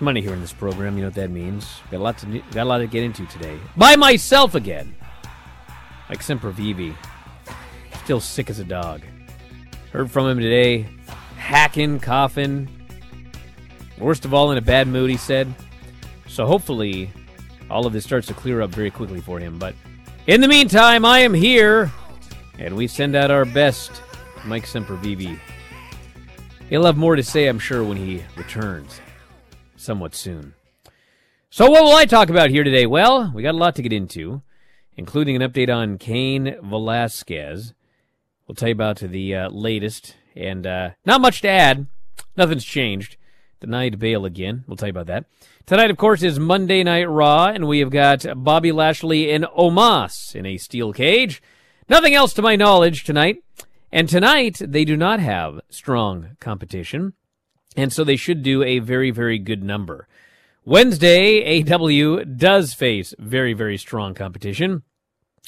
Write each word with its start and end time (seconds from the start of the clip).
money 0.00 0.20
here 0.20 0.32
in 0.32 0.40
this 0.40 0.52
program. 0.52 0.96
You 0.96 1.02
know 1.02 1.08
what 1.08 1.14
that 1.14 1.30
means. 1.30 1.80
Got 1.90 1.98
a 1.98 2.02
lot 2.02 2.18
to 2.18 2.26
got 2.52 2.62
a 2.62 2.64
lot 2.64 2.78
to 2.78 2.86
get 2.86 3.02
into 3.02 3.26
today. 3.26 3.58
By 3.76 3.96
myself 3.96 4.54
again, 4.54 4.94
Mike 6.08 6.20
Sempervive. 6.20 6.94
Still 8.04 8.20
sick 8.20 8.50
as 8.50 8.58
a 8.58 8.64
dog. 8.64 9.02
Heard 9.92 10.10
from 10.10 10.28
him 10.28 10.38
today, 10.38 10.88
hacking, 11.36 12.00
coughing. 12.00 12.68
Worst 13.98 14.24
of 14.24 14.34
all, 14.34 14.52
in 14.52 14.58
a 14.58 14.62
bad 14.62 14.88
mood. 14.88 15.10
He 15.10 15.16
said. 15.16 15.52
So 16.28 16.46
hopefully, 16.46 17.10
all 17.70 17.86
of 17.86 17.92
this 17.92 18.04
starts 18.04 18.26
to 18.28 18.34
clear 18.34 18.60
up 18.60 18.70
very 18.70 18.90
quickly 18.90 19.20
for 19.20 19.38
him. 19.38 19.58
But 19.58 19.74
in 20.26 20.40
the 20.40 20.48
meantime, 20.48 21.04
I 21.04 21.20
am 21.20 21.32
here, 21.32 21.90
and 22.58 22.76
we 22.76 22.86
send 22.86 23.16
out 23.16 23.30
our 23.30 23.44
best, 23.44 24.02
Mike 24.44 24.66
Semper 24.66 24.96
Sempervive. 24.96 25.38
He'll 26.68 26.84
have 26.84 26.96
more 26.96 27.16
to 27.16 27.22
say, 27.22 27.46
I'm 27.46 27.60
sure, 27.60 27.84
when 27.84 27.96
he 27.96 28.22
returns 28.36 29.00
somewhat 29.86 30.16
soon. 30.16 30.54
So, 31.48 31.70
what 31.70 31.84
will 31.84 31.94
I 31.94 32.06
talk 32.06 32.28
about 32.28 32.50
here 32.50 32.64
today? 32.64 32.86
Well, 32.86 33.30
we 33.32 33.44
got 33.44 33.54
a 33.54 33.56
lot 33.56 33.76
to 33.76 33.82
get 33.82 33.92
into, 33.92 34.42
including 34.96 35.40
an 35.40 35.48
update 35.48 35.72
on 35.72 35.96
Cain 35.96 36.56
Velasquez. 36.60 37.72
We'll 38.46 38.56
tell 38.56 38.68
you 38.68 38.74
about 38.74 38.98
the 38.98 39.34
uh, 39.34 39.48
latest, 39.48 40.16
and 40.34 40.66
uh, 40.66 40.90
not 41.06 41.20
much 41.20 41.40
to 41.42 41.48
add. 41.48 41.86
Nothing's 42.36 42.64
changed. 42.64 43.16
Denied 43.60 44.00
bail 44.00 44.24
again. 44.24 44.64
We'll 44.66 44.76
tell 44.76 44.88
you 44.88 44.90
about 44.90 45.06
that. 45.06 45.26
Tonight, 45.66 45.90
of 45.90 45.96
course, 45.96 46.22
is 46.22 46.38
Monday 46.38 46.82
Night 46.82 47.08
Raw, 47.08 47.46
and 47.46 47.68
we 47.68 47.78
have 47.78 47.90
got 47.90 48.26
Bobby 48.36 48.72
Lashley 48.72 49.30
and 49.30 49.44
Omos 49.56 50.34
in 50.34 50.46
a 50.46 50.58
steel 50.58 50.92
cage. 50.92 51.40
Nothing 51.88 52.14
else 52.14 52.34
to 52.34 52.42
my 52.42 52.56
knowledge 52.56 53.04
tonight. 53.04 53.38
And 53.92 54.08
tonight, 54.08 54.60
they 54.60 54.84
do 54.84 54.96
not 54.96 55.20
have 55.20 55.60
strong 55.70 56.36
competition. 56.40 57.14
And 57.76 57.92
so 57.92 58.04
they 58.04 58.16
should 58.16 58.42
do 58.42 58.62
a 58.62 58.78
very, 58.78 59.10
very 59.10 59.38
good 59.38 59.62
number. 59.62 60.08
Wednesday, 60.64 61.62
AEW 61.62 62.36
does 62.36 62.74
face 62.74 63.14
very, 63.18 63.52
very 63.52 63.76
strong 63.76 64.14
competition. 64.14 64.82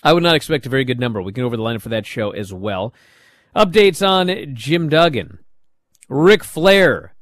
I 0.05 0.12
would 0.12 0.22
not 0.22 0.37
expect 0.37 0.67
a 0.67 0.69
very 0.69 0.84
good 0.84 1.00
number. 1.00 1.21
We 1.21 1.33
can 1.33 1.44
over 1.44 1.56
the 1.56 1.62
line 1.62 1.78
for 1.81 1.88
that 1.88 2.06
show 2.06 2.31
as 2.31 2.53
well. 2.53 2.94
Updates 3.56 4.06
on 4.06 4.55
Jim 4.55 4.88
Duggan. 4.88 5.38
Ric 6.09 6.44
Flair 6.44 7.15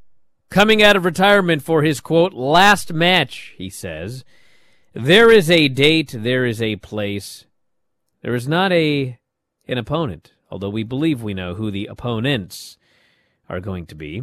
coming 0.51 0.83
out 0.83 0.97
of 0.97 1.05
retirement 1.05 1.63
for 1.63 1.83
his 1.83 2.01
quote, 2.01 2.33
last 2.33 2.93
match, 2.93 3.55
he 3.57 3.71
says. 3.71 4.25
There 4.93 5.31
is 5.31 5.51
a 5.51 5.69
date, 5.69 6.15
there 6.17 6.45
is 6.45 6.63
a 6.63 6.77
place. 6.77 7.47
There 8.23 8.35
is 8.35 8.49
not 8.49 8.73
a 8.73 9.19
an 9.69 9.79
opponent, 9.79 10.33
although 10.51 10.71
we 10.71 10.85
believe 10.85 11.23
we 11.23 11.35
know 11.35 11.55
who 11.55 11.71
the 11.71 11.87
opponents 11.87 12.79
are 13.49 13.61
going 13.61 13.87
to 13.87 13.95
be. 13.95 14.23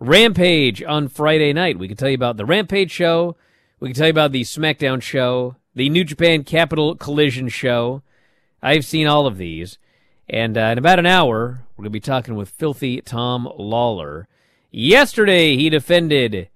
Rampage 0.00 0.82
on 0.82 1.08
Friday 1.08 1.52
night. 1.52 1.78
We 1.78 1.88
can 1.88 1.96
tell 1.96 2.08
you 2.08 2.14
about 2.14 2.36
the 2.36 2.46
Rampage 2.46 2.90
show. 2.90 3.36
We 3.80 3.88
can 3.88 3.96
tell 3.96 4.06
you 4.06 4.12
about 4.12 4.32
the 4.32 4.42
SmackDown 4.42 5.02
show, 5.02 5.56
the 5.74 5.88
New 5.88 6.04
Japan 6.04 6.44
Capital 6.44 6.94
Collision 6.94 7.48
show. 7.48 8.02
I've 8.62 8.84
seen 8.84 9.06
all 9.06 9.26
of 9.26 9.38
these. 9.38 9.78
And 10.28 10.56
uh, 10.56 10.62
in 10.72 10.78
about 10.78 10.98
an 10.98 11.06
hour, 11.06 11.64
we're 11.76 11.82
going 11.82 11.90
to 11.90 11.90
be 11.90 12.00
talking 12.00 12.36
with 12.36 12.50
Filthy 12.50 13.00
Tom 13.00 13.48
Lawler. 13.56 14.28
Yesterday, 14.70 15.56
he 15.56 15.70
defended 15.70 16.48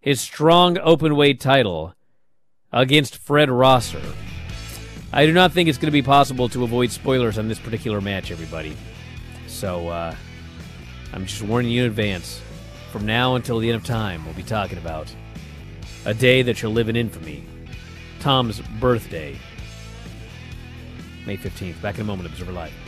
his 0.00 0.20
strong 0.20 0.78
open 0.78 1.14
weight 1.14 1.40
title 1.40 1.94
against 2.72 3.16
Fred 3.16 3.50
Rosser. 3.50 4.02
I 5.12 5.26
do 5.26 5.32
not 5.32 5.52
think 5.52 5.68
it's 5.68 5.78
going 5.78 5.88
to 5.88 5.92
be 5.92 6.02
possible 6.02 6.48
to 6.50 6.64
avoid 6.64 6.90
spoilers 6.90 7.38
on 7.38 7.48
this 7.48 7.58
particular 7.58 8.00
match, 8.00 8.30
everybody. 8.30 8.76
So, 9.46 9.88
uh, 9.88 10.14
I'm 11.12 11.26
just 11.26 11.42
warning 11.42 11.70
you 11.70 11.84
in 11.84 11.90
advance. 11.90 12.40
From 12.90 13.04
now 13.04 13.34
until 13.34 13.58
the 13.58 13.68
end 13.68 13.76
of 13.76 13.84
time, 13.84 14.24
we'll 14.24 14.34
be 14.34 14.42
talking 14.42 14.78
about 14.78 15.14
a 16.06 16.14
day 16.14 16.40
that 16.42 16.56
shall 16.56 16.70
live 16.70 16.88
in 16.88 16.96
infamy. 16.96 17.44
Tom's 18.20 18.60
birthday. 18.80 19.38
May 21.26 21.36
15th. 21.36 21.80
Back 21.82 21.96
in 21.96 22.00
a 22.00 22.04
moment, 22.04 22.28
Observer 22.28 22.52
Live. 22.52 22.87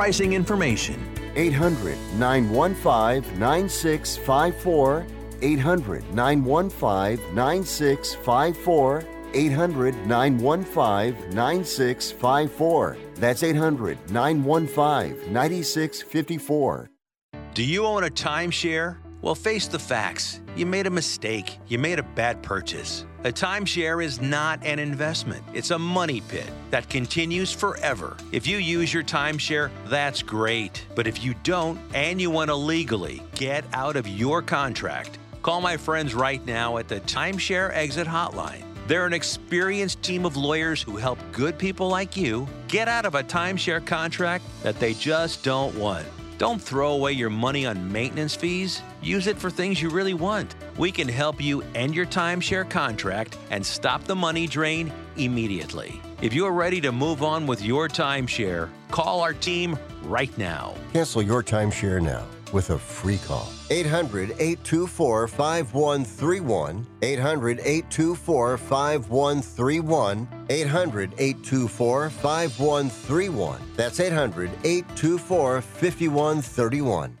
information. 0.33 0.99
800 1.35 1.97
915 2.17 3.39
9654. 3.39 5.05
800 5.41 6.13
915 6.13 7.35
9654. 7.35 9.03
800 9.33 9.95
915 10.07 11.35
9654. 11.35 12.97
That's 13.15 13.43
800 13.43 14.11
915 14.11 15.33
9654. 15.33 16.89
Do 17.53 17.63
you 17.63 17.85
own 17.85 18.03
a 18.03 18.09
timeshare? 18.09 18.97
Well, 19.21 19.35
face 19.35 19.67
the 19.67 19.79
facts. 19.79 20.41
You 20.55 20.65
made 20.65 20.87
a 20.87 20.89
mistake. 20.89 21.59
You 21.67 21.77
made 21.77 21.99
a 21.99 22.03
bad 22.03 22.41
purchase. 22.41 23.05
A 23.23 23.31
timeshare 23.31 24.03
is 24.03 24.19
not 24.19 24.65
an 24.65 24.79
investment, 24.79 25.43
it's 25.53 25.69
a 25.69 25.77
money 25.77 26.21
pit 26.21 26.49
that 26.71 26.89
continues 26.89 27.51
forever. 27.51 28.17
If 28.31 28.47
you 28.47 28.57
use 28.57 28.91
your 28.91 29.03
timeshare, 29.03 29.69
that's 29.85 30.23
great. 30.23 30.83
But 30.95 31.05
if 31.05 31.23
you 31.23 31.35
don't 31.43 31.79
and 31.93 32.19
you 32.19 32.31
want 32.31 32.49
to 32.49 32.55
legally 32.55 33.21
get 33.35 33.63
out 33.73 33.95
of 33.95 34.07
your 34.07 34.41
contract, 34.41 35.19
call 35.43 35.61
my 35.61 35.77
friends 35.77 36.15
right 36.15 36.43
now 36.47 36.77
at 36.77 36.87
the 36.87 36.99
Timeshare 37.01 37.71
Exit 37.75 38.07
Hotline. 38.07 38.63
They're 38.87 39.05
an 39.05 39.13
experienced 39.13 40.01
team 40.01 40.25
of 40.25 40.35
lawyers 40.35 40.81
who 40.81 40.97
help 40.97 41.19
good 41.31 41.59
people 41.59 41.89
like 41.89 42.17
you 42.17 42.47
get 42.67 42.87
out 42.87 43.05
of 43.05 43.13
a 43.13 43.21
timeshare 43.21 43.85
contract 43.85 44.45
that 44.63 44.79
they 44.79 44.95
just 44.95 45.43
don't 45.43 45.75
want. 45.75 46.07
Don't 46.41 46.59
throw 46.59 46.93
away 46.93 47.11
your 47.11 47.29
money 47.29 47.67
on 47.67 47.91
maintenance 47.91 48.33
fees. 48.33 48.81
Use 49.03 49.27
it 49.27 49.37
for 49.37 49.51
things 49.51 49.79
you 49.79 49.91
really 49.91 50.15
want. 50.15 50.55
We 50.75 50.91
can 50.91 51.07
help 51.07 51.39
you 51.39 51.61
end 51.75 51.93
your 51.93 52.07
timeshare 52.07 52.67
contract 52.67 53.37
and 53.51 53.63
stop 53.63 54.05
the 54.05 54.15
money 54.15 54.47
drain 54.47 54.91
immediately. 55.17 56.01
If 56.19 56.33
you're 56.33 56.51
ready 56.51 56.81
to 56.81 56.91
move 56.91 57.21
on 57.21 57.45
with 57.45 57.61
your 57.61 57.87
timeshare, 57.87 58.69
call 58.89 59.21
our 59.21 59.35
team 59.35 59.77
right 60.01 60.35
now. 60.35 60.73
Cancel 60.93 61.21
your 61.21 61.43
timeshare 61.43 62.01
now 62.01 62.25
with 62.53 62.69
a 62.71 62.77
free 62.77 63.17
call. 63.17 63.47
800 63.69 64.31
824 64.31 65.27
5131. 65.27 66.87
800 67.01 67.59
824 67.59 68.57
5131. 68.57 70.27
800 70.49 71.13
824 71.17 72.09
5131. 72.09 73.61
That's 73.75 73.99
800 73.99 74.49
824 74.63 75.61
5131. 75.61 77.20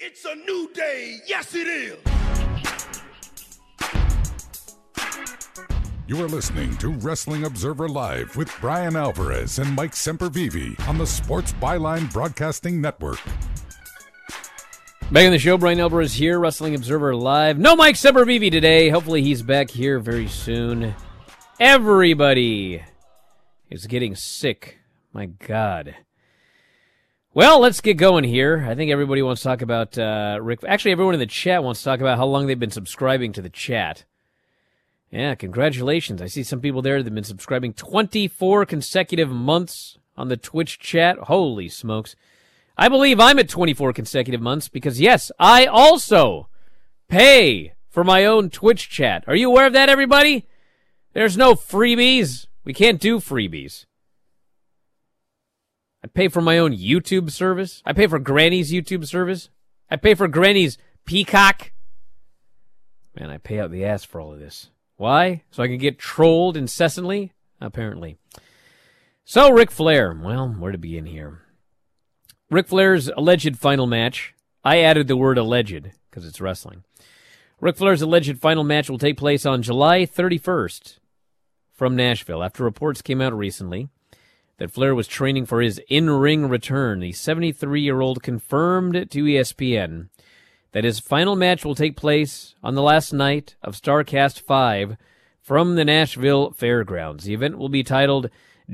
It's 0.00 0.24
a 0.24 0.34
new 0.34 0.68
day. 0.74 1.18
Yes, 1.24 1.54
it 1.54 1.68
is. 1.68 1.96
You 6.08 6.22
are 6.22 6.28
listening 6.28 6.76
to 6.78 6.88
Wrestling 6.88 7.44
Observer 7.44 7.88
Live 7.88 8.36
with 8.36 8.50
Bryan 8.60 8.96
Alvarez 8.96 9.60
and 9.60 9.72
Mike 9.76 9.92
Sempervive 9.92 10.88
on 10.88 10.98
the 10.98 11.06
Sports 11.06 11.52
Byline 11.54 12.12
Broadcasting 12.12 12.80
Network. 12.80 13.20
Back 15.12 15.24
in 15.24 15.30
the 15.30 15.38
show, 15.38 15.56
Bryan 15.56 15.78
Alvarez 15.78 16.14
here, 16.14 16.40
Wrestling 16.40 16.74
Observer 16.74 17.14
Live. 17.14 17.58
No 17.60 17.76
Mike 17.76 17.94
Sempervive 17.94 18.50
today. 18.50 18.88
Hopefully 18.88 19.22
he's 19.22 19.42
back 19.42 19.70
here 19.70 20.00
very 20.00 20.26
soon. 20.26 20.92
Everybody 21.60 22.82
is 23.70 23.86
getting 23.86 24.16
sick. 24.16 24.78
My 25.12 25.26
God. 25.26 25.94
Well, 27.36 27.58
let's 27.58 27.80
get 27.80 27.94
going 27.94 28.22
here. 28.22 28.64
I 28.64 28.76
think 28.76 28.92
everybody 28.92 29.20
wants 29.20 29.42
to 29.42 29.48
talk 29.48 29.60
about 29.60 29.98
uh, 29.98 30.38
Ric. 30.40 30.60
Actually, 30.68 30.92
everyone 30.92 31.14
in 31.14 31.20
the 31.20 31.26
chat 31.26 31.64
wants 31.64 31.80
to 31.80 31.84
talk 31.84 31.98
about 31.98 32.16
how 32.16 32.26
long 32.26 32.46
they've 32.46 32.56
been 32.56 32.70
subscribing 32.70 33.32
to 33.32 33.42
the 33.42 33.50
chat. 33.50 34.04
Yeah, 35.10 35.34
congratulations. 35.34 36.22
I 36.22 36.28
see 36.28 36.44
some 36.44 36.60
people 36.60 36.80
there 36.80 36.98
that 36.98 37.06
have 37.06 37.14
been 37.14 37.24
subscribing 37.24 37.72
24 37.72 38.66
consecutive 38.66 39.30
months 39.30 39.98
on 40.16 40.28
the 40.28 40.36
Twitch 40.36 40.78
chat. 40.78 41.18
Holy 41.18 41.68
smokes. 41.68 42.14
I 42.78 42.88
believe 42.88 43.18
I'm 43.18 43.40
at 43.40 43.48
24 43.48 43.92
consecutive 43.94 44.40
months 44.40 44.68
because, 44.68 45.00
yes, 45.00 45.32
I 45.36 45.66
also 45.66 46.46
pay 47.08 47.74
for 47.90 48.04
my 48.04 48.24
own 48.24 48.48
Twitch 48.48 48.88
chat. 48.88 49.24
Are 49.26 49.34
you 49.34 49.50
aware 49.50 49.66
of 49.66 49.72
that, 49.72 49.88
everybody? 49.88 50.46
There's 51.14 51.36
no 51.36 51.56
freebies. 51.56 52.46
We 52.64 52.72
can't 52.72 53.00
do 53.00 53.18
freebies. 53.18 53.86
I 56.04 56.06
pay 56.06 56.28
for 56.28 56.42
my 56.42 56.58
own 56.58 56.76
YouTube 56.76 57.30
service. 57.30 57.82
I 57.86 57.94
pay 57.94 58.06
for 58.06 58.18
Granny's 58.18 58.70
YouTube 58.70 59.06
service. 59.06 59.48
I 59.90 59.96
pay 59.96 60.12
for 60.12 60.28
Granny's 60.28 60.76
Peacock. 61.06 61.72
Man, 63.18 63.30
I 63.30 63.38
pay 63.38 63.58
out 63.58 63.70
the 63.70 63.86
ass 63.86 64.04
for 64.04 64.20
all 64.20 64.34
of 64.34 64.38
this. 64.38 64.68
Why? 64.96 65.44
So 65.50 65.62
I 65.62 65.66
can 65.66 65.78
get 65.78 65.98
trolled 65.98 66.58
incessantly? 66.58 67.32
Apparently. 67.58 68.18
So, 69.24 69.50
Ric 69.50 69.70
Flair. 69.70 70.12
Well, 70.12 70.48
where 70.48 70.72
to 70.72 70.76
begin 70.76 71.06
here? 71.06 71.40
Ric 72.50 72.68
Flair's 72.68 73.08
alleged 73.08 73.56
final 73.56 73.86
match. 73.86 74.34
I 74.62 74.80
added 74.80 75.08
the 75.08 75.16
word 75.16 75.38
alleged 75.38 75.88
because 76.10 76.26
it's 76.26 76.40
wrestling. 76.40 76.84
Ric 77.62 77.78
Flair's 77.78 78.02
alleged 78.02 78.38
final 78.38 78.62
match 78.62 78.90
will 78.90 78.98
take 78.98 79.16
place 79.16 79.46
on 79.46 79.62
July 79.62 80.04
31st 80.04 80.98
from 81.72 81.96
Nashville 81.96 82.44
after 82.44 82.62
reports 82.62 83.00
came 83.00 83.22
out 83.22 83.32
recently 83.32 83.88
that 84.58 84.70
Flair 84.70 84.94
was 84.94 85.06
training 85.06 85.46
for 85.46 85.60
his 85.60 85.80
in 85.88 86.10
ring 86.10 86.48
return. 86.48 87.00
The 87.00 87.12
73 87.12 87.80
year 87.80 88.00
old 88.00 88.22
confirmed 88.22 89.10
to 89.10 89.24
ESPN 89.24 90.08
that 90.72 90.84
his 90.84 90.98
final 90.98 91.36
match 91.36 91.64
will 91.64 91.74
take 91.74 91.96
place 91.96 92.54
on 92.62 92.74
the 92.74 92.82
last 92.82 93.12
night 93.12 93.54
of 93.62 93.80
Starrcast 93.80 94.40
5 94.40 94.96
from 95.40 95.76
the 95.76 95.84
Nashville 95.84 96.50
Fairgrounds. 96.50 97.24
The 97.24 97.34
event 97.34 97.58
will 97.58 97.68
be 97.68 97.84
titled 97.84 98.28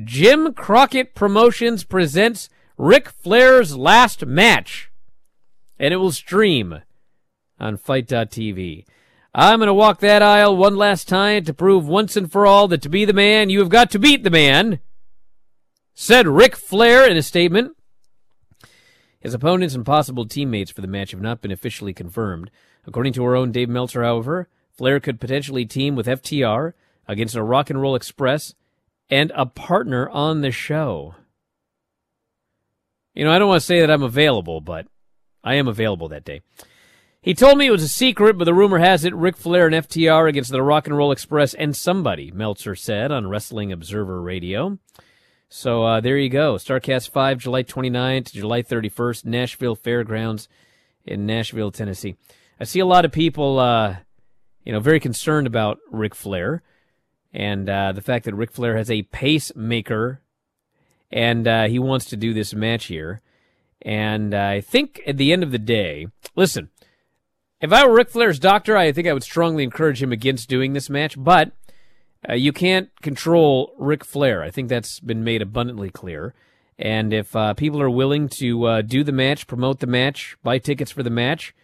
Jim 0.05 0.55
Crockett 0.55 1.15
Promotions 1.15 1.85
Presents 1.85 2.49
Ric 2.79 3.11
Flair's 3.11 3.77
Last 3.77 4.25
Match, 4.25 4.91
and 5.79 5.93
it 5.93 5.99
will 5.99 6.13
stream 6.13 6.81
on 7.59 7.77
FITE.tv. 7.77 8.87
I'm 9.35 9.59
going 9.59 9.67
to 9.67 9.75
walk 9.75 10.01
that 10.01 10.23
aisle 10.23 10.57
one 10.57 10.77
last 10.77 11.07
time 11.07 11.45
to 11.45 11.53
prove 11.53 11.87
once 11.87 12.17
and 12.17 12.33
for 12.33 12.47
all 12.47 12.67
that 12.69 12.83
to 12.83 12.89
be 12.89 13.05
the 13.05 13.13
man, 13.13 13.51
you 13.51 13.59
have 13.59 13.69
got 13.69 13.91
to 13.91 13.99
beat 13.99 14.25
the 14.25 14.31
man, 14.31 14.81
said 16.01 16.27
Ric 16.27 16.57
Flair 16.57 17.07
in 17.07 17.19
a 17.19 17.23
statement. 17.23 17.77
His 19.21 19.35
opponents 19.35 19.75
and 19.75 19.85
possible 19.85 20.25
teammates 20.25 20.71
for 20.71 20.81
the 20.81 20.87
match 20.87 21.11
have 21.11 21.21
not 21.21 21.43
been 21.43 21.51
officially 21.51 21.93
confirmed. 21.93 22.51
According 22.87 23.13
to 23.13 23.25
our 23.25 23.37
own 23.37 23.53
Dave 23.53 23.69
Meltzer, 23.69 24.03
however, 24.03 24.49
Flair 24.73 24.99
could 24.99 25.21
potentially 25.21 25.67
team 25.67 25.97
with 25.97 26.07
FTR 26.07 26.73
against 27.07 27.37
a 27.37 27.43
Rock 27.43 27.69
and 27.69 27.83
Roll 27.83 27.95
Express 27.95 28.55
and 29.11 29.31
a 29.35 29.45
partner 29.45 30.09
on 30.09 30.41
the 30.41 30.51
show. 30.51 31.17
You 33.13 33.25
know, 33.25 33.31
I 33.31 33.39
don't 33.39 33.49
want 33.49 33.61
to 33.61 33.67
say 33.67 33.81
that 33.81 33.91
I'm 33.91 34.03
available, 34.03 34.63
but 34.63 34.87
I 35.45 35.57
am 35.57 35.69
available 35.69 36.09
that 36.09 36.25
day. 36.25 36.41
He 37.21 37.35
told 37.35 37.59
me 37.59 37.67
it 37.67 37.73
was 37.73 37.83
a 37.83 37.89
secret, 37.89 38.39
but 38.39 38.45
the 38.45 38.55
rumor 38.55 38.79
has 38.79 39.05
it 39.05 39.15
Ric 39.15 39.37
Flair 39.37 39.67
and 39.67 39.75
FTR 39.75 40.31
against 40.31 40.51
the 40.51 40.63
Rock 40.63 40.87
and 40.87 40.97
Roll 40.97 41.13
Express 41.13 41.53
and 41.53 41.77
somebody, 41.77 42.31
Meltzer 42.31 42.75
said 42.75 43.13
on 43.13 43.29
Wrestling 43.29 43.71
Observer 43.71 44.23
Radio. 44.23 44.79
So 45.53 45.83
uh, 45.83 46.01
there 46.01 46.17
you 46.17 46.29
go. 46.29 46.55
Starrcast 46.55 47.11
5, 47.11 47.39
July 47.39 47.65
29th 47.65 48.27
to 48.27 48.33
July 48.35 48.63
31st, 48.63 49.25
Nashville 49.25 49.75
Fairgrounds 49.75 50.49
in 51.05 51.27
Nashville, 51.27 51.73
Tennessee. 51.73 52.15
I 52.61 52.65
see 52.65 52.79
a 52.79 52.87
lot 52.87 53.05
of 53.05 53.11
people, 53.11 53.59
uh, 53.59 53.97
you 54.65 54.73
know, 54.73 54.79
very 54.79 55.01
concerned 55.01 55.49
about 55.49 55.81
Ric 55.91 56.15
Flair 56.15 56.63
and 57.35 57.69
uh, 57.69 57.91
the 57.91 58.01
fact 58.01 58.27
that 58.27 58.35
Ric 58.37 58.53
Flair 58.53 58.77
has 58.77 58.93
a 58.93 59.03
pacemaker 59.03 60.21
and 61.11 61.49
uh, 61.49 61.67
he 61.67 61.81
wants 61.81 62.05
to 62.07 62.17
do 62.17 62.33
this 62.33 62.55
match 62.55 62.85
here. 62.85 63.21
And 63.83 64.33
I 64.35 64.61
think 64.61 65.03
at 65.05 65.17
the 65.17 65.33
end 65.33 65.43
of 65.43 65.51
the 65.51 65.59
day, 65.59 66.07
listen, 66.37 66.71
if 67.61 67.73
I 67.73 67.85
were 67.85 67.95
Ric 67.95 68.11
Flair's 68.11 68.39
doctor, 68.39 68.77
I 68.77 68.93
think 68.93 69.09
I 69.09 69.13
would 69.13 69.25
strongly 69.25 69.65
encourage 69.65 70.01
him 70.01 70.13
against 70.13 70.49
doing 70.49 70.75
this 70.75 70.89
match, 70.89 71.17
but 71.19 71.51
uh, 72.29 72.35
you 72.35 72.53
can't 72.53 72.91
control 73.01 73.75
Ric 73.79 74.05
Flair. 74.05 74.43
I 74.43 74.51
think 74.51 74.69
that's 74.69 75.01
been 75.01 75.25
made 75.25 75.43
abundantly 75.43 75.91
clear. 75.91 76.35
And 76.79 77.13
if 77.13 77.37
uh, 77.37 77.55
people 77.55 77.81
are 77.83 77.91
willing 77.91 78.29
to 78.41 78.65
uh, 78.67 78.83
do 78.83 79.05
the 79.05 79.13
match, 79.13 79.47
promote 79.47 79.81
the 79.81 79.87
match, 79.87 80.37
buy 80.43 80.59
tickets 80.59 80.91
for 80.91 81.03
the 81.03 81.11
match, 81.11 81.55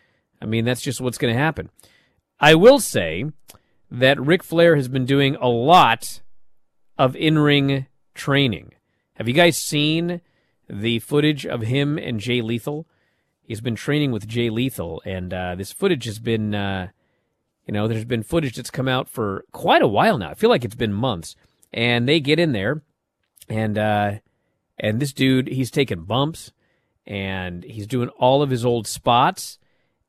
I 0.40 0.46
mean, 0.46 0.64
that's 0.64 0.82
just 0.82 1.00
what's 1.00 1.18
going 1.18 1.32
to 1.32 1.40
happen. 1.40 1.70
I 2.38 2.54
will 2.54 2.78
say 2.78 3.24
that 3.90 4.20
Ric 4.20 4.42
Flair 4.42 4.76
has 4.76 4.88
been 4.88 5.06
doing 5.06 5.36
a 5.36 5.48
lot 5.48 6.20
of 6.98 7.16
in 7.16 7.38
ring 7.38 7.86
training. 8.14 8.72
Have 9.14 9.28
you 9.28 9.34
guys 9.34 9.56
seen 9.56 10.20
the 10.68 10.98
footage 10.98 11.46
of 11.46 11.62
him 11.62 11.96
and 11.96 12.20
Jay 12.20 12.42
Lethal? 12.42 12.86
He's 13.42 13.62
been 13.62 13.76
training 13.76 14.12
with 14.12 14.28
Jay 14.28 14.50
Lethal, 14.50 15.00
and 15.06 15.32
uh, 15.32 15.54
this 15.54 15.72
footage 15.72 16.04
has 16.04 16.18
been, 16.18 16.54
uh, 16.54 16.88
you 17.66 17.72
know, 17.72 17.88
there's 17.88 18.04
been 18.04 18.22
footage 18.22 18.56
that's 18.56 18.70
come 18.70 18.88
out 18.88 19.08
for 19.08 19.44
quite 19.52 19.82
a 19.82 19.88
while 19.88 20.18
now. 20.18 20.30
I 20.30 20.34
feel 20.34 20.50
like 20.50 20.64
it's 20.64 20.74
been 20.74 20.92
months. 20.92 21.34
And 21.72 22.08
they 22.08 22.20
get 22.20 22.38
in 22.38 22.52
there, 22.52 22.82
and 23.48 23.76
uh, 23.76 24.12
and 24.78 25.00
this 25.00 25.12
dude, 25.12 25.48
he's 25.48 25.70
taking 25.70 26.04
bumps, 26.04 26.52
and 27.06 27.64
he's 27.64 27.86
doing 27.86 28.08
all 28.10 28.40
of 28.40 28.50
his 28.50 28.64
old 28.64 28.86
spots, 28.86 29.58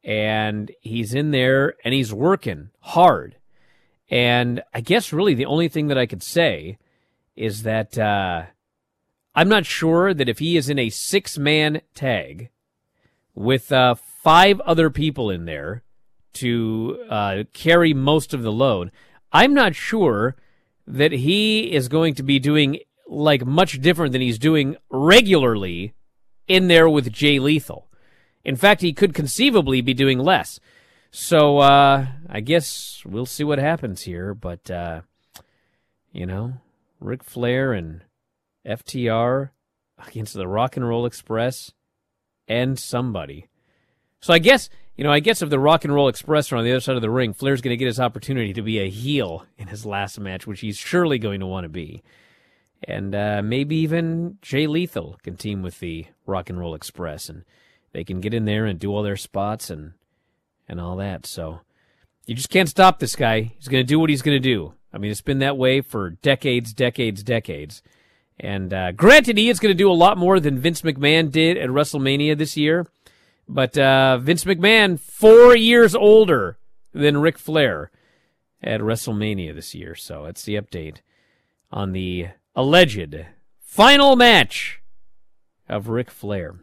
and 0.04 0.72
he's 0.82 1.14
in 1.14 1.32
there 1.32 1.74
and 1.84 1.94
he's 1.94 2.14
working 2.14 2.70
hard. 2.80 3.36
And 4.10 4.64
I 4.74 4.80
guess 4.80 5.12
really 5.12 5.34
the 5.34 5.46
only 5.46 5.68
thing 5.68 5.88
that 5.88 5.98
I 5.98 6.06
could 6.06 6.24
say 6.24 6.78
is 7.36 7.64
that 7.64 7.98
uh, 7.98 8.44
I'm 9.36 9.50
not 9.50 9.66
sure 9.66 10.14
that 10.14 10.30
if 10.30 10.40
he 10.40 10.56
is 10.56 10.70
in 10.70 10.80
a 10.80 10.90
six 10.90 11.38
man 11.38 11.82
tag 11.94 12.50
with 13.36 13.72
uh, 13.72 13.96
five 13.96 14.62
other 14.62 14.90
people 14.90 15.30
in 15.30 15.46
there 15.46 15.84
to 16.40 17.06
uh, 17.10 17.44
carry 17.54 17.94
most 17.94 18.34
of 18.34 18.44
the 18.44 18.52
load, 18.52 18.92
I'm 19.32 19.54
not 19.54 19.76
sure 19.76 20.36
that 20.86 21.12
he 21.12 21.72
is 21.72 21.90
going 21.90 22.16
to 22.16 22.24
be 22.24 22.40
doing 22.40 22.80
like 23.08 23.46
much 23.46 23.82
different 23.82 24.14
than 24.14 24.22
he's 24.22 24.40
doing 24.40 24.78
regularly 24.90 25.94
in 26.48 26.68
there 26.68 26.90
with 26.90 27.12
Jay 27.12 27.40
Lethal. 27.40 27.88
In 28.44 28.56
fact, 28.56 28.82
he 28.82 28.94
could 28.94 29.14
conceivably 29.14 29.82
be 29.82 29.94
doing 29.94 30.20
less. 30.20 30.60
So 31.12 31.60
uh, 31.60 32.08
I 32.30 32.40
guess 32.42 33.02
we'll 33.06 33.26
see 33.26 33.44
what 33.44 33.60
happens 33.60 34.04
here. 34.04 34.34
But 34.34 34.70
uh, 34.72 35.02
you 36.12 36.26
know, 36.26 36.54
Ric 37.00 37.24
Flair 37.24 37.74
and 37.74 38.02
FTR 38.66 39.50
against 40.06 40.34
the 40.34 40.48
Rock 40.48 40.78
and 40.78 40.88
Roll 40.88 41.06
Express 41.06 41.74
and 42.48 42.80
somebody. 42.80 43.48
So 44.22 44.34
I 44.34 44.40
guess 44.40 44.70
you 44.98 45.04
know, 45.04 45.12
I 45.12 45.20
guess 45.20 45.44
if 45.44 45.50
the 45.52 45.60
Rock 45.60 45.86
and 45.86 45.94
Roll 45.94 46.08
Express 46.08 46.52
are 46.52 46.58
on 46.58 46.64
the 46.64 46.72
other 46.72 46.80
side 46.80 46.96
of 46.96 47.04
the 47.04 47.10
ring, 47.10 47.34
Flair's 47.34 47.62
going 47.62 47.74
to 47.74 47.78
get 47.78 47.86
his 47.86 48.00
opportunity 48.00 48.52
to 48.54 48.64
be 48.64 48.80
a 48.80 48.90
heel 48.90 49.46
in 49.58 49.68
his 49.68 49.86
last 49.86 50.20
match, 50.20 50.48
which 50.48 50.62
he's 50.62 50.78
surely 50.78 51.20
going 51.20 51.40
to 51.40 51.46
want 51.46 51.66
to 51.66 51.70
be. 51.70 52.02
And 52.84 53.14
uh, 53.14 53.42
maybe 53.44 53.76
even 53.78 54.40
Jay 54.42 54.66
Lethal 54.66 55.18
can 55.24 55.38
team 55.38 55.62
with 55.62 55.80
the 55.80 56.08
Rock 56.26 56.50
and 56.50 56.60
Roll 56.60 56.74
Express, 56.74 57.30
and 57.30 57.46
they 57.94 58.04
can 58.04 58.22
get 58.22 58.34
in 58.34 58.46
there 58.46 58.66
and 58.66 58.80
do 58.80 58.92
all 58.92 59.04
their 59.04 59.18
spots 59.18 59.70
and 59.70 59.94
and 60.68 60.82
all 60.82 60.98
that. 60.98 61.26
So 61.26 61.62
you 62.26 62.36
just 62.36 62.50
can't 62.50 62.70
stop 62.70 63.00
this 63.00 63.16
guy. 63.16 63.54
He's 63.58 63.68
going 63.68 63.84
to 63.84 63.88
do 63.88 64.00
what 64.00 64.10
he's 64.10 64.22
going 64.22 64.36
to 64.36 64.40
do. 64.40 64.74
I 64.92 64.98
mean, 64.98 65.12
it's 65.12 65.22
been 65.22 65.40
that 65.40 65.58
way 65.58 65.82
for 65.82 66.10
decades, 66.10 66.74
decades, 66.74 67.24
decades. 67.24 67.82
And 68.40 68.74
uh, 68.74 68.92
granted, 68.92 69.38
he 69.38 69.50
is 69.50 69.60
going 69.60 69.74
to 69.74 69.78
do 69.78 69.92
a 69.92 69.94
lot 69.94 70.18
more 70.18 70.40
than 70.40 70.60
Vince 70.60 70.82
McMahon 70.82 71.32
did 71.32 71.58
at 71.58 71.70
WrestleMania 71.70 72.38
this 72.38 72.58
year. 72.58 72.86
But 73.48 73.78
uh, 73.78 74.18
Vince 74.18 74.44
McMahon, 74.44 75.00
four 75.00 75.56
years 75.56 75.96
older 75.96 76.58
than 76.94 77.18
Ric 77.18 77.38
Flair 77.38 77.92
at 78.62 78.82
WrestleMania 78.82 79.56
this 79.56 79.74
year. 79.74 79.96
So 79.96 80.24
that's 80.26 80.44
the 80.44 80.56
update 80.56 80.98
on 81.72 81.94
the 81.94 82.28
alleged 82.56 83.26
final 83.62 84.16
match 84.16 84.82
of 85.70 85.88
Ric 85.90 86.10
Flair. 86.12 86.56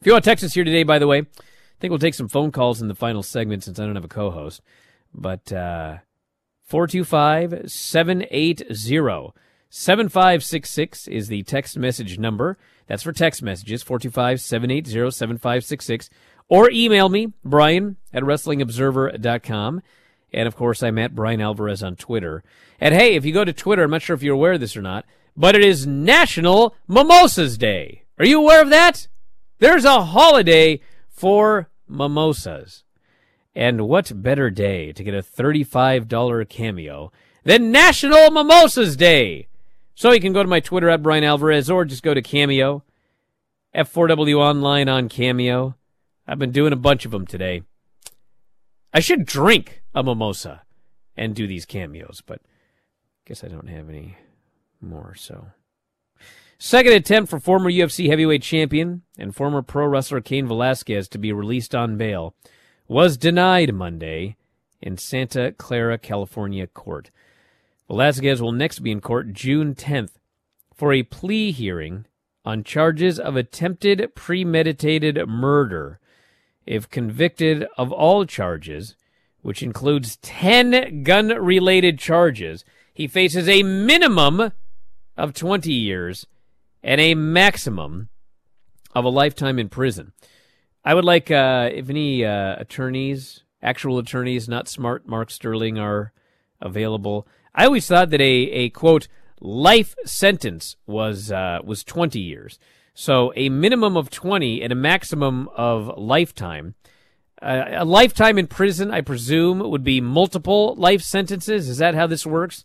If 0.00 0.06
you 0.06 0.12
want 0.12 0.24
to 0.24 0.30
text 0.30 0.44
us 0.44 0.54
here 0.54 0.64
today, 0.64 0.84
by 0.84 0.98
the 0.98 1.06
way, 1.06 1.18
I 1.18 1.80
think 1.80 1.90
we'll 1.90 1.98
take 1.98 2.14
some 2.14 2.28
phone 2.28 2.52
calls 2.52 2.80
in 2.80 2.88
the 2.88 2.94
final 2.94 3.22
segment 3.22 3.64
since 3.64 3.78
I 3.78 3.84
don't 3.84 3.96
have 3.96 4.04
a 4.04 4.08
co 4.08 4.30
host. 4.30 4.62
But 5.12 5.52
uh, 5.52 5.98
425 6.64 7.70
780 7.70 8.74
7566 9.78 11.06
is 11.06 11.28
the 11.28 11.42
text 11.42 11.76
message 11.76 12.18
number. 12.18 12.56
That's 12.86 13.02
for 13.02 13.12
text 13.12 13.42
messages, 13.42 13.82
425 13.82 14.40
780 14.40 15.10
7566. 15.10 16.08
Or 16.48 16.70
email 16.70 17.10
me, 17.10 17.34
Bryan 17.44 17.96
at 18.10 18.22
WrestlingObserver.com. 18.22 19.82
And 20.32 20.48
of 20.48 20.56
course, 20.56 20.82
I'm 20.82 20.96
at 20.98 21.14
Bryan 21.14 21.42
Alvarez 21.42 21.82
on 21.82 21.94
Twitter. 21.94 22.42
And 22.80 22.94
hey, 22.94 23.16
if 23.16 23.26
you 23.26 23.34
go 23.34 23.44
to 23.44 23.52
Twitter, 23.52 23.82
I'm 23.82 23.90
not 23.90 24.00
sure 24.00 24.16
if 24.16 24.22
you're 24.22 24.34
aware 24.34 24.54
of 24.54 24.60
this 24.60 24.78
or 24.78 24.82
not, 24.82 25.04
but 25.36 25.54
it 25.54 25.62
is 25.62 25.86
National 25.86 26.74
Mimosas 26.88 27.58
Day. 27.58 28.04
Are 28.18 28.24
you 28.24 28.40
aware 28.40 28.62
of 28.62 28.70
that? 28.70 29.08
There's 29.58 29.84
a 29.84 30.06
holiday 30.06 30.80
for 31.06 31.68
mimosas. 31.86 32.82
And 33.54 33.86
what 33.86 34.22
better 34.22 34.48
day 34.48 34.92
to 34.92 35.04
get 35.04 35.12
a 35.12 35.22
$35 35.22 36.48
cameo 36.48 37.12
than 37.44 37.70
National 37.70 38.30
Mimosas 38.30 38.96
Day? 38.96 39.48
So 39.96 40.12
you 40.12 40.20
can 40.20 40.34
go 40.34 40.42
to 40.42 40.48
my 40.48 40.60
Twitter 40.60 40.90
at 40.90 41.02
Bryan 41.02 41.24
Alvarez 41.24 41.70
or 41.70 41.86
just 41.86 42.02
go 42.02 42.12
to 42.12 42.20
Cameo. 42.20 42.84
F4W 43.74 44.36
Online 44.36 44.90
on 44.90 45.08
Cameo. 45.08 45.74
I've 46.26 46.38
been 46.38 46.52
doing 46.52 46.74
a 46.74 46.76
bunch 46.76 47.06
of 47.06 47.12
them 47.12 47.26
today. 47.26 47.62
I 48.92 49.00
should 49.00 49.24
drink 49.24 49.82
a 49.94 50.02
mimosa 50.02 50.62
and 51.16 51.34
do 51.34 51.46
these 51.46 51.64
cameos, 51.64 52.22
but 52.24 52.40
I 52.44 53.20
guess 53.26 53.42
I 53.42 53.48
don't 53.48 53.68
have 53.70 53.88
any 53.88 54.18
more, 54.82 55.14
so. 55.14 55.46
Second 56.58 56.92
attempt 56.92 57.30
for 57.30 57.40
former 57.40 57.70
UFC 57.70 58.10
heavyweight 58.10 58.42
champion 58.42 59.00
and 59.18 59.34
former 59.34 59.62
pro 59.62 59.86
wrestler 59.86 60.20
Cain 60.20 60.46
Velasquez 60.46 61.08
to 61.08 61.18
be 61.18 61.32
released 61.32 61.74
on 61.74 61.96
bail 61.96 62.34
was 62.86 63.16
denied 63.16 63.74
Monday 63.74 64.36
in 64.82 64.98
Santa 64.98 65.52
Clara, 65.52 65.96
California 65.96 66.66
court. 66.66 67.10
Velasquez 67.88 68.42
will 68.42 68.52
next 68.52 68.80
be 68.80 68.90
in 68.90 69.00
court 69.00 69.32
June 69.32 69.74
10th 69.74 70.12
for 70.74 70.92
a 70.92 71.02
plea 71.02 71.52
hearing 71.52 72.06
on 72.44 72.64
charges 72.64 73.18
of 73.18 73.36
attempted 73.36 74.14
premeditated 74.14 75.26
murder. 75.28 75.98
If 76.66 76.90
convicted 76.90 77.66
of 77.78 77.92
all 77.92 78.24
charges, 78.26 78.96
which 79.42 79.62
includes 79.62 80.16
10 80.16 81.04
gun 81.04 81.28
related 81.28 81.98
charges, 81.98 82.64
he 82.92 83.06
faces 83.06 83.48
a 83.48 83.62
minimum 83.62 84.52
of 85.16 85.34
20 85.34 85.72
years 85.72 86.26
and 86.82 87.00
a 87.00 87.14
maximum 87.14 88.08
of 88.94 89.04
a 89.04 89.10
lifetime 89.10 89.58
in 89.58 89.68
prison. 89.68 90.12
I 90.84 90.94
would 90.94 91.04
like, 91.04 91.30
uh, 91.30 91.70
if 91.72 91.90
any 91.90 92.24
uh, 92.24 92.56
attorneys, 92.58 93.42
actual 93.60 93.98
attorneys, 93.98 94.48
not 94.48 94.68
smart 94.68 95.06
Mark 95.06 95.30
Sterling, 95.30 95.78
are 95.78 96.12
available, 96.60 97.26
I 97.56 97.64
always 97.64 97.86
thought 97.86 98.10
that 98.10 98.20
a, 98.20 98.24
a 98.24 98.70
quote 98.70 99.08
life 99.40 99.94
sentence 100.04 100.76
was 100.86 101.32
uh, 101.32 101.60
was 101.64 101.82
20 101.82 102.20
years. 102.20 102.58
So 102.94 103.32
a 103.34 103.48
minimum 103.48 103.96
of 103.96 104.10
20 104.10 104.62
and 104.62 104.72
a 104.72 104.76
maximum 104.76 105.48
of 105.56 105.98
lifetime. 105.98 106.74
Uh, 107.42 107.64
a 107.68 107.84
lifetime 107.84 108.38
in 108.38 108.46
prison, 108.46 108.90
I 108.90 109.02
presume, 109.02 109.58
would 109.58 109.84
be 109.84 110.00
multiple 110.00 110.74
life 110.76 111.02
sentences. 111.02 111.68
Is 111.68 111.78
that 111.78 111.94
how 111.94 112.06
this 112.06 112.26
works? 112.26 112.64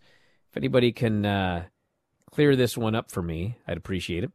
If 0.50 0.58
anybody 0.58 0.92
can 0.92 1.26
uh, 1.26 1.66
clear 2.32 2.56
this 2.56 2.78
one 2.78 2.96
up 2.96 3.12
for 3.12 3.22
me, 3.22 3.58
I'd 3.68 3.78
appreciate 3.78 4.24
it. 4.24 4.32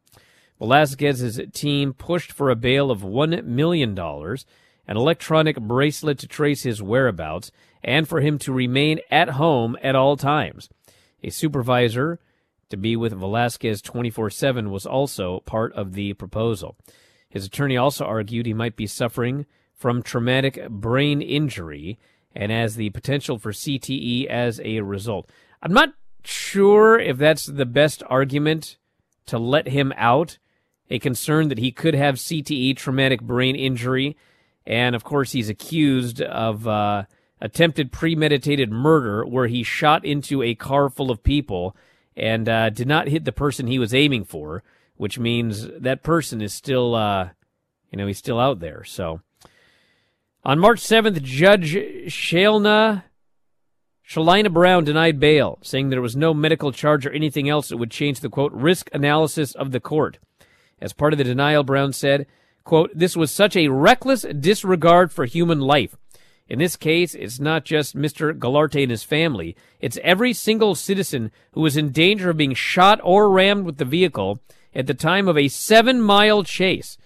Velasquez's 0.58 1.40
team 1.52 1.92
pushed 1.92 2.32
for 2.32 2.50
a 2.50 2.56
bail 2.56 2.90
of 2.90 3.00
$1 3.00 3.44
million, 3.44 3.98
an 3.98 4.96
electronic 4.96 5.60
bracelet 5.60 6.18
to 6.18 6.26
trace 6.26 6.62
his 6.62 6.82
whereabouts, 6.82 7.50
and 7.86 8.08
for 8.08 8.20
him 8.20 8.36
to 8.36 8.52
remain 8.52 8.98
at 9.10 9.30
home 9.30 9.78
at 9.80 9.94
all 9.94 10.16
times. 10.16 10.68
A 11.22 11.30
supervisor 11.30 12.18
to 12.68 12.76
be 12.76 12.96
with 12.96 13.12
Velasquez 13.12 13.80
24 13.80 14.28
7 14.28 14.70
was 14.70 14.84
also 14.84 15.40
part 15.40 15.72
of 15.74 15.94
the 15.94 16.12
proposal. 16.14 16.76
His 17.30 17.46
attorney 17.46 17.76
also 17.76 18.04
argued 18.04 18.44
he 18.44 18.52
might 18.52 18.76
be 18.76 18.88
suffering 18.88 19.46
from 19.72 20.02
traumatic 20.02 20.68
brain 20.68 21.22
injury 21.22 21.98
and 22.34 22.50
has 22.50 22.74
the 22.74 22.90
potential 22.90 23.38
for 23.38 23.52
CTE 23.52 24.26
as 24.26 24.60
a 24.60 24.80
result. 24.80 25.30
I'm 25.62 25.72
not 25.72 25.94
sure 26.24 26.98
if 26.98 27.16
that's 27.18 27.46
the 27.46 27.66
best 27.66 28.02
argument 28.08 28.78
to 29.26 29.38
let 29.38 29.68
him 29.68 29.92
out. 29.96 30.38
A 30.88 30.98
concern 30.98 31.48
that 31.48 31.58
he 31.58 31.72
could 31.72 31.94
have 31.94 32.14
CTE, 32.14 32.76
traumatic 32.76 33.20
brain 33.20 33.56
injury, 33.56 34.16
and 34.64 34.94
of 34.94 35.02
course 35.02 35.32
he's 35.32 35.48
accused 35.48 36.22
of 36.22 36.68
uh, 36.68 37.04
attempted 37.40 37.92
premeditated 37.92 38.70
murder 38.70 39.24
where 39.24 39.46
he 39.46 39.62
shot 39.62 40.04
into 40.04 40.42
a 40.42 40.54
car 40.54 40.88
full 40.88 41.10
of 41.10 41.22
people 41.22 41.76
and 42.16 42.48
uh, 42.48 42.70
did 42.70 42.88
not 42.88 43.08
hit 43.08 43.24
the 43.24 43.32
person 43.32 43.66
he 43.66 43.78
was 43.78 43.92
aiming 43.92 44.24
for, 44.24 44.62
which 44.96 45.18
means 45.18 45.68
that 45.78 46.02
person 46.02 46.40
is 46.40 46.54
still, 46.54 46.94
uh, 46.94 47.30
you 47.90 47.98
know, 47.98 48.06
he's 48.06 48.18
still 48.18 48.40
out 48.40 48.60
there. 48.60 48.84
So 48.84 49.20
on 50.44 50.58
March 50.58 50.80
7th, 50.80 51.22
Judge 51.22 51.74
Shalina, 51.74 53.04
Shalina 54.08 54.52
Brown 54.52 54.84
denied 54.84 55.20
bail, 55.20 55.58
saying 55.62 55.90
there 55.90 56.00
was 56.00 56.16
no 56.16 56.32
medical 56.32 56.72
charge 56.72 57.04
or 57.04 57.10
anything 57.10 57.48
else 57.48 57.68
that 57.68 57.76
would 57.76 57.90
change 57.90 58.20
the 58.20 58.30
quote 58.30 58.52
risk 58.52 58.88
analysis 58.92 59.54
of 59.54 59.72
the 59.72 59.80
court. 59.80 60.18
As 60.80 60.92
part 60.92 61.12
of 61.12 61.18
the 61.18 61.24
denial, 61.24 61.64
Brown 61.64 61.92
said, 61.92 62.26
Quote, 62.66 62.90
this 62.92 63.16
was 63.16 63.30
such 63.30 63.56
a 63.56 63.68
reckless 63.68 64.22
disregard 64.22 65.12
for 65.12 65.24
human 65.24 65.60
life. 65.60 65.96
In 66.48 66.60
this 66.60 66.76
case, 66.76 67.14
it's 67.14 67.40
not 67.40 67.64
just 67.64 67.96
Mr. 67.96 68.36
Goularte 68.36 68.82
and 68.82 68.90
his 68.90 69.02
family. 69.02 69.56
It's 69.80 69.98
every 70.02 70.32
single 70.32 70.74
citizen 70.74 71.32
who 71.52 71.60
was 71.60 71.76
in 71.76 71.90
danger 71.90 72.30
of 72.30 72.36
being 72.36 72.54
shot 72.54 73.00
or 73.02 73.30
rammed 73.30 73.64
with 73.64 73.78
the 73.78 73.84
vehicle 73.84 74.40
at 74.74 74.86
the 74.86 74.94
time 74.94 75.26
of 75.26 75.36
a 75.36 75.48
seven 75.48 76.00
mile 76.00 76.44
chase. 76.44 76.98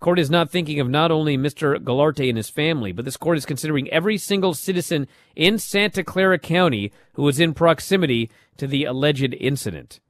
Court 0.00 0.18
is 0.18 0.30
not 0.30 0.50
thinking 0.50 0.78
of 0.78 0.88
not 0.88 1.10
only 1.10 1.36
Mr. 1.36 1.76
Goularte 1.76 2.28
and 2.28 2.36
his 2.36 2.50
family, 2.50 2.92
but 2.92 3.04
this 3.04 3.16
court 3.16 3.36
is 3.36 3.46
considering 3.46 3.88
every 3.90 4.16
single 4.16 4.54
citizen 4.54 5.08
in 5.34 5.58
Santa 5.58 6.04
Clara 6.04 6.38
County 6.38 6.92
who 7.14 7.22
was 7.22 7.40
in 7.40 7.54
proximity 7.54 8.30
to 8.56 8.66
the 8.66 8.84
alleged 8.84 9.34
incident. 9.34 10.00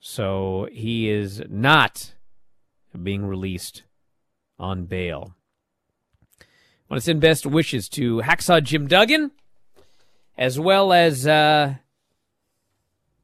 So 0.00 0.68
he 0.72 1.08
is 1.08 1.42
not 1.48 2.14
being 3.00 3.24
released 3.24 3.84
on 4.58 4.86
bail. 4.86 5.34
Want 6.92 7.00
to 7.00 7.06
send 7.06 7.22
best 7.22 7.46
wishes 7.46 7.88
to 7.88 8.18
Hacksaw 8.18 8.62
Jim 8.62 8.86
Duggan, 8.86 9.30
as 10.36 10.60
well 10.60 10.92
as, 10.92 11.26
uh, 11.26 11.76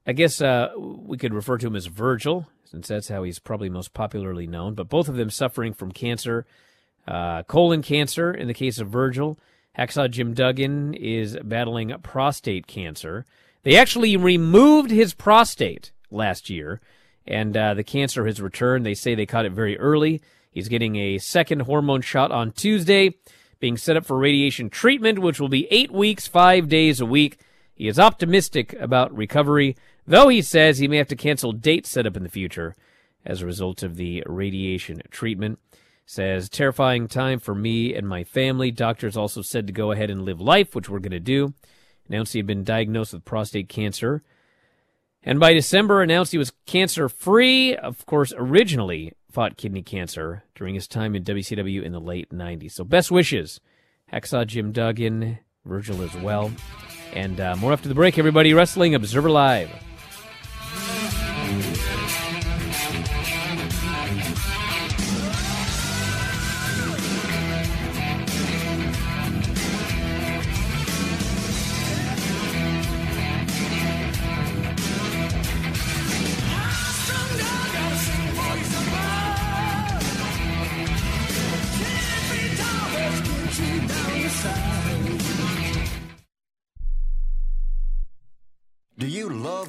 I 0.06 0.12
guess 0.14 0.40
uh, 0.40 0.70
we 0.78 1.18
could 1.18 1.34
refer 1.34 1.58
to 1.58 1.66
him 1.66 1.76
as 1.76 1.84
Virgil, 1.84 2.48
since 2.64 2.88
that's 2.88 3.08
how 3.08 3.24
he's 3.24 3.38
probably 3.38 3.68
most 3.68 3.92
popularly 3.92 4.46
known. 4.46 4.72
But 4.74 4.88
both 4.88 5.06
of 5.06 5.16
them 5.16 5.28
suffering 5.28 5.74
from 5.74 5.92
cancer, 5.92 6.46
uh, 7.06 7.42
colon 7.42 7.82
cancer 7.82 8.32
in 8.32 8.48
the 8.48 8.54
case 8.54 8.78
of 8.78 8.88
Virgil. 8.88 9.38
Hacksaw 9.78 10.10
Jim 10.12 10.32
Duggan 10.32 10.94
is 10.94 11.36
battling 11.44 11.92
prostate 12.02 12.66
cancer. 12.66 13.26
They 13.64 13.76
actually 13.76 14.16
removed 14.16 14.90
his 14.90 15.12
prostate 15.12 15.92
last 16.10 16.48
year, 16.48 16.80
and 17.26 17.54
uh, 17.54 17.74
the 17.74 17.84
cancer 17.84 18.24
has 18.24 18.40
returned. 18.40 18.86
They 18.86 18.94
say 18.94 19.14
they 19.14 19.26
caught 19.26 19.44
it 19.44 19.52
very 19.52 19.78
early. 19.78 20.22
He's 20.50 20.68
getting 20.68 20.96
a 20.96 21.18
second 21.18 21.60
hormone 21.60 22.00
shot 22.00 22.32
on 22.32 22.52
Tuesday, 22.52 23.16
being 23.60 23.76
set 23.76 23.96
up 23.96 24.04
for 24.04 24.18
radiation 24.18 24.70
treatment, 24.70 25.18
which 25.18 25.40
will 25.40 25.48
be 25.48 25.66
eight 25.70 25.90
weeks, 25.90 26.26
five 26.26 26.68
days 26.68 27.00
a 27.00 27.06
week. 27.06 27.40
He 27.74 27.88
is 27.88 27.98
optimistic 27.98 28.72
about 28.74 29.16
recovery, 29.16 29.76
though 30.06 30.28
he 30.28 30.42
says 30.42 30.78
he 30.78 30.88
may 30.88 30.96
have 30.96 31.08
to 31.08 31.16
cancel 31.16 31.52
dates 31.52 31.88
set 31.88 32.06
up 32.06 32.16
in 32.16 32.22
the 32.22 32.28
future 32.28 32.74
as 33.24 33.42
a 33.42 33.46
result 33.46 33.82
of 33.82 33.96
the 33.96 34.22
radiation 34.26 35.00
treatment. 35.10 35.58
Says, 36.06 36.48
terrifying 36.48 37.06
time 37.06 37.38
for 37.38 37.54
me 37.54 37.94
and 37.94 38.08
my 38.08 38.24
family. 38.24 38.70
Doctors 38.70 39.16
also 39.16 39.42
said 39.42 39.66
to 39.66 39.74
go 39.74 39.92
ahead 39.92 40.08
and 40.08 40.22
live 40.22 40.40
life, 40.40 40.74
which 40.74 40.88
we're 40.88 41.00
going 41.00 41.12
to 41.12 41.20
do. 41.20 41.52
Announced 42.08 42.32
he 42.32 42.38
had 42.38 42.46
been 42.46 42.64
diagnosed 42.64 43.12
with 43.12 43.26
prostate 43.26 43.68
cancer. 43.68 44.22
And 45.22 45.38
by 45.38 45.52
December, 45.52 46.00
announced 46.00 46.32
he 46.32 46.38
was 46.38 46.54
cancer 46.64 47.10
free. 47.10 47.76
Of 47.76 48.06
course, 48.06 48.32
originally 48.34 49.12
fought 49.30 49.56
kidney 49.56 49.82
cancer 49.82 50.44
during 50.54 50.74
his 50.74 50.88
time 50.88 51.14
in 51.14 51.24
WCW 51.24 51.82
in 51.82 51.92
the 51.92 52.00
late 52.00 52.30
90s. 52.30 52.72
So, 52.72 52.84
best 52.84 53.10
wishes. 53.10 53.60
Hacksaw 54.12 54.46
Jim 54.46 54.72
Duggan, 54.72 55.38
Virgil 55.64 56.02
as 56.02 56.14
well. 56.16 56.50
And 57.12 57.40
uh, 57.40 57.56
more 57.56 57.72
after 57.72 57.88
the 57.88 57.94
break, 57.94 58.18
everybody. 58.18 58.54
Wrestling 58.54 58.94
Observer 58.94 59.30
Live. 59.30 59.70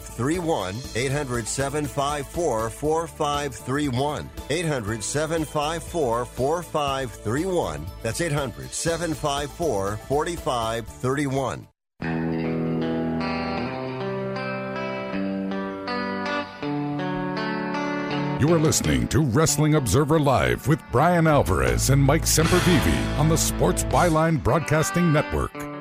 4531. 0.00 0.74
800 0.94 1.46
754 1.46 2.70
4531. 2.70 4.30
800 4.50 5.02
754 5.02 6.24
4531. 6.24 7.86
That's 8.02 8.20
800 8.20 8.70
754 8.70 9.96
4531. 9.96 11.66
You 18.38 18.52
are 18.54 18.58
listening 18.58 19.08
to 19.08 19.22
Wrestling 19.22 19.76
Observer 19.76 20.20
Live 20.20 20.68
with 20.68 20.80
Bryan 20.92 21.26
Alvarez 21.26 21.90
and 21.90 22.02
Mike 22.02 22.22
Sempervive 22.22 23.18
on 23.18 23.28
the 23.28 23.36
Sports 23.36 23.82
Byline 23.84 24.42
Broadcasting 24.42 25.10
Network. 25.10 25.75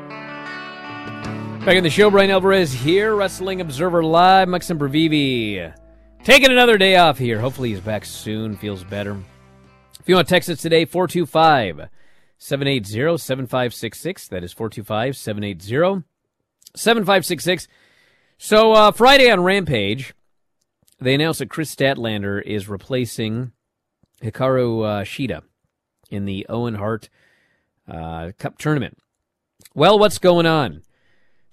Back 1.66 1.78
in 1.78 1.84
the 1.84 1.90
show, 1.90 2.12
Bryan 2.12 2.30
Alvarez 2.30 2.72
here, 2.72 3.16
Wrestling 3.16 3.60
Observer 3.60 4.04
Live. 4.04 4.48
Mike 4.48 4.62
Sempervive 4.62 5.74
taking 6.24 6.52
another 6.52 6.78
day 6.78 6.96
off 6.96 7.18
here. 7.18 7.40
Hopefully 7.40 7.70
he's 7.70 7.80
back 7.80 8.06
soon, 8.06 8.56
feels 8.56 8.84
better. 8.84 9.18
If 10.00 10.08
you 10.08 10.14
want 10.14 10.28
to 10.28 10.32
text 10.32 10.48
us 10.48 10.62
today, 10.62 10.86
425 10.86 11.90
780 12.38 13.18
7566. 13.18 14.28
That 14.28 14.44
is 14.44 14.54
425 14.54 15.18
780 15.18 16.04
7566. 16.76 17.68
So, 18.38 18.74
uh, 18.74 18.92
Friday 18.92 19.32
on 19.32 19.42
Rampage, 19.42 20.14
they 21.02 21.16
announced 21.16 21.40
that 21.40 21.50
Kris 21.50 21.76
Statlander 21.76 22.44
is 22.44 22.70
replacing 22.70 23.54
Hikaru 24.22 24.86
uh, 24.86 25.04
Shida 25.04 25.42
in 26.12 26.26
the 26.26 26.46
Owen 26.48 26.76
Hart 26.76 27.10
uh, 27.88 28.34
Cup 28.38 28.60
tournament. 28.60 29.00
Well, 29.74 29.98
what's 29.98 30.20
going 30.20 30.46
on? 30.46 30.84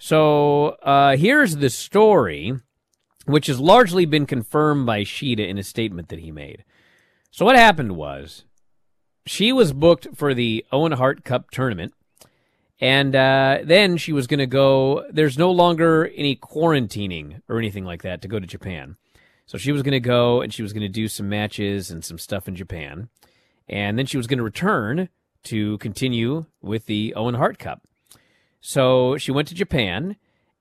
So 0.03 0.71
uh, 0.83 1.17
here's 1.17 1.59
the 1.59 1.71
story, 1.71 2.55
which 3.25 3.47
has 3.47 3.61
largely 3.61 4.05
been 4.05 4.27
confirmed 4.27 4.85
by 4.85 5.03
Shida 5.03 5.47
in 5.47 5.59
a 5.59 5.62
statement 5.62 6.09
that 6.09 6.19
he 6.19 6.33
made. 6.33 6.65
So 7.31 7.45
what 7.45 7.55
happened 7.55 7.95
was 7.95 8.45
she 9.27 9.53
was 9.53 9.73
booked 9.73 10.09
for 10.17 10.35
the 10.35 10.67
Owen 10.73 10.91
Hart 10.91 11.23
Cup 11.23 11.53
tournament. 11.53 11.95
And 12.81 13.15
uh, 13.15 13.61
then 13.62 13.97
she 13.97 14.12
was 14.12 14.27
going 14.27 14.41
to 14.41 14.47
go. 14.49 15.05
There's 15.09 15.38
no 15.38 15.53
longer 15.53 16.11
any 16.17 16.35
quarantining 16.35 17.41
or 17.49 17.59
anything 17.59 17.85
like 17.85 18.03
that 18.03 18.23
to 18.23 18.29
go 18.29 18.41
to 18.41 18.47
Japan. 18.47 18.97
So 19.47 19.57
she 19.57 19.71
was 19.71 19.85
going 19.85 19.93
to 19.93 20.01
go 20.01 20.41
and 20.41 20.53
she 20.53 20.65
was 20.65 20.73
going 20.73 20.83
to 20.83 20.88
do 20.88 21.07
some 21.07 21.29
matches 21.29 21.93
and 21.93 22.05
some 22.05 22.19
stuff 22.19 22.49
in 22.49 22.57
Japan. 22.57 23.09
And 23.69 23.97
then 23.97 24.07
she 24.07 24.17
was 24.17 24.27
going 24.27 24.38
to 24.38 24.45
return 24.45 25.11
to 25.45 25.79
continue 25.79 26.47
with 26.61 26.87
the 26.87 27.15
Owen 27.15 27.37
Hart 27.37 27.61
Cup. 27.61 27.87
So 28.62 29.18
she 29.18 29.31
went 29.31 29.48
to 29.48 29.55
Japan. 29.55 30.16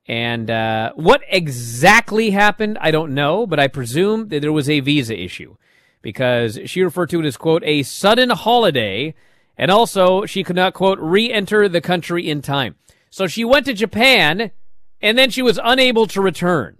And 0.06 0.50
uh, 0.50 0.92
what 0.94 1.22
exactly 1.28 2.30
happened, 2.30 2.76
I 2.82 2.90
don't 2.90 3.14
know, 3.14 3.46
but 3.46 3.58
I 3.58 3.68
presume 3.68 4.28
that 4.28 4.40
there 4.40 4.52
was 4.52 4.68
a 4.68 4.80
visa 4.80 5.18
issue 5.18 5.56
because 6.02 6.58
she 6.66 6.82
referred 6.82 7.08
to 7.10 7.20
it 7.20 7.26
as, 7.26 7.38
quote, 7.38 7.62
a 7.64 7.82
sudden 7.82 8.28
holiday. 8.28 9.14
And 9.56 9.70
also, 9.70 10.26
she 10.26 10.44
could 10.44 10.56
not, 10.56 10.74
quote, 10.74 10.98
re 10.98 11.32
enter 11.32 11.66
the 11.66 11.80
country 11.80 12.28
in 12.28 12.42
time. 12.42 12.74
So 13.08 13.26
she 13.26 13.44
went 13.44 13.64
to 13.66 13.72
Japan 13.72 14.50
and 15.00 15.16
then 15.16 15.30
she 15.30 15.40
was 15.40 15.58
unable 15.62 16.06
to 16.08 16.20
return 16.20 16.76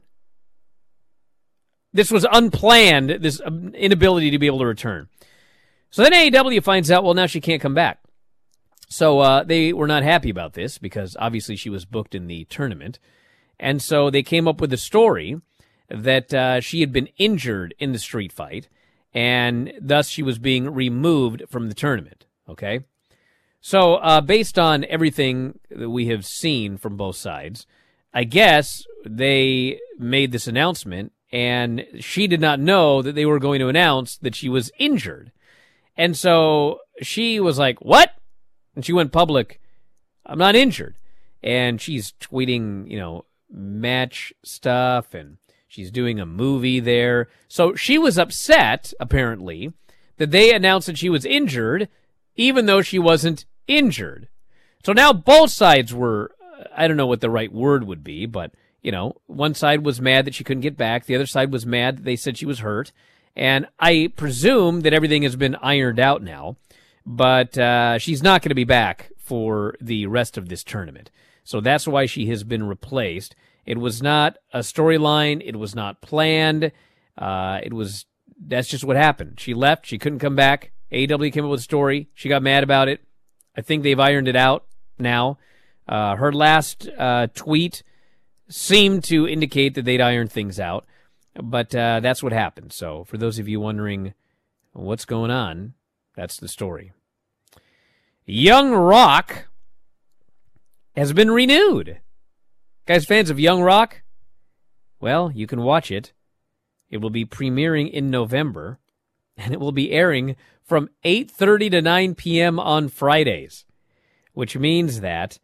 this 1.92 2.10
was 2.10 2.26
unplanned, 2.30 3.10
this 3.20 3.40
inability 3.74 4.30
to 4.30 4.38
be 4.38 4.46
able 4.46 4.60
to 4.60 4.66
return. 4.66 5.08
So 5.90 6.02
then 6.02 6.12
AEW 6.12 6.62
finds 6.62 6.90
out, 6.90 7.04
well, 7.04 7.14
now 7.14 7.26
she 7.26 7.40
can't 7.40 7.60
come 7.60 7.74
back. 7.74 8.01
So 8.92 9.20
uh, 9.20 9.42
they 9.42 9.72
were 9.72 9.86
not 9.86 10.02
happy 10.02 10.28
about 10.28 10.52
this 10.52 10.76
because 10.76 11.16
obviously 11.18 11.56
she 11.56 11.70
was 11.70 11.86
booked 11.86 12.14
in 12.14 12.26
the 12.26 12.44
tournament. 12.44 12.98
And 13.58 13.80
so 13.80 14.10
they 14.10 14.22
came 14.22 14.46
up 14.46 14.60
with 14.60 14.72
a 14.72 14.76
story 14.76 15.40
that 15.88 16.34
uh, 16.34 16.60
she 16.60 16.80
had 16.80 16.92
been 16.92 17.08
injured 17.16 17.74
in 17.78 17.92
the 17.92 17.98
street 17.98 18.32
fight 18.32 18.68
and 19.14 19.72
thus 19.80 20.08
she 20.08 20.22
was 20.22 20.38
being 20.38 20.74
removed 20.74 21.44
from 21.48 21.68
the 21.68 21.74
tournament. 21.74 22.26
Okay? 22.48 22.80
So, 23.62 23.94
uh, 23.94 24.20
based 24.20 24.58
on 24.58 24.84
everything 24.86 25.60
that 25.70 25.88
we 25.88 26.06
have 26.08 26.26
seen 26.26 26.76
from 26.76 26.96
both 26.96 27.16
sides, 27.16 27.66
I 28.12 28.24
guess 28.24 28.84
they 29.06 29.78
made 29.98 30.32
this 30.32 30.46
announcement 30.46 31.12
and 31.30 31.86
she 32.00 32.26
did 32.26 32.40
not 32.40 32.60
know 32.60 33.00
that 33.00 33.14
they 33.14 33.24
were 33.24 33.38
going 33.38 33.60
to 33.60 33.68
announce 33.68 34.18
that 34.18 34.34
she 34.34 34.50
was 34.50 34.70
injured. 34.78 35.32
And 35.96 36.14
so 36.14 36.80
she 37.00 37.40
was 37.40 37.58
like, 37.58 37.78
What? 37.80 38.12
And 38.74 38.84
she 38.84 38.92
went 38.92 39.12
public, 39.12 39.60
I'm 40.24 40.38
not 40.38 40.54
injured. 40.54 40.96
And 41.42 41.80
she's 41.80 42.12
tweeting, 42.20 42.90
you 42.90 42.98
know, 42.98 43.24
match 43.50 44.32
stuff 44.42 45.14
and 45.14 45.38
she's 45.68 45.90
doing 45.90 46.20
a 46.20 46.26
movie 46.26 46.80
there. 46.80 47.28
So 47.48 47.74
she 47.74 47.98
was 47.98 48.18
upset, 48.18 48.92
apparently, 49.00 49.72
that 50.16 50.30
they 50.30 50.54
announced 50.54 50.86
that 50.86 50.98
she 50.98 51.08
was 51.08 51.24
injured, 51.24 51.88
even 52.36 52.66
though 52.66 52.82
she 52.82 52.98
wasn't 52.98 53.44
injured. 53.66 54.28
So 54.84 54.92
now 54.92 55.12
both 55.12 55.50
sides 55.50 55.92
were, 55.92 56.32
uh, 56.40 56.64
I 56.76 56.88
don't 56.88 56.96
know 56.96 57.06
what 57.06 57.20
the 57.20 57.30
right 57.30 57.52
word 57.52 57.84
would 57.84 58.02
be, 58.02 58.26
but 58.26 58.52
you 58.82 58.90
know, 58.90 59.16
one 59.26 59.54
side 59.54 59.84
was 59.84 60.00
mad 60.00 60.24
that 60.24 60.34
she 60.34 60.44
couldn't 60.44 60.62
get 60.62 60.76
back. 60.76 61.06
The 61.06 61.14
other 61.14 61.26
side 61.26 61.52
was 61.52 61.64
mad 61.64 61.98
that 61.98 62.04
they 62.04 62.16
said 62.16 62.36
she 62.36 62.46
was 62.46 62.58
hurt. 62.58 62.92
And 63.34 63.66
I 63.78 64.12
presume 64.16 64.80
that 64.80 64.92
everything 64.92 65.22
has 65.22 65.36
been 65.36 65.54
ironed 65.56 66.00
out 66.00 66.22
now, 66.22 66.56
but 67.04 67.56
uh, 67.58 67.98
she's 67.98 68.22
not 68.22 68.42
going 68.42 68.50
to 68.50 68.54
be 68.54 68.64
back 68.64 69.10
for 69.16 69.76
the 69.80 70.06
rest 70.06 70.36
of 70.36 70.48
this 70.48 70.64
tournament. 70.64 71.10
So 71.44 71.60
that's 71.60 71.88
why 71.88 72.06
she 72.06 72.26
has 72.26 72.44
been 72.44 72.64
replaced. 72.64 73.34
It 73.64 73.78
was 73.78 74.02
not 74.02 74.38
a 74.52 74.60
storyline. 74.60 75.42
It 75.44 75.56
was 75.56 75.74
not 75.74 76.00
planned. 76.00 76.72
Uh, 77.16 77.60
it 77.62 77.72
was 77.72 78.06
that's 78.44 78.68
just 78.68 78.84
what 78.84 78.96
happened. 78.96 79.38
She 79.38 79.54
left. 79.54 79.86
She 79.86 79.98
couldn't 79.98 80.18
come 80.18 80.36
back. 80.36 80.72
AEW 80.90 81.32
came 81.32 81.44
up 81.44 81.50
with 81.50 81.60
a 81.60 81.64
story. 81.64 82.08
She 82.14 82.28
got 82.28 82.42
mad 82.42 82.62
about 82.64 82.88
it. 82.88 83.00
I 83.56 83.60
think 83.60 83.82
they've 83.82 83.98
ironed 83.98 84.28
it 84.28 84.36
out 84.36 84.64
now. 84.98 85.38
Uh, 85.88 86.16
her 86.16 86.32
last 86.32 86.88
uh, 86.98 87.28
tweet 87.34 87.82
seemed 88.48 89.04
to 89.04 89.26
indicate 89.26 89.74
that 89.74 89.84
they'd 89.84 90.00
iron 90.00 90.28
things 90.28 90.60
out. 90.60 90.86
But 91.34 91.74
uh, 91.74 92.00
that's 92.00 92.22
what 92.22 92.32
happened. 92.32 92.72
So, 92.72 93.04
for 93.04 93.16
those 93.16 93.38
of 93.38 93.48
you 93.48 93.58
wondering 93.58 94.12
what's 94.72 95.06
going 95.06 95.30
on, 95.30 95.74
that's 96.14 96.36
the 96.36 96.48
story. 96.48 96.92
Young 98.24 98.72
Rock 98.72 99.48
has 100.94 101.12
been 101.12 101.30
renewed. 101.30 102.00
Guys, 102.86 103.04
fans 103.04 103.30
of 103.30 103.40
Young 103.40 103.62
Rock? 103.62 104.02
Well, 105.00 105.32
you 105.34 105.46
can 105.46 105.62
watch 105.62 105.90
it. 105.90 106.12
It 106.90 106.98
will 106.98 107.10
be 107.10 107.24
premiering 107.24 107.90
in 107.90 108.10
November, 108.10 108.78
and 109.36 109.52
it 109.52 109.60
will 109.60 109.72
be 109.72 109.92
airing 109.92 110.36
from 110.62 110.90
8:30 111.04 111.70
to 111.70 111.82
9 111.82 112.14
p.m. 112.14 112.60
on 112.60 112.88
Fridays, 112.88 113.64
which 114.34 114.56
means 114.56 115.00
that 115.00 115.38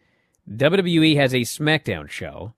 WWE 0.48 1.16
has 1.16 1.34
a 1.34 1.38
SmackDown 1.38 2.08
show 2.08 2.54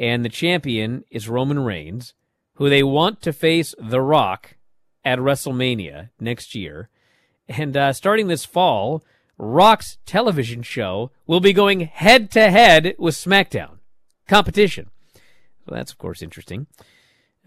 and 0.00 0.24
the 0.24 0.30
champion 0.30 1.04
is 1.10 1.28
Roman 1.28 1.58
Reigns, 1.60 2.14
who 2.54 2.70
they 2.70 2.82
want 2.82 3.20
to 3.20 3.34
face 3.34 3.74
The 3.78 4.00
Rock 4.00 4.56
at 5.04 5.18
WrestleMania 5.18 6.08
next 6.18 6.54
year. 6.54 6.88
And 7.50 7.76
uh, 7.76 7.92
starting 7.92 8.28
this 8.28 8.44
fall, 8.44 9.04
Rock's 9.36 9.98
television 10.06 10.62
show 10.62 11.10
will 11.26 11.40
be 11.40 11.52
going 11.52 11.80
head 11.80 12.30
to 12.30 12.48
head 12.48 12.94
with 12.96 13.16
SmackDown 13.16 13.78
competition. 14.28 14.88
So 15.14 15.74
that's, 15.74 15.90
of 15.90 15.98
course, 15.98 16.22
interesting. 16.22 16.68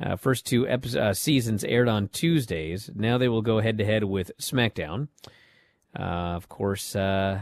Uh, 0.02 0.18
first 0.18 0.46
two 0.46 0.68
episodes, 0.68 0.98
uh, 0.98 1.14
seasons 1.14 1.64
aired 1.64 1.88
on 1.88 2.10
Tuesdays. 2.10 2.90
Now 2.94 3.18
they 3.18 3.30
will 3.30 3.42
go 3.42 3.62
head 3.62 3.78
to 3.78 3.86
head 3.86 4.04
with 4.04 4.32
SmackDown. 4.40 5.08
Uh, 5.98 6.36
of 6.36 6.50
course, 6.50 6.98
uh, 6.98 7.42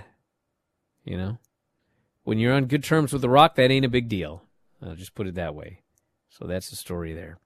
you 1.03 1.17
know, 1.17 1.39
when 2.23 2.37
you're 2.37 2.53
on 2.53 2.65
good 2.65 2.83
terms 2.83 3.11
with 3.11 3.23
The 3.23 3.29
Rock, 3.29 3.55
that 3.55 3.71
ain't 3.71 3.85
a 3.85 3.89
big 3.89 4.07
deal. 4.07 4.43
I'll 4.85 4.95
just 4.95 5.15
put 5.15 5.25
it 5.25 5.35
that 5.35 5.55
way. 5.55 5.79
So 6.29 6.45
that's 6.45 6.69
the 6.69 6.75
story 6.75 7.13
there. 7.13 7.39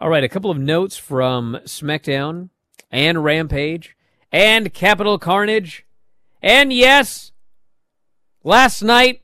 All 0.00 0.08
right, 0.08 0.22
a 0.22 0.28
couple 0.28 0.52
of 0.52 0.58
notes 0.58 0.96
from 0.96 1.58
SmackDown 1.64 2.50
and 2.92 3.24
Rampage 3.24 3.96
and 4.32 4.72
Capital 4.72 5.18
Carnage. 5.18 5.86
And 6.42 6.72
yes, 6.72 7.32
last 8.44 8.82
night, 8.82 9.22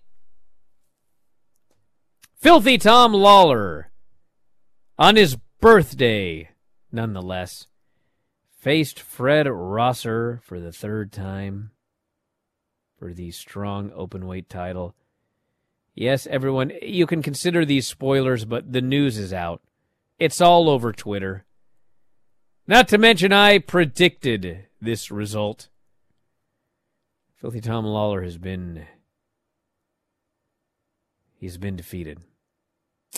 Filthy 2.34 2.78
Tom 2.78 3.12
Lawler, 3.12 3.90
on 4.98 5.16
his 5.16 5.36
birthday, 5.60 6.50
nonetheless, 6.90 7.68
faced 8.58 8.98
Fred 8.98 9.46
Rosser 9.48 10.40
for 10.44 10.58
the 10.58 10.72
third 10.72 11.12
time 11.12 11.70
for 12.98 13.12
the 13.12 13.30
strong 13.30 13.90
openweight 13.90 14.48
title. 14.48 14.94
Yes, 15.94 16.26
everyone, 16.28 16.72
you 16.80 17.06
can 17.06 17.22
consider 17.22 17.64
these 17.64 17.86
spoilers, 17.86 18.44
but 18.44 18.72
the 18.72 18.80
news 18.80 19.18
is 19.18 19.32
out. 19.32 19.60
It's 20.18 20.40
all 20.40 20.70
over 20.70 20.92
Twitter. 20.92 21.44
Not 22.66 22.88
to 22.88 22.98
mention, 22.98 23.32
I 23.32 23.58
predicted 23.58 24.66
this 24.83 25.11
result. 25.11 25.68
Filthy 27.37 27.61
Tom 27.61 27.87
Lawler 27.87 28.23
has 28.23 28.37
been. 28.37 28.87
He's 31.35 31.57
been 31.57 31.77
defeated. 31.77 32.21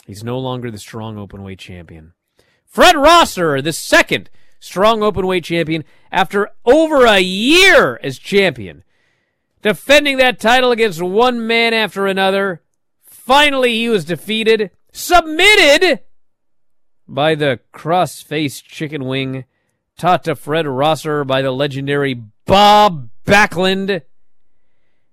He's 0.06 0.22
no 0.22 0.38
longer 0.38 0.70
the 0.70 0.78
strong 0.78 1.16
openweight 1.16 1.58
champion. 1.58 2.12
Fred 2.66 2.96
Rosser, 2.96 3.60
the 3.62 3.72
second 3.72 4.30
strong 4.60 5.00
openweight 5.00 5.44
champion 5.44 5.84
after 6.10 6.50
over 6.64 7.06
a 7.06 7.20
year 7.20 7.98
as 8.02 8.18
champion. 8.18 8.84
Defending 9.62 10.18
that 10.18 10.40
title 10.40 10.72
against 10.72 11.00
one 11.00 11.46
man 11.46 11.72
after 11.72 12.06
another. 12.06 12.62
Finally, 13.02 13.74
he 13.74 13.88
was 13.88 14.04
defeated, 14.04 14.70
submitted 14.92 16.00
by 17.06 17.34
the 17.34 17.60
cross-faced 17.72 18.66
chicken 18.66 19.04
wing, 19.04 19.44
taught 19.96 20.24
to 20.24 20.34
Fred 20.34 20.66
Rosser 20.66 21.24
by 21.24 21.42
the 21.42 21.50
legendary 21.50 22.14
Bob 22.46 23.10
Backlund. 23.26 24.02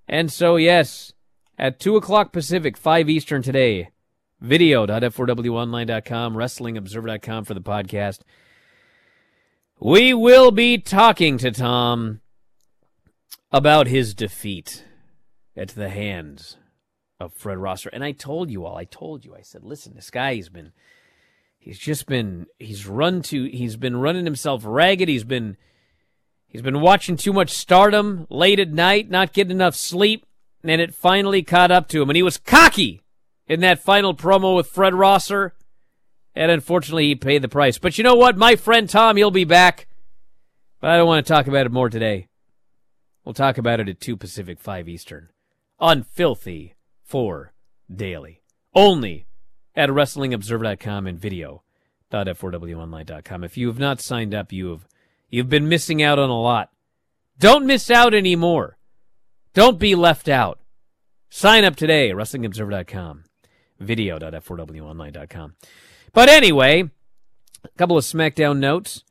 And 0.08 0.32
so, 0.32 0.56
yes, 0.56 1.14
at 1.58 1.80
2 1.80 1.96
o'clock 1.96 2.34
Pacific, 2.34 2.76
5 2.76 3.10
Eastern 3.10 3.42
today, 3.42 3.90
video.f4wonline.com, 4.40 6.36
wrestlingobserver.com 6.36 7.46
for 7.46 7.54
the 7.54 7.62
podcast. 7.62 8.20
We 9.80 10.14
will 10.14 10.52
be 10.52 10.78
talking 10.78 11.38
to 11.40 11.52
Tom 11.52 12.22
about 13.52 13.88
his 13.88 14.14
defeat 14.14 14.86
at 15.56 15.70
the 15.70 15.90
hands 15.90 16.58
of 17.20 17.34
Fred 17.34 17.58
Rosser. 17.58 17.90
And 17.92 18.04
I 18.04 18.12
told 18.12 18.50
you 18.50 18.66
all, 18.66 18.78
I 18.78 18.86
told 18.86 19.26
you, 19.26 19.36
I 19.36 19.42
said, 19.42 19.64
listen, 19.64 19.94
this 19.96 20.10
guy, 20.10 20.36
he's 20.36 20.50
been, 20.50 20.72
he's 21.62 21.80
just 21.80 22.08
been, 22.08 22.48
he's 22.60 22.86
run 22.86 23.22
to, 23.22 23.46
he's 23.46 23.78
been 23.78 23.96
running 23.96 24.26
himself 24.26 24.64
ragged. 24.66 25.08
He's 25.08 25.24
been, 25.24 25.56
he's 26.48 26.62
been 26.62 26.82
watching 26.82 27.16
too 27.16 27.32
much 27.32 27.52
stardom 27.52 28.28
late 28.30 28.60
at 28.60 28.72
night, 28.72 29.10
not 29.10 29.32
getting 29.32 29.52
enough 29.52 29.76
sleep. 29.76 30.26
And 30.64 30.82
it 30.82 30.94
finally 30.94 31.42
caught 31.42 31.72
up 31.72 31.88
to 31.90 32.02
him. 32.02 32.10
And 32.10 32.18
he 32.18 32.24
was 32.24 32.38
cocky 32.38 33.02
in 33.48 33.62
that 33.62 33.82
final 33.82 34.14
promo 34.14 34.56
with 34.56 34.68
Fred 34.68 34.94
Rosser. 34.94 35.54
And 36.36 36.52
unfortunately, 36.52 37.08
he 37.08 37.16
paid 37.16 37.42
the 37.42 37.50
price. 37.50 37.78
But 37.78 37.98
you 37.98 38.04
know 38.04 38.16
what? 38.16 38.38
My 38.38 38.56
friend 38.56 38.88
Tom, 38.90 39.18
he'll 39.18 39.32
be 39.32 39.44
back. 39.44 39.88
But 40.80 40.92
I 40.92 40.98
don't 40.98 41.08
want 41.08 41.26
to 41.26 41.34
talk 41.34 41.48
about 41.48 41.66
it 41.66 41.72
more 41.72 41.90
today. 41.90 42.28
We'll 43.26 43.34
talk 43.34 43.58
about 43.58 43.80
it 43.80 43.90
at 43.90 44.00
2 44.00 44.18
Pacific, 44.18 44.60
5 44.60 44.88
Eastern. 44.88 45.30
On 45.80 46.04
Filthy 46.04 46.76
4 47.06 47.54
Daily. 47.94 48.42
Only 48.74 49.26
at 49.76 49.90
WrestlingObserver.com 49.90 51.08
and 51.08 51.20
video.f4wonline.com. 51.20 53.44
If 53.44 53.58
you 53.58 53.68
have 53.68 53.80
not 53.80 54.02
signed 54.02 54.34
up, 54.34 54.52
you 54.52 54.70
have 54.70 54.88
you've 55.30 55.50
been 55.50 55.70
missing 55.70 56.04
out 56.04 56.20
on 56.20 56.30
a 56.30 56.40
lot. 56.40 56.70
Don't 57.40 57.66
miss 57.66 57.90
out 57.90 58.14
anymore. 58.14 58.78
Don't 59.54 59.80
be 59.80 59.96
left 59.96 60.30
out. 60.30 60.60
Sign 61.30 61.64
up 61.64 61.76
today 61.76 62.10
at 62.10 62.16
WrestlingObserver.com. 62.16 63.24
Video.f4wonline.com. 63.80 65.56
But 66.14 66.30
anyway, 66.30 66.90
a 67.64 67.70
couple 67.78 67.98
of 67.98 68.04
SmackDown 68.04 68.60
notes. 68.60 69.04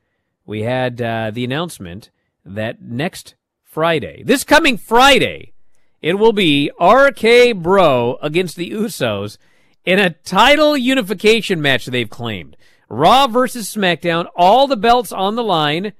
We 0.45 0.63
had 0.63 1.01
uh, 1.01 1.31
the 1.31 1.43
announcement 1.43 2.09
that 2.45 2.81
next 2.81 3.35
Friday, 3.63 4.23
this 4.23 4.43
coming 4.43 4.77
Friday, 4.77 5.53
it 6.01 6.15
will 6.15 6.33
be 6.33 6.71
RK 6.79 7.57
Bro 7.57 8.17
against 8.21 8.55
the 8.55 8.71
Usos 8.71 9.37
in 9.85 9.99
a 9.99 10.11
title 10.11 10.77
unification 10.77 11.61
match 11.61 11.85
they've 11.85 12.09
claimed. 12.09 12.57
Raw 12.89 13.27
versus 13.27 13.73
SmackDown, 13.73 14.27
all 14.35 14.67
the 14.67 14.75
belts 14.75 15.11
on 15.11 15.35
the 15.35 15.43
line, 15.43 15.93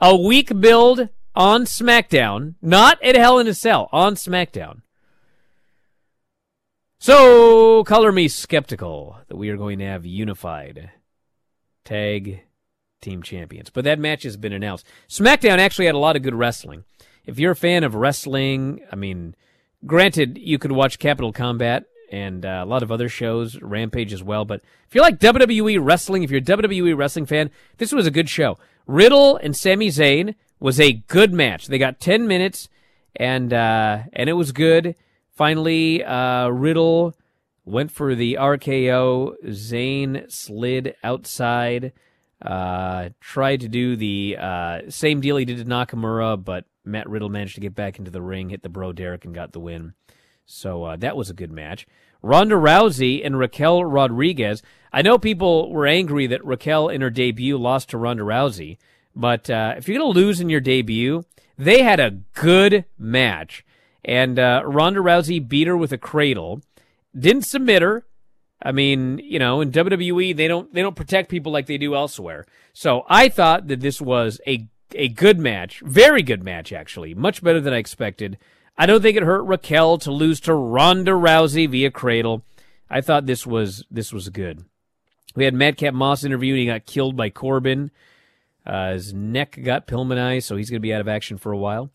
a 0.00 0.16
week 0.16 0.60
build 0.60 1.08
on 1.34 1.64
SmackDown, 1.64 2.54
not 2.60 3.02
at 3.02 3.14
Hell 3.14 3.38
in 3.38 3.46
a 3.46 3.54
Cell, 3.54 3.88
on 3.92 4.14
SmackDown. 4.14 4.82
So, 6.98 7.84
color 7.84 8.10
me 8.10 8.26
skeptical 8.26 9.18
that 9.28 9.36
we 9.36 9.50
are 9.50 9.56
going 9.56 9.78
to 9.78 9.84
have 9.84 10.04
unified 10.04 10.90
tag 11.84 12.42
team 13.00 13.22
champions. 13.22 13.70
But 13.70 13.84
that 13.84 14.00
match 14.00 14.24
has 14.24 14.36
been 14.36 14.52
announced. 14.52 14.84
SmackDown 15.08 15.58
actually 15.58 15.86
had 15.86 15.94
a 15.94 15.98
lot 15.98 16.16
of 16.16 16.22
good 16.22 16.34
wrestling. 16.34 16.84
If 17.24 17.38
you're 17.38 17.52
a 17.52 17.56
fan 17.56 17.84
of 17.84 17.94
wrestling, 17.94 18.80
I 18.90 18.96
mean, 18.96 19.36
granted, 19.86 20.38
you 20.38 20.58
could 20.58 20.72
watch 20.72 20.98
Capital 20.98 21.32
Combat 21.32 21.84
and 22.10 22.44
uh, 22.44 22.62
a 22.62 22.66
lot 22.66 22.82
of 22.82 22.90
other 22.90 23.08
shows, 23.08 23.60
Rampage 23.60 24.12
as 24.12 24.22
well. 24.22 24.44
But 24.44 24.62
if 24.86 24.94
you 24.94 25.00
like 25.00 25.18
WWE 25.18 25.78
wrestling, 25.80 26.22
if 26.22 26.30
you're 26.30 26.40
a 26.40 26.42
WWE 26.42 26.96
wrestling 26.96 27.26
fan, 27.26 27.50
this 27.78 27.92
was 27.92 28.06
a 28.06 28.10
good 28.10 28.28
show. 28.28 28.58
Riddle 28.86 29.36
and 29.36 29.56
Sami 29.56 29.88
Zayn 29.88 30.34
was 30.60 30.80
a 30.80 30.92
good 30.92 31.32
match. 31.32 31.66
They 31.66 31.78
got 31.78 32.00
10 32.00 32.26
minutes 32.26 32.68
and 33.16 33.52
uh, 33.52 34.00
and 34.12 34.30
it 34.30 34.34
was 34.34 34.52
good. 34.52 34.94
Finally, 35.30 36.02
uh, 36.04 36.48
Riddle 36.48 37.14
went 37.64 37.90
for 37.90 38.14
the 38.14 38.34
RKO. 38.34 39.34
Zayn 39.46 40.30
slid 40.30 40.96
outside. 41.04 41.92
Uh, 42.40 43.10
tried 43.20 43.60
to 43.60 43.68
do 43.68 43.96
the 43.96 44.36
uh, 44.38 44.80
same 44.88 45.20
deal 45.20 45.36
he 45.36 45.44
did 45.44 45.58
to 45.58 45.64
Nakamura, 45.64 46.42
but 46.42 46.64
Matt 46.84 47.08
Riddle 47.08 47.28
managed 47.28 47.56
to 47.56 47.60
get 47.60 47.74
back 47.74 47.98
into 47.98 48.10
the 48.10 48.22
ring, 48.22 48.50
hit 48.50 48.62
the 48.62 48.68
bro 48.68 48.92
Derek, 48.92 49.24
and 49.24 49.34
got 49.34 49.52
the 49.52 49.60
win. 49.60 49.94
So 50.48 50.84
uh, 50.84 50.96
that 50.96 51.16
was 51.16 51.30
a 51.30 51.34
good 51.34 51.52
match. 51.52 51.86
Ronda 52.22 52.56
Rousey 52.56 53.24
and 53.24 53.38
Raquel 53.38 53.84
Rodriguez. 53.84 54.62
I 54.92 55.02
know 55.02 55.18
people 55.18 55.70
were 55.70 55.86
angry 55.86 56.26
that 56.26 56.44
Raquel 56.44 56.88
in 56.88 57.02
her 57.02 57.10
debut 57.10 57.56
lost 57.58 57.90
to 57.90 57.98
Ronda 57.98 58.24
Rousey, 58.24 58.78
but 59.14 59.48
uh, 59.50 59.74
if 59.76 59.86
you're 59.86 59.98
going 59.98 60.12
to 60.12 60.18
lose 60.18 60.40
in 60.40 60.48
your 60.48 60.60
debut, 60.60 61.24
they 61.56 61.82
had 61.82 62.00
a 62.00 62.18
good 62.34 62.86
match. 62.98 63.64
And 64.04 64.38
uh, 64.38 64.62
Ronda 64.64 65.00
Rousey 65.00 65.46
beat 65.46 65.68
her 65.68 65.76
with 65.76 65.92
a 65.92 65.98
cradle, 65.98 66.62
didn't 67.16 67.42
submit 67.42 67.82
her. 67.82 68.04
I 68.62 68.72
mean, 68.72 69.20
you 69.22 69.38
know, 69.38 69.60
in 69.60 69.70
WWE 69.70 70.34
they 70.34 70.48
don't 70.48 70.72
they 70.74 70.82
don't 70.82 70.96
protect 70.96 71.30
people 71.30 71.52
like 71.52 71.66
they 71.66 71.78
do 71.78 71.94
elsewhere. 71.94 72.46
So 72.72 73.04
I 73.08 73.28
thought 73.28 73.68
that 73.68 73.80
this 73.80 74.00
was 74.00 74.40
a 74.46 74.66
a 74.94 75.08
good 75.08 75.38
match, 75.38 75.80
very 75.84 76.22
good 76.22 76.42
match 76.42 76.72
actually, 76.72 77.14
much 77.14 77.42
better 77.42 77.60
than 77.60 77.72
I 77.72 77.76
expected. 77.76 78.38
I 78.78 78.86
don't 78.86 79.02
think 79.02 79.16
it 79.16 79.24
hurt 79.24 79.42
Raquel 79.42 79.98
to 79.98 80.12
lose 80.12 80.38
to 80.40 80.54
Ronda 80.54 81.10
Rousey 81.10 81.68
via 81.68 81.90
cradle. 81.90 82.44
I 82.88 83.00
thought 83.00 83.26
this 83.26 83.44
was 83.44 83.84
this 83.90 84.12
was 84.12 84.28
good. 84.28 84.64
We 85.34 85.44
had 85.44 85.54
Madcap 85.54 85.92
Moss 85.92 86.24
interviewing. 86.24 86.60
He 86.60 86.66
got 86.66 86.86
killed 86.86 87.16
by 87.16 87.30
Corbin. 87.30 87.90
Uh, 88.64 88.92
his 88.92 89.12
neck 89.12 89.58
got 89.62 89.86
Pillmanized, 89.86 90.44
so 90.44 90.56
he's 90.56 90.70
going 90.70 90.80
to 90.80 90.86
be 90.86 90.94
out 90.94 91.00
of 91.00 91.08
action 91.08 91.38
for 91.38 91.52
a 91.52 91.58
while. 91.58 91.90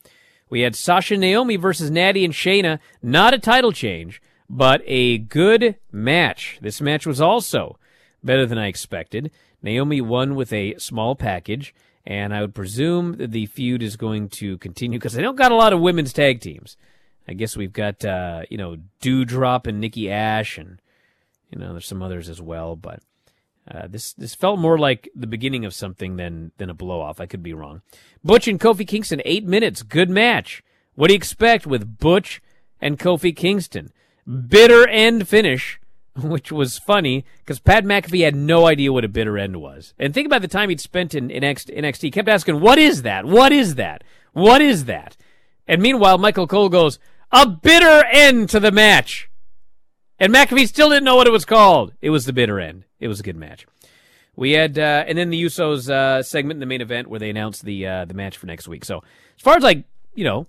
We 0.49 0.61
had 0.61 0.75
Sasha 0.75 1.17
Naomi 1.17 1.55
versus 1.55 1.89
Natty 1.89 2.25
and 2.25 2.33
Shayna. 2.33 2.79
Not 3.01 3.33
a 3.33 3.39
title 3.39 3.71
change, 3.71 4.21
but 4.49 4.81
a 4.85 5.17
good 5.19 5.77
match. 5.91 6.57
This 6.61 6.81
match 6.81 7.05
was 7.05 7.21
also 7.21 7.77
better 8.23 8.45
than 8.45 8.57
I 8.57 8.67
expected. 8.67 9.31
Naomi 9.61 10.01
won 10.01 10.35
with 10.35 10.51
a 10.51 10.75
small 10.77 11.15
package, 11.15 11.73
and 12.05 12.33
I 12.33 12.41
would 12.41 12.53
presume 12.53 13.13
that 13.13 13.31
the 13.31 13.45
feud 13.45 13.81
is 13.81 13.95
going 13.95 14.29
to 14.29 14.57
continue 14.57 14.99
because 14.99 15.13
they 15.13 15.21
don't 15.21 15.37
got 15.37 15.51
a 15.51 15.55
lot 15.55 15.73
of 15.73 15.79
women's 15.79 16.13
tag 16.13 16.41
teams. 16.41 16.77
I 17.27 17.33
guess 17.33 17.55
we've 17.55 17.73
got 17.73 18.03
uh, 18.03 18.43
you 18.49 18.57
know 18.57 18.77
Doudrop 19.01 19.67
and 19.67 19.79
Nikki 19.79 20.11
Ash, 20.11 20.57
and 20.57 20.79
you 21.49 21.59
know 21.59 21.71
there's 21.71 21.87
some 21.87 22.03
others 22.03 22.29
as 22.29 22.41
well, 22.41 22.75
but. 22.75 23.01
Uh, 23.65 23.87
this 23.87 24.11
this 24.11 24.35
felt 24.35 24.59
more 24.59 24.77
like 24.77 25.09
the 25.15 25.25
beginning 25.25 25.63
of 25.63 25.73
something 25.73 26.17
than 26.17 26.51
than 26.57 26.69
a 26.69 26.73
blow 26.73 26.99
off. 26.99 27.21
I 27.21 27.25
could 27.25 27.41
be 27.41 27.53
wrong. 27.53 27.81
Butch 28.21 28.45
and 28.45 28.59
Kofi 28.59 28.85
Kingston, 28.85 29.21
eight 29.23 29.45
minutes, 29.45 29.83
good 29.83 30.09
match. 30.09 30.61
What 30.95 31.07
do 31.07 31.13
you 31.13 31.17
expect 31.17 31.65
with 31.65 31.97
Butch 31.97 32.41
and 32.81 32.99
Kofi 32.99 33.33
Kingston? 33.33 33.93
Bitter 34.27 34.85
end 34.87 35.29
finish, 35.29 35.79
which 36.21 36.51
was 36.51 36.77
funny 36.77 37.25
because 37.39 37.59
Pat 37.59 37.83
McAfee 37.83 38.23
had 38.23 38.35
no 38.35 38.67
idea 38.67 38.93
what 38.93 39.05
a 39.05 39.09
bitter 39.09 39.37
end 39.37 39.57
was. 39.57 39.93
And 39.97 40.13
think 40.13 40.27
about 40.27 40.41
the 40.41 40.47
time 40.47 40.69
he'd 40.69 40.79
spent 40.79 41.15
in, 41.15 41.31
in 41.31 41.41
NXT. 41.41 42.01
He 42.01 42.11
kept 42.11 42.29
asking, 42.29 42.59
"What 42.59 42.77
is 42.77 43.01
that? 43.01 43.25
What 43.25 43.51
is 43.51 43.75
that? 43.75 44.03
What 44.33 44.61
is 44.61 44.85
that?" 44.85 45.17
And 45.67 45.81
meanwhile, 45.81 46.17
Michael 46.17 46.47
Cole 46.47 46.69
goes, 46.69 46.99
"A 47.31 47.47
bitter 47.47 48.05
end 48.11 48.49
to 48.49 48.59
the 48.59 48.71
match." 48.71 49.29
And 50.19 50.33
McAfee 50.33 50.67
still 50.67 50.89
didn't 50.89 51.03
know 51.03 51.15
what 51.15 51.27
it 51.27 51.33
was 51.33 51.45
called. 51.45 51.93
It 52.01 52.11
was 52.11 52.25
the 52.25 52.33
bitter 52.33 52.59
end. 52.59 52.85
It 52.99 53.07
was 53.07 53.19
a 53.19 53.23
good 53.23 53.35
match. 53.35 53.65
We 54.35 54.51
had, 54.51 54.79
uh, 54.79 55.03
and 55.07 55.17
then 55.17 55.29
the 55.29 55.43
Usos 55.43 55.89
uh, 55.89 56.23
segment 56.23 56.57
in 56.57 56.59
the 56.59 56.65
main 56.65 56.81
event 56.81 57.07
where 57.07 57.19
they 57.19 57.29
announced 57.29 57.65
the 57.65 57.85
uh, 57.85 58.05
the 58.05 58.13
match 58.13 58.37
for 58.37 58.45
next 58.45 58.67
week. 58.67 58.85
So 58.85 59.03
as 59.35 59.41
far 59.41 59.57
as 59.57 59.63
like 59.63 59.85
you 60.13 60.23
know, 60.23 60.45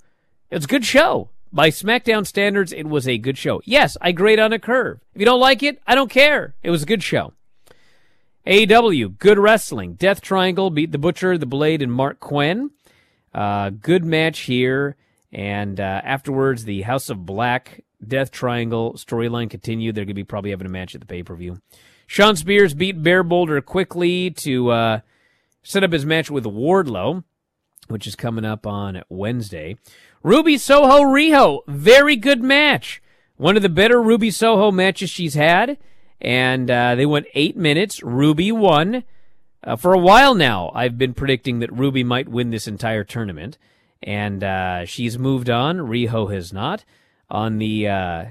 it's 0.51 0.67
a 0.67 0.69
good 0.69 0.85
show 0.85 1.31
by 1.55 1.71
SmackDown 1.71 2.27
standards. 2.27 2.73
It 2.73 2.87
was 2.87 3.07
a 3.07 3.17
good 3.17 3.39
show. 3.39 3.63
Yes, 3.65 3.97
I 4.01 4.13
grade 4.13 4.41
on 4.41 4.53
a 4.53 4.59
curve. 4.59 5.01
If 5.15 5.21
you 5.21 5.25
don't 5.25 5.41
like 5.41 5.63
it, 5.63 5.81
I 5.87 5.95
don't 5.95 6.11
care. 6.11 6.57
It 6.63 6.71
was 6.71 6.83
a 6.83 6.87
good 6.87 7.03
show. 7.03 7.33
AEW, 8.47 9.19
good 9.19 9.39
wrestling. 9.39 9.95
Death 9.95 10.21
Triangle 10.21 10.69
beat 10.69 10.93
the 10.93 10.99
Butcher, 10.99 11.39
the 11.39 11.47
Blade, 11.47 11.81
and 11.81 11.93
Marq 11.93 12.21
Quen. 12.21 12.71
Uh, 13.33 13.71
good 13.71 14.05
match 14.05 14.41
here. 14.41 14.97
And 15.33 15.81
uh, 15.81 16.03
afterwards, 16.05 16.65
the 16.65 16.83
House 16.83 17.09
of 17.09 17.25
Black 17.25 17.85
Death 18.07 18.31
Triangle 18.31 18.95
storyline 18.95 19.49
continued. 19.49 19.95
They're 19.95 20.05
going 20.05 20.09
to 20.09 20.15
be 20.15 20.25
probably 20.25 20.51
having 20.51 20.67
a 20.67 20.71
match 20.71 20.95
at 20.95 21.01
the 21.01 21.07
pay 21.07 21.23
per 21.23 21.35
view. 21.35 21.61
Shawn 22.07 22.37
Spears 22.37 22.75
beat 22.75 23.03
Bear 23.03 23.23
Boulder 23.23 23.61
quickly 23.63 24.31
to 24.31 24.71
uh, 24.71 25.01
set 25.63 25.83
up 25.83 25.93
his 25.93 26.05
match 26.05 26.31
with 26.31 26.45
Wardlow, 26.45 27.25
which 27.89 28.07
is 28.07 28.15
coming 28.15 28.45
up 28.45 28.67
on 28.67 29.03
Wednesday. 29.09 29.77
Ruby 30.25 30.57
Soho 30.57 31.03
Riho, 31.03 31.61
very 31.69 32.17
good 32.17 32.43
match. 32.43 33.03
One 33.37 33.57
of 33.57 33.63
the 33.63 33.69
better 33.69 34.03
Ruby 34.03 34.31
Soho 34.31 34.73
matches 34.73 35.11
she's 35.11 35.35
had. 35.35 35.77
and 36.21 36.71
uh, 36.71 36.95
they 36.95 37.05
went 37.05 37.27
eight 37.35 37.57
minutes. 37.57 38.03
Ruby 38.03 38.51
won. 38.51 39.05
Uh, 39.63 39.77
for 39.77 39.93
a 39.93 39.99
while 39.99 40.35
now, 40.35 40.71
I've 40.75 40.97
been 40.97 41.13
predicting 41.13 41.59
that 41.59 41.73
Ruby 41.73 42.03
might 42.03 42.29
win 42.29 42.51
this 42.51 42.67
entire 42.67 43.05
tournament, 43.05 43.59
and 44.03 44.43
uh, 44.43 44.87
she's 44.87 45.19
moved 45.19 45.51
on. 45.51 45.77
Riho 45.79 46.33
has 46.33 46.53
not. 46.53 46.85
On 47.31 47.59
the, 47.59 47.89
uh, 47.89 48.25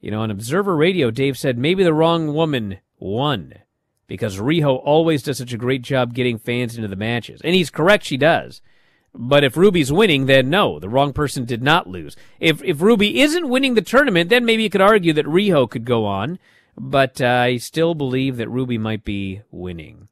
you 0.00 0.10
know, 0.10 0.22
on 0.22 0.30
Observer 0.30 0.76
Radio, 0.76 1.10
Dave 1.10 1.36
said 1.36 1.58
maybe 1.58 1.84
the 1.84 1.94
wrong 1.94 2.32
woman 2.34 2.78
won 2.98 3.54
because 4.06 4.38
Riho 4.38 4.80
always 4.82 5.22
does 5.22 5.38
such 5.38 5.52
a 5.52 5.58
great 5.58 5.82
job 5.82 6.14
getting 6.14 6.38
fans 6.38 6.76
into 6.76 6.88
the 6.88 6.96
matches, 6.96 7.40
and 7.42 7.54
he's 7.54 7.70
correct. 7.70 8.04
She 8.04 8.16
does. 8.16 8.62
But 9.18 9.44
if 9.44 9.56
Ruby's 9.56 9.90
winning, 9.90 10.26
then 10.26 10.50
no, 10.50 10.78
the 10.78 10.90
wrong 10.90 11.14
person 11.14 11.46
did 11.46 11.62
not 11.62 11.88
lose. 11.88 12.16
If 12.38 12.62
if 12.62 12.82
Ruby 12.82 13.20
isn't 13.22 13.48
winning 13.48 13.74
the 13.74 13.82
tournament, 13.82 14.28
then 14.28 14.44
maybe 14.44 14.62
you 14.62 14.70
could 14.70 14.82
argue 14.82 15.14
that 15.14 15.24
Riho 15.24 15.68
could 15.70 15.86
go 15.86 16.04
on. 16.04 16.38
But 16.76 17.22
uh, 17.22 17.26
I 17.26 17.56
still 17.56 17.94
believe 17.94 18.36
that 18.36 18.50
Ruby 18.50 18.76
might 18.76 19.04
be 19.04 19.40
winning. 19.50 20.08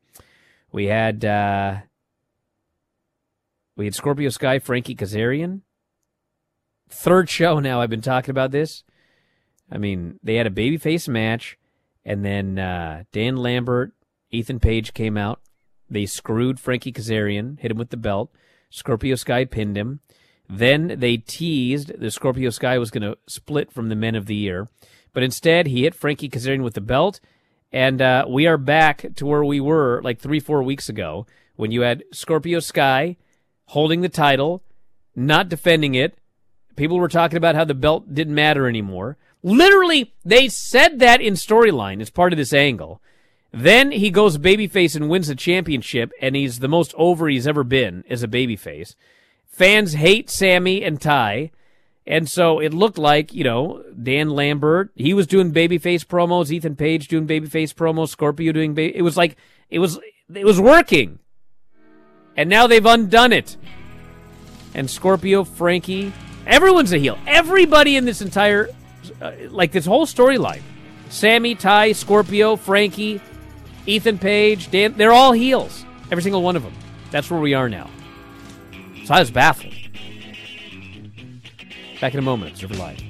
We 0.72 0.86
had 0.86 1.22
uh, 1.22 1.80
we 3.76 3.84
had 3.84 3.94
Scorpio 3.94 4.30
Sky, 4.30 4.58
Frankie 4.58 4.96
Kazarian. 4.96 5.60
Third 6.88 7.28
show 7.28 7.58
now. 7.58 7.82
I've 7.82 7.90
been 7.90 8.00
talking 8.00 8.30
about 8.30 8.52
this. 8.52 8.84
I 9.70 9.76
mean, 9.76 10.18
they 10.22 10.36
had 10.36 10.46
a 10.46 10.50
babyface 10.50 11.08
match, 11.08 11.58
and 12.06 12.24
then 12.24 12.58
uh, 12.58 13.04
Dan 13.12 13.36
Lambert, 13.36 13.92
Ethan 14.30 14.60
Page 14.60 14.94
came 14.94 15.18
out. 15.18 15.40
They 15.90 16.06
screwed 16.06 16.58
Frankie 16.58 16.92
Kazarian, 16.92 17.58
hit 17.60 17.70
him 17.70 17.76
with 17.76 17.90
the 17.90 17.98
belt. 17.98 18.30
Scorpio 18.74 19.14
Sky 19.14 19.44
pinned 19.44 19.76
him. 19.76 20.00
Then 20.48 20.96
they 20.98 21.16
teased 21.16 21.98
the 21.98 22.10
Scorpio 22.10 22.50
Sky 22.50 22.76
was 22.78 22.90
going 22.90 23.02
to 23.02 23.16
split 23.26 23.72
from 23.72 23.88
the 23.88 23.96
Men 23.96 24.14
of 24.14 24.26
the 24.26 24.34
Year, 24.34 24.68
but 25.12 25.22
instead 25.22 25.68
he 25.68 25.84
hit 25.84 25.94
Frankie 25.94 26.28
Kazarian 26.28 26.62
with 26.62 26.74
the 26.74 26.80
belt 26.80 27.20
and 27.74 28.00
uh, 28.00 28.24
we 28.28 28.46
are 28.46 28.56
back 28.56 29.04
to 29.16 29.26
where 29.26 29.44
we 29.44 29.58
were 29.58 30.00
like 30.04 30.20
three, 30.20 30.38
four 30.38 30.62
weeks 30.62 30.88
ago 30.88 31.26
when 31.56 31.72
you 31.72 31.80
had 31.80 32.04
Scorpio 32.12 32.60
Sky 32.60 33.16
holding 33.66 34.00
the 34.00 34.08
title, 34.08 34.62
not 35.16 35.48
defending 35.48 35.96
it. 35.96 36.16
People 36.76 36.98
were 36.98 37.08
talking 37.08 37.36
about 37.36 37.56
how 37.56 37.64
the 37.64 37.74
belt 37.74 38.14
didn't 38.14 38.34
matter 38.34 38.68
anymore. 38.68 39.16
Literally, 39.42 40.14
they 40.24 40.48
said 40.48 41.00
that 41.00 41.20
in 41.20 41.34
storyline 41.34 42.00
as 42.00 42.10
part 42.10 42.32
of 42.32 42.36
this 42.36 42.52
angle. 42.52 43.02
Then 43.54 43.92
he 43.92 44.10
goes 44.10 44.36
babyface 44.36 44.96
and 44.96 45.08
wins 45.08 45.28
the 45.28 45.36
championship, 45.36 46.12
and 46.20 46.34
he's 46.34 46.58
the 46.58 46.66
most 46.66 46.92
over 46.96 47.28
he's 47.28 47.46
ever 47.46 47.62
been 47.62 48.02
as 48.10 48.24
a 48.24 48.28
babyface. 48.28 48.96
Fans 49.46 49.92
hate 49.92 50.28
Sammy 50.28 50.82
and 50.82 51.00
Ty. 51.00 51.52
And 52.04 52.28
so 52.28 52.58
it 52.58 52.74
looked 52.74 52.98
like, 52.98 53.32
you 53.32 53.44
know, 53.44 53.84
Dan 54.02 54.30
Lambert, 54.30 54.90
he 54.96 55.14
was 55.14 55.28
doing 55.28 55.52
babyface 55.52 56.04
promos, 56.04 56.50
Ethan 56.50 56.74
Page 56.74 57.06
doing 57.06 57.28
babyface 57.28 57.72
promos, 57.72 58.08
Scorpio 58.08 58.50
doing 58.50 58.74
baby. 58.74 58.96
It 58.96 59.02
was 59.02 59.16
like, 59.16 59.36
it 59.70 59.78
was, 59.78 60.00
it 60.34 60.44
was 60.44 60.60
working. 60.60 61.20
And 62.36 62.50
now 62.50 62.66
they've 62.66 62.84
undone 62.84 63.32
it. 63.32 63.56
And 64.74 64.90
Scorpio, 64.90 65.44
Frankie, 65.44 66.12
everyone's 66.44 66.92
a 66.92 66.98
heel. 66.98 67.16
Everybody 67.28 67.94
in 67.96 68.04
this 68.04 68.20
entire, 68.20 68.68
uh, 69.22 69.30
like 69.48 69.70
this 69.70 69.86
whole 69.86 70.06
storyline. 70.06 70.62
Sammy, 71.08 71.54
Ty, 71.54 71.92
Scorpio, 71.92 72.56
Frankie, 72.56 73.20
Ethan 73.86 74.18
Page, 74.18 74.70
Dan, 74.70 74.94
they're 74.96 75.12
all 75.12 75.32
heels. 75.32 75.84
Every 76.10 76.22
single 76.22 76.42
one 76.42 76.56
of 76.56 76.62
them. 76.62 76.72
That's 77.10 77.30
where 77.30 77.40
we 77.40 77.54
are 77.54 77.68
now. 77.68 77.90
So 79.04 79.14
I 79.14 79.20
was 79.20 79.30
baffled. 79.30 79.74
Back 82.00 82.14
in 82.14 82.18
a 82.18 82.22
moment. 82.22 82.52
Observer 82.52 82.74
Live. 82.74 83.00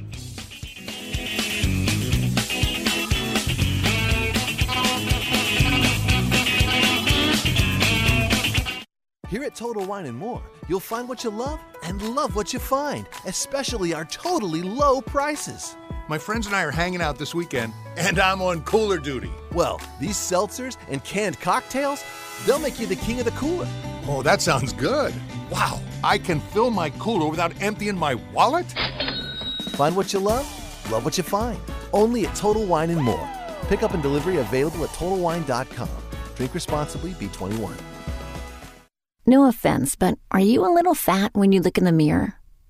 Here 9.31 9.43
at 9.43 9.57
Total 9.57 9.85
Wine 9.85 10.07
and 10.07 10.17
More, 10.17 10.43
you'll 10.69 10.79
find 10.79 11.09
what 11.09 11.25
you 11.25 11.31
love 11.31 11.59
and 11.83 12.01
love 12.15 12.37
what 12.37 12.53
you 12.53 12.61
find, 12.61 13.07
especially 13.27 13.93
our 13.93 14.05
totally 14.05 14.63
low 14.63 15.01
prices. 15.01 15.77
My 16.07 16.19
friends 16.19 16.47
and 16.47 16.55
I 16.55 16.63
are 16.65 16.71
hanging 16.71 17.01
out 17.01 17.17
this 17.17 17.35
weekend, 17.35 17.73
and 17.97 18.19
I'm 18.19 18.43
on 18.43 18.61
cooler 18.65 18.99
duty. 18.99 19.31
Well, 19.53 19.81
these 19.99 20.17
seltzers 20.17 20.77
and 20.91 21.03
canned 21.03 21.41
cocktails, 21.41 22.05
they'll 22.45 22.59
make 22.59 22.79
you 22.79 22.87
the 22.87 22.97
king 22.97 23.21
of 23.21 23.25
the 23.25 23.31
cooler. 23.31 23.67
Oh, 24.07 24.21
that 24.23 24.43
sounds 24.43 24.75
good. 24.75 25.15
Wow, 25.51 25.81
I 26.03 26.19
can 26.19 26.41
fill 26.41 26.71
my 26.71 26.91
cooler 26.91 27.31
without 27.31 27.55
emptying 27.63 27.97
my 27.97 28.17
wallet? 28.35 28.71
Find 29.71 29.97
what 29.97 30.13
you 30.13 30.19
love, 30.19 30.47
love 30.91 31.07
what 31.07 31.17
you 31.17 31.25
find. 31.25 31.59
Only 31.95 32.27
at 32.27 32.35
Total 32.35 32.67
Wine 32.67 32.91
and 32.91 33.03
More. 33.03 33.29
Pickup 33.69 33.95
and 33.95 34.03
delivery 34.03 34.37
available 34.37 34.85
at 34.85 34.91
TotalWine.com. 34.91 35.89
Drink 36.35 36.53
responsibly, 36.53 37.13
B21. 37.13 37.81
No 39.25 39.47
offense, 39.47 39.97
but 39.97 40.19
are 40.31 40.41
you 40.41 40.67
a 40.67 40.75
little 40.75 40.95
fat 40.95 41.31
when 41.33 41.53
you 41.53 41.63
look 41.63 41.79
in 41.79 41.85
the 41.85 41.93
mirror? 41.93 42.35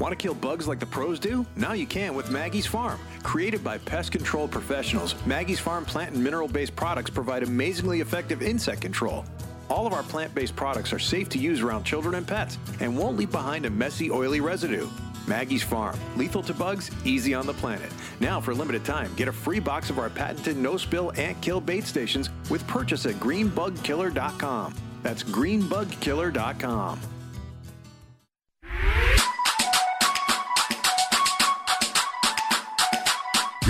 Want 0.00 0.12
to 0.12 0.16
kill 0.16 0.34
bugs 0.34 0.66
like 0.66 0.80
the 0.80 0.86
pros 0.86 1.20
do? 1.20 1.44
Now 1.56 1.74
you 1.74 1.86
can 1.86 2.14
with 2.14 2.30
Maggie's 2.30 2.66
Farm. 2.66 2.98
Created 3.22 3.62
by 3.62 3.76
pest 3.76 4.10
control 4.10 4.48
professionals, 4.48 5.14
Maggie's 5.26 5.60
Farm 5.60 5.84
plant 5.84 6.14
and 6.14 6.24
mineral 6.24 6.48
based 6.48 6.74
products 6.74 7.10
provide 7.10 7.42
amazingly 7.42 8.00
effective 8.00 8.40
insect 8.40 8.80
control. 8.80 9.26
All 9.68 9.86
of 9.86 9.92
our 9.92 10.02
plant 10.02 10.34
based 10.34 10.56
products 10.56 10.94
are 10.94 10.98
safe 10.98 11.28
to 11.28 11.38
use 11.38 11.60
around 11.60 11.84
children 11.84 12.14
and 12.14 12.26
pets 12.26 12.56
and 12.80 12.96
won't 12.96 13.18
leave 13.18 13.30
behind 13.30 13.66
a 13.66 13.70
messy, 13.70 14.10
oily 14.10 14.40
residue. 14.40 14.88
Maggie's 15.26 15.62
Farm. 15.62 15.98
Lethal 16.16 16.42
to 16.44 16.54
bugs, 16.54 16.90
easy 17.04 17.34
on 17.34 17.46
the 17.46 17.52
planet. 17.52 17.92
Now, 18.20 18.40
for 18.40 18.52
a 18.52 18.54
limited 18.54 18.86
time, 18.86 19.14
get 19.16 19.28
a 19.28 19.32
free 19.32 19.60
box 19.60 19.90
of 19.90 19.98
our 19.98 20.08
patented 20.08 20.56
no 20.56 20.78
spill 20.78 21.12
ant 21.16 21.38
kill 21.42 21.60
bait 21.60 21.84
stations 21.84 22.30
with 22.48 22.66
purchase 22.66 23.04
at 23.04 23.16
greenbugkiller.com. 23.16 24.74
That's 25.02 25.22
greenbugkiller.com. 25.22 27.00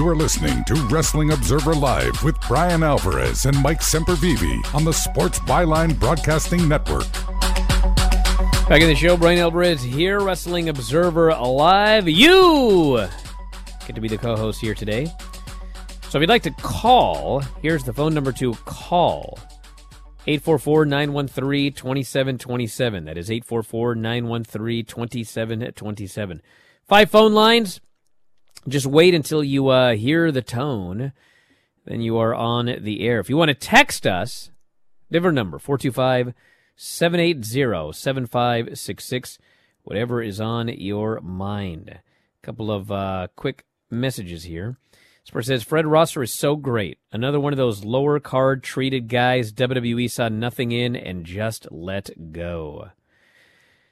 You 0.01 0.09
are 0.09 0.17
listening 0.17 0.65
to 0.65 0.75
Wrestling 0.87 1.33
Observer 1.33 1.75
Live 1.75 2.25
with 2.25 2.41
Bryan 2.49 2.83
Alvarez 2.83 3.45
and 3.45 3.55
Mike 3.63 3.81
Sempervive 3.81 4.75
on 4.75 4.83
the 4.83 4.95
Sports 4.95 5.41
Byline 5.41 6.01
Broadcasting 6.01 6.67
Network. 6.67 7.13
Back 8.67 8.81
in 8.81 8.89
the 8.89 8.95
show, 8.95 9.19
Bryan 9.19 9.41
Alvarez 9.41 9.83
here, 9.83 10.21
Wrestling 10.21 10.71
Observer 10.71 11.35
Live. 11.35 12.09
You 12.09 13.09
get 13.87 13.95
to 13.95 14.01
be 14.01 14.09
the 14.09 14.17
co 14.17 14.37
host 14.37 14.63
here 14.63 14.75
today. 14.75 15.05
So 16.09 16.17
if 16.17 16.23
you'd 16.23 16.31
like 16.31 16.45
to 16.45 16.51
call, 16.53 17.41
here's 17.61 17.85
the 17.85 17.93
phone 17.93 18.15
number 18.15 18.33
to 18.33 18.55
call 18.65 19.39
844 20.27 20.87
913 20.87 21.75
2727. 21.75 23.05
That 23.05 23.19
is 23.19 23.31
844 23.31 23.97
913 23.97 24.87
2727. 24.87 26.41
Five 26.87 27.11
phone 27.11 27.35
lines. 27.35 27.83
Just 28.69 28.87
wait 28.87 29.15
until 29.15 29.43
you 29.43 29.69
uh, 29.69 29.95
hear 29.95 30.31
the 30.31 30.43
tone. 30.43 31.13
Then 31.87 32.01
you 32.01 32.19
are 32.19 32.35
on 32.35 32.67
the 32.67 33.01
air. 33.03 33.21
If 33.21 33.31
you 33.31 33.37
want 33.37 33.49
to 33.49 33.55
text 33.55 34.07
us, 34.07 34.51
different 35.11 35.35
number 35.35 35.59
425 35.59 36.35
780 36.77 37.93
7566. 37.93 39.39
Whatever 39.83 40.23
is 40.23 40.41
on 40.41 40.69
your 40.69 41.21
mind. 41.21 41.89
A 41.89 42.47
couple 42.47 42.71
of 42.71 42.93
uh, 42.93 43.29
quick 43.35 43.65
messages 43.91 44.45
here. 44.45 44.77
Spurs 45.25 45.47
says 45.47 45.63
Fred 45.63 45.87
Rosser 45.87 46.23
is 46.23 46.33
so 46.33 46.57
great. 46.57 46.99
Another 47.13 47.41
one 47.41 47.53
of 47.53 47.57
those 47.57 47.85
lower 47.85 48.19
card 48.21 48.63
treated 48.63 49.09
guys 49.09 49.53
WWE 49.53 50.11
saw 50.11 50.29
nothing 50.29 50.73
in 50.73 50.97
and 50.97 51.25
just 51.25 51.67
let 51.71 52.33
go. 52.33 52.91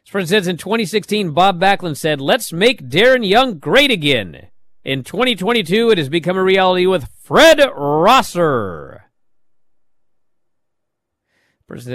Spurs 0.04 0.30
says 0.30 0.48
in 0.48 0.56
2016, 0.56 1.32
Bob 1.32 1.60
Backlund 1.60 1.96
said, 1.96 2.20
Let's 2.20 2.52
make 2.52 2.88
Darren 2.88 3.28
Young 3.28 3.58
great 3.58 3.90
again. 3.90 4.48
In 4.89 5.05
2022, 5.05 5.91
it 5.91 5.99
has 5.99 6.09
become 6.09 6.39
a 6.39 6.43
reality 6.43 6.86
with 6.86 7.11
Fred 7.20 7.61
Rosser. 7.76 9.05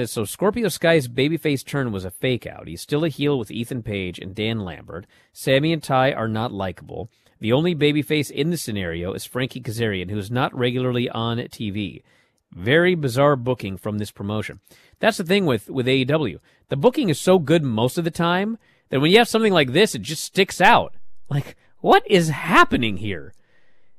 So 0.05 0.25
Scorpio 0.25 0.67
Sky's 0.67 1.07
babyface 1.07 1.65
turn 1.65 1.91
was 1.91 2.05
a 2.05 2.11
fake 2.11 2.45
out. 2.45 2.67
He's 2.67 2.83
still 2.83 3.03
a 3.03 3.09
heel 3.09 3.39
with 3.39 3.49
Ethan 3.49 3.81
Page 3.81 4.19
and 4.19 4.35
Dan 4.35 4.59
Lambert. 4.59 5.07
Sammy 5.31 5.73
and 5.73 5.81
Ty 5.81 6.11
are 6.11 6.27
not 6.27 6.51
likable. 6.51 7.09
The 7.39 7.51
only 7.51 7.73
babyface 7.73 8.29
in 8.29 8.51
the 8.51 8.57
scenario 8.57 9.13
is 9.13 9.25
Frankie 9.25 9.59
Kazarian, 9.59 10.11
who 10.11 10.19
is 10.19 10.29
not 10.29 10.55
regularly 10.55 11.09
on 11.09 11.39
TV. 11.39 12.03
Very 12.51 12.93
bizarre 12.93 13.35
booking 13.35 13.75
from 13.75 13.97
this 13.97 14.11
promotion. 14.11 14.59
That's 14.99 15.17
the 15.17 15.23
thing 15.23 15.47
with, 15.47 15.67
with 15.67 15.87
AEW. 15.87 16.37
The 16.69 16.77
booking 16.77 17.09
is 17.09 17.19
so 17.19 17.39
good 17.39 17.63
most 17.63 17.97
of 17.97 18.03
the 18.03 18.11
time 18.11 18.59
that 18.89 18.99
when 18.99 19.09
you 19.09 19.17
have 19.17 19.27
something 19.27 19.51
like 19.51 19.73
this, 19.73 19.95
it 19.95 20.03
just 20.03 20.23
sticks 20.23 20.61
out. 20.61 20.93
Like, 21.27 21.55
what 21.83 22.09
is 22.09 22.29
happening 22.29 22.95
here? 22.95 23.33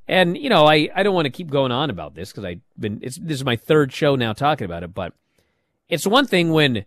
And, 0.08 0.38
you 0.38 0.48
know, 0.48 0.64
I, 0.64 0.88
I 0.94 1.02
don't 1.02 1.14
want 1.14 1.26
to 1.26 1.30
keep 1.30 1.50
going 1.50 1.70
on 1.70 1.90
about 1.90 2.14
this 2.14 2.30
because 2.30 2.46
I've 2.46 2.62
been, 2.78 2.98
it's, 3.02 3.18
this 3.18 3.36
is 3.36 3.44
my 3.44 3.56
third 3.56 3.92
show 3.92 4.16
now 4.16 4.32
talking 4.32 4.64
about 4.64 4.82
it, 4.82 4.94
but 4.94 5.12
it's 5.90 6.06
one 6.06 6.26
thing 6.26 6.50
when 6.50 6.86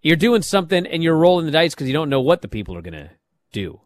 you're 0.00 0.14
doing 0.14 0.42
something 0.42 0.86
and 0.86 1.02
you're 1.02 1.16
rolling 1.16 1.46
the 1.46 1.50
dice 1.50 1.74
because 1.74 1.88
you 1.88 1.92
don't 1.92 2.08
know 2.08 2.20
what 2.20 2.42
the 2.42 2.46
people 2.46 2.76
are 2.76 2.82
to 2.82 3.10
do. 3.50 3.80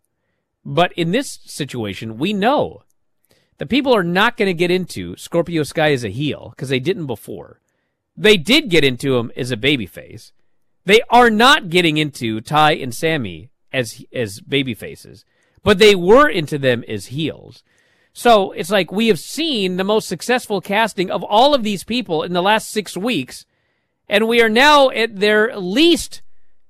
But 0.63 0.93
in 0.93 1.13
this 1.13 1.39
situation, 1.43 2.19
we 2.19 2.35
know 2.35 2.83
the 3.57 3.65
people 3.65 3.97
are 3.97 4.05
not 4.05 4.37
to 4.37 4.55
get 4.55 4.71
into 4.71 5.17
Scorpio 5.17 5.63
Sky 5.63 5.93
as 5.93 6.05
a 6.05 6.11
heel 6.11 6.51
because 6.51 6.69
they 6.69 6.81
didn't 6.81 7.07
before. 7.07 7.61
They 8.15 8.37
did 8.37 8.69
get 8.69 8.85
into 8.85 9.17
him 9.17 9.33
as 9.39 9.53
a 9.53 9.57
babyface. 9.57 10.33
They 10.85 11.01
are 11.09 11.31
not 11.31 11.71
getting 11.71 11.97
into 11.97 12.43
Ty 12.43 12.73
and 12.73 12.95
Sammy 12.95 13.49
as 13.73 14.05
as 14.13 14.41
babyfaces, 14.41 15.25
but 15.63 15.79
they 15.79 15.95
were 15.95 16.29
into 16.29 16.59
them 16.59 16.85
as 16.89 17.07
heels. 17.07 17.63
So 18.13 18.53
it's 18.53 18.71
like 18.71 18.93
we 18.93 19.09
have 19.09 19.19
seen 19.19 19.77
the 19.77 19.85
most 19.85 20.07
successful 20.07 20.61
casting 20.61 21.11
of 21.11 21.23
all 21.23 21.55
of 21.55 21.63
these 21.63 21.85
people 21.85 22.23
in 22.23 22.33
the 22.33 22.43
last 22.43 22.71
six 22.71 22.97
weeks 22.97 23.47
and 24.09 24.29
we 24.29 24.43
are 24.43 24.49
now 24.49 24.91
at 24.91 25.21
their 25.21 25.57
least 25.59 26.21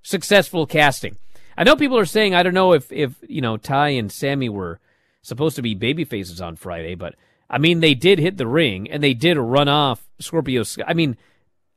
successful 0.03 0.65
casting. 0.67 1.17
I 1.57 1.65
know 1.65 1.77
people 1.77 1.99
are 1.99 2.05
saying 2.05 2.35
I 2.35 2.43
don't 2.43 2.55
know 2.55 2.73
if 2.73 2.91
if 2.93 3.17
you 3.27 3.41
know 3.41 3.57
Ty 3.57 3.89
and 3.89 4.11
Sammy 4.11 4.49
were 4.49 4.79
supposed 5.23 5.57
to 5.57 5.63
be 5.63 5.75
baby 5.75 6.05
faces 6.05 6.41
on 6.41 6.57
Friday, 6.57 6.95
but 6.95 7.17
I 7.51 7.59
mean 7.59 7.81
they 7.81 7.95
did 7.95 8.21
hit 8.21 8.37
the 8.37 8.47
ring 8.47 8.91
and 8.91 9.03
they 9.03 9.13
did 9.13 9.37
run 9.37 9.69
off 9.69 10.09
Scorpio. 10.21 10.63
I 10.87 10.95
mean, 10.95 11.17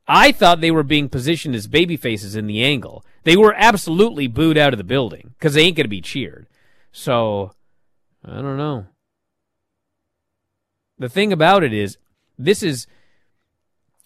I 0.07 0.31
thought 0.31 0.61
they 0.61 0.71
were 0.71 0.83
being 0.83 1.09
positioned 1.09 1.55
as 1.55 1.67
baby 1.67 1.97
faces 1.97 2.35
in 2.35 2.45
the 2.45 2.63
angle. 2.63 3.03
They 3.23 3.35
were 3.35 3.55
absolutely 3.57 4.27
booed 4.27 4.57
out 4.57 4.73
of 4.73 4.77
the 4.77 4.83
building 4.83 5.33
because 5.37 5.55
they 5.55 5.63
ain't 5.63 5.77
going 5.77 5.85
to 5.85 5.89
be 5.89 6.01
cheered. 6.01 6.45
So 6.95 7.51
I 8.23 8.35
don't 8.35 8.55
know. 8.55 8.85
The 10.97 11.09
thing 11.09 11.33
about 11.33 11.61
it 11.61 11.73
is, 11.73 11.97
this 12.39 12.63
is 12.63 12.87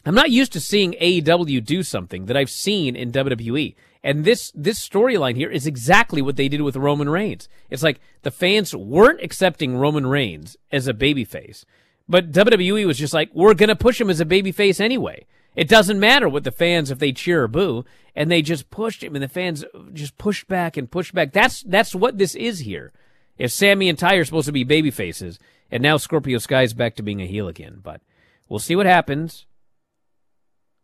I'm 0.07 0.15
not 0.15 0.31
used 0.31 0.51
to 0.53 0.59
seeing 0.59 0.93
AEW 0.93 1.63
do 1.63 1.83
something 1.83 2.25
that 2.25 2.35
I've 2.35 2.49
seen 2.49 2.95
in 2.95 3.11
WWE. 3.11 3.75
And 4.03 4.25
this 4.25 4.51
this 4.55 4.79
storyline 4.79 5.35
here 5.35 5.51
is 5.51 5.67
exactly 5.67 6.19
what 6.23 6.35
they 6.35 6.49
did 6.49 6.63
with 6.63 6.75
Roman 6.75 7.09
Reigns. 7.09 7.47
It's 7.69 7.83
like 7.83 8.01
the 8.23 8.31
fans 8.31 8.75
weren't 8.75 9.21
accepting 9.21 9.77
Roman 9.77 10.07
Reigns 10.07 10.57
as 10.71 10.87
a 10.87 10.93
babyface, 10.93 11.65
but 12.07 12.31
WWE 12.31 12.87
was 12.87 12.97
just 12.97 13.13
like, 13.13 13.29
we're 13.35 13.53
gonna 13.53 13.75
push 13.75 14.01
him 14.01 14.09
as 14.09 14.19
a 14.19 14.25
babyface 14.25 14.81
anyway. 14.81 15.27
It 15.60 15.68
doesn't 15.68 15.99
matter 15.99 16.30
what 16.30 16.45
the 16.45 16.53
fans 16.53 16.89
if 16.89 16.99
they 16.99 17.12
cheer 17.12 17.43
or 17.43 17.49
boo, 17.49 17.84
and 18.16 18.32
they 18.32 18.41
just 18.41 18.70
pushed 18.70 19.03
him, 19.03 19.14
and 19.14 19.22
the 19.22 19.28
fans 19.28 19.66
just 19.91 20.18
pushed 20.18 20.47
back 20.47 20.78
and 20.78 20.89
pushed 20.89 21.14
back. 21.14 21.34
That's 21.34 21.64
that's 21.64 21.93
what 21.93 22.18
this 22.18 22.34
is 22.34 22.60
here. 22.60 22.93
If 23.38 23.51
Sammy 23.51 23.89
and 23.89 23.99
Ty 23.99 24.16
are 24.16 24.24
supposed 24.24 24.45
to 24.45 24.53
be 24.53 24.64
baby 24.64 24.89
faces, 24.89 25.38
and 25.70 25.84
now 25.84 25.97
Scorpio 25.97 26.38
Sky's 26.38 26.74
back 26.74 26.95
to 26.95 27.03
being 27.03 27.22
a 27.22 27.28
heel 27.28 27.49
again, 27.49 27.82
but 27.84 27.99
we'll 28.47 28.60
see 28.60 28.78
what 28.78 28.86
happens. 28.86 29.47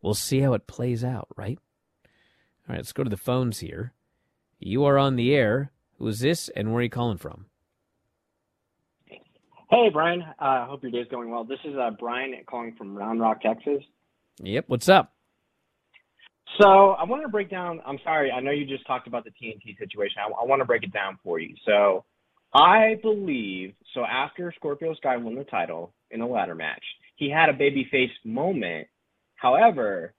We'll 0.01 0.13
see 0.13 0.41
how 0.41 0.53
it 0.55 0.67
plays 0.67 1.05
out, 1.05 1.30
right? 1.38 1.57
All 2.67 2.73
right, 2.73 2.80
let's 2.80 2.91
go 2.91 3.05
to 3.05 3.09
the 3.09 3.15
phones 3.15 3.59
here. 3.59 3.93
You 4.59 4.84
are 4.84 4.97
on 4.97 5.15
the 5.15 5.34
air. 5.34 5.71
Who 5.99 6.07
is 6.09 6.19
this, 6.19 6.49
and 6.49 6.73
where 6.73 6.80
are 6.80 6.84
you 6.84 6.89
calling 6.89 7.17
from? 7.17 7.45
Hey, 9.69 9.89
Bryan. 9.93 10.26
I 10.38 10.57
uh, 10.57 10.67
hope 10.67 10.84
your 10.84 10.91
day's 10.91 11.09
going 11.09 11.32
well. 11.32 11.45
This 11.45 11.59
is 11.63 11.76
uh, 11.78 11.91
Brian 11.97 12.36
calling 12.45 12.76
from 12.78 12.93
Round 12.93 13.21
Rock, 13.21 13.39
Texas. 13.39 13.82
Yep. 14.41 14.65
What's 14.67 14.89
up? 14.89 15.13
So 16.59 16.91
I 16.91 17.03
want 17.03 17.23
to 17.23 17.29
break 17.29 17.49
down. 17.49 17.81
I'm 17.86 17.99
sorry. 18.03 18.31
I 18.31 18.39
know 18.39 18.51
you 18.51 18.65
just 18.65 18.88
talked 18.88 19.07
about 19.07 19.25
the 19.25 19.31
TNT 19.31 19.77
situation. 19.77 20.17
I, 20.19 20.41
I 20.41 20.45
want 20.45 20.61
to 20.61 20.65
break 20.65 20.83
it 20.83 20.93
down 20.93 21.19
for 21.23 21.39
you. 21.39 21.55
So 21.65 22.05
I 22.53 22.97
believe 23.01 23.73
so. 23.93 24.05
After 24.05 24.53
Scorpio 24.55 24.93
Sky 24.95 25.17
won 25.17 25.36
the 25.36 25.43
title 25.43 25.93
in 26.11 26.21
a 26.21 26.27
ladder 26.27 26.55
match, 26.55 26.83
he 27.15 27.29
had 27.29 27.49
a 27.49 27.53
babyface 27.53 28.11
moment 28.23 28.88
However, 29.36 30.13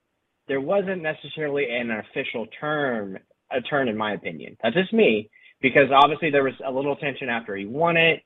there 0.46 0.60
wasn't 0.60 1.02
necessarily 1.02 1.66
an 1.68 1.90
official 1.90 2.46
term, 2.60 3.18
a 3.50 3.60
turn 3.62 3.88
in 3.88 3.96
my 3.96 4.12
opinion. 4.12 4.56
That's 4.62 4.76
just 4.76 4.92
me, 4.92 5.30
because 5.60 5.90
obviously 5.92 6.30
there 6.30 6.44
was 6.44 6.54
a 6.64 6.70
little 6.70 6.96
tension 6.96 7.28
after 7.28 7.56
he 7.56 7.66
won 7.66 7.96
it, 7.96 8.22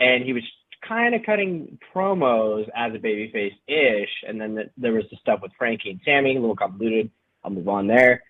and 0.00 0.24
he 0.24 0.32
was 0.32 0.42
kind 0.86 1.14
of 1.14 1.22
cutting 1.24 1.78
promos 1.94 2.68
as 2.76 2.94
a 2.94 2.98
babyface 2.98 3.54
ish, 3.66 4.10
and 4.26 4.40
then 4.40 4.54
the, 4.54 4.70
there 4.76 4.92
was 4.92 5.04
the 5.10 5.16
stuff 5.20 5.40
with 5.42 5.52
Frankie 5.58 5.90
and 5.90 6.00
Sammy, 6.04 6.36
a 6.36 6.40
little 6.40 6.56
convoluted. 6.56 7.10
I'll 7.44 7.50
move 7.50 7.68
on 7.68 7.86
there. 7.86 8.22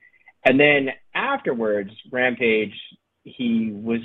And 0.44 0.58
then 0.58 0.90
afterwards, 1.14 1.90
Rampage, 2.10 2.74
he 3.24 3.70
was. 3.72 4.00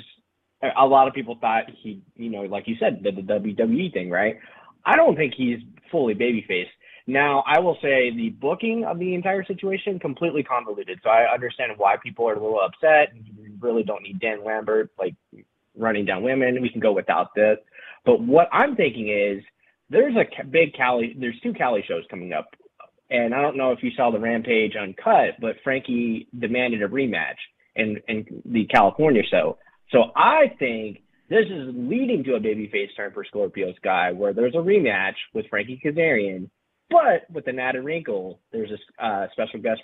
A 0.62 0.86
lot 0.86 1.08
of 1.08 1.14
people 1.14 1.36
thought 1.38 1.64
he, 1.82 2.00
you 2.16 2.30
know, 2.30 2.42
like 2.42 2.66
you 2.66 2.76
said, 2.80 3.02
did 3.02 3.16
the 3.16 3.20
WWE 3.20 3.92
thing, 3.92 4.08
right? 4.08 4.38
I 4.82 4.96
don't 4.96 5.14
think 5.14 5.34
he's 5.36 5.58
fully 5.90 6.14
babyface. 6.14 6.68
Now, 7.06 7.44
I 7.46 7.60
will 7.60 7.76
say 7.82 8.10
the 8.16 8.30
booking 8.30 8.84
of 8.84 8.98
the 8.98 9.14
entire 9.14 9.44
situation 9.44 9.98
completely 9.98 10.42
convoluted. 10.42 11.00
So 11.02 11.10
I 11.10 11.32
understand 11.32 11.72
why 11.76 11.96
people 12.02 12.26
are 12.28 12.34
a 12.34 12.42
little 12.42 12.60
upset. 12.60 13.12
We 13.38 13.50
really 13.60 13.82
don't 13.82 14.02
need 14.02 14.20
Dan 14.20 14.42
Lambert 14.42 14.90
like 14.98 15.14
running 15.76 16.06
down 16.06 16.22
women. 16.22 16.62
We 16.62 16.70
can 16.70 16.80
go 16.80 16.92
without 16.92 17.34
this. 17.34 17.58
But 18.04 18.20
what 18.20 18.48
I'm 18.52 18.76
thinking 18.76 19.08
is 19.08 19.42
there's 19.90 20.14
a 20.16 20.44
big 20.44 20.74
Cali. 20.74 21.14
There's 21.18 21.38
two 21.42 21.52
Cali 21.52 21.84
shows 21.86 22.04
coming 22.10 22.32
up, 22.32 22.48
and 23.10 23.34
I 23.34 23.42
don't 23.42 23.56
know 23.56 23.72
if 23.72 23.82
you 23.82 23.90
saw 23.96 24.10
the 24.10 24.18
Rampage 24.18 24.74
uncut, 24.80 25.40
but 25.40 25.56
Frankie 25.62 26.28
demanded 26.38 26.82
a 26.82 26.88
rematch 26.88 27.40
in 27.76 27.98
in 28.08 28.42
the 28.44 28.66
California 28.66 29.22
show. 29.30 29.58
So 29.90 30.10
I 30.16 30.52
think 30.58 31.02
this 31.28 31.46
is 31.46 31.74
leading 31.74 32.24
to 32.24 32.34
a 32.34 32.40
babyface 32.40 32.94
turn 32.96 33.12
for 33.12 33.24
Scorpio 33.24 33.72
Sky, 33.74 34.12
where 34.12 34.32
there's 34.32 34.54
a 34.54 34.58
rematch 34.58 35.14
with 35.32 35.46
Frankie 35.48 35.80
Kazarian 35.84 36.50
but 36.90 37.28
with 37.32 37.46
an 37.48 37.58
added 37.58 37.84
wrinkle, 37.84 38.40
there's 38.52 38.70
a 38.70 39.04
uh, 39.04 39.26
special 39.32 39.60
guest 39.60 39.80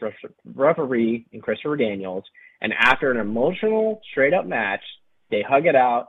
referee 0.55 1.27
in 1.33 1.41
Christopher 1.41 1.77
Daniels. 1.77 2.25
And 2.61 2.73
after 2.79 3.11
an 3.11 3.19
emotional, 3.19 4.01
straight 4.11 4.35
up 4.35 4.47
match, 4.47 4.83
They 5.31 5.43
hug 5.43 5.67
it 5.67 5.77
out, 5.77 6.09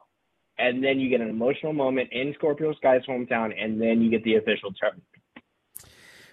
and 0.58 0.84
then 0.84 0.99
you 0.99 1.10
get 1.10 1.22
an 1.22 1.30
emotional 1.30 1.74
moment 1.74 2.10
in 2.12 2.34
Scorpio 2.36 2.74
Sky's 2.74 3.02
hometown, 3.08 3.52
and 3.58 3.82
then 3.82 4.02
you 4.02 4.10
get 4.10 4.24
the 4.24 4.36
official 4.36 4.72
turn. 4.74 5.02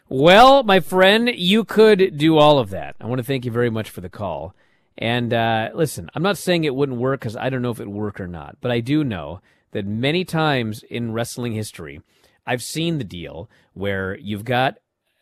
Well, 0.09 0.63
my 0.63 0.81
friend, 0.81 1.31
you 1.35 1.65
could 1.65 2.17
do 2.17 2.39
all 2.39 2.59
of 2.59 2.71
that. 2.71 2.97
I 3.01 3.07
want 3.07 3.19
to 3.19 3.25
thank 3.25 3.45
you 3.45 3.51
very 3.51 3.69
much 3.69 3.91
for 3.91 4.01
the 4.01 4.09
call. 4.09 4.55
And 4.97 5.33
uh, 5.33 5.71
listen, 5.75 6.11
I'm 6.15 6.23
not 6.23 6.39
saying 6.39 6.65
it 6.65 6.75
wouldn't 6.75 6.99
work 6.99 7.21
because 7.21 7.37
I 7.37 7.51
don't 7.51 7.63
know 7.63 7.71
if 7.71 7.79
it 7.79 7.87
would 7.87 7.95
work 7.95 8.21
or 8.21 8.27
not, 8.27 8.57
but 8.61 8.71
I 8.71 8.81
do 8.81 9.05
know 9.05 9.41
that 9.73 9.87
many 9.87 10.25
times 10.25 10.83
in 10.83 11.13
wrestling 11.13 11.53
history, 11.53 12.01
I've 12.47 12.63
seen 12.63 12.99
the 12.99 13.05
deal 13.05 13.51
where 13.75 14.17
you've 14.17 14.45
got, 14.45 14.79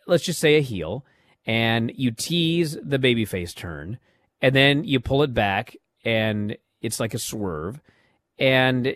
let's 0.07 0.25
just 0.25 0.41
say, 0.41 0.57
a 0.57 0.63
heel, 0.63 1.05
and 1.45 1.93
you 1.95 2.11
tease 2.11 2.79
the 2.83 2.99
babyface 2.99 3.55
turn, 3.55 3.99
and 4.41 4.55
then 4.55 4.85
you 4.85 5.01
pull 5.01 5.23
it 5.23 5.35
back, 5.35 5.77
and 6.05 6.57
it's 6.81 7.01
like 7.01 7.13
a 7.13 7.19
swerve, 7.19 7.81
and 8.39 8.95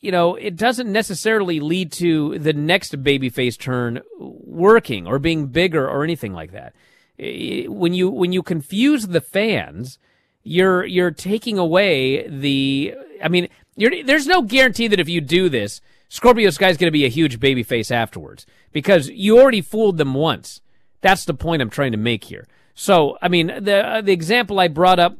you 0.00 0.12
know 0.12 0.34
it 0.34 0.56
doesn't 0.56 0.90
necessarily 0.90 1.60
lead 1.60 1.92
to 1.92 2.38
the 2.38 2.52
next 2.52 3.02
babyface 3.02 3.58
turn 3.58 4.00
working 4.18 5.06
or 5.06 5.18
being 5.18 5.46
bigger 5.46 5.88
or 5.88 6.04
anything 6.04 6.32
like 6.32 6.52
that. 6.52 6.74
When 7.18 7.94
you 7.94 8.10
when 8.10 8.32
you 8.32 8.42
confuse 8.42 9.08
the 9.08 9.20
fans, 9.20 9.98
you're 10.42 10.84
you're 10.84 11.10
taking 11.10 11.58
away 11.58 12.26
the. 12.28 12.94
I 13.22 13.28
mean, 13.28 13.48
there's 13.76 14.26
no 14.26 14.42
guarantee 14.42 14.86
that 14.88 15.00
if 15.00 15.08
you 15.08 15.20
do 15.20 15.48
this, 15.48 15.80
Scorpio 16.08 16.50
Sky's 16.50 16.76
going 16.76 16.88
to 16.88 16.92
be 16.92 17.04
a 17.04 17.10
huge 17.10 17.40
babyface 17.40 17.90
afterwards 17.90 18.46
because 18.72 19.08
you 19.10 19.38
already 19.38 19.60
fooled 19.60 19.98
them 19.98 20.14
once. 20.14 20.60
That's 21.00 21.24
the 21.24 21.34
point 21.34 21.62
I'm 21.62 21.70
trying 21.70 21.92
to 21.92 21.98
make 21.98 22.24
here. 22.24 22.46
So, 22.74 23.18
I 23.20 23.28
mean, 23.28 23.48
the 23.48 23.86
uh, 23.86 24.00
the 24.00 24.12
example 24.12 24.58
I 24.60 24.68
brought 24.68 24.98
up 24.98 25.18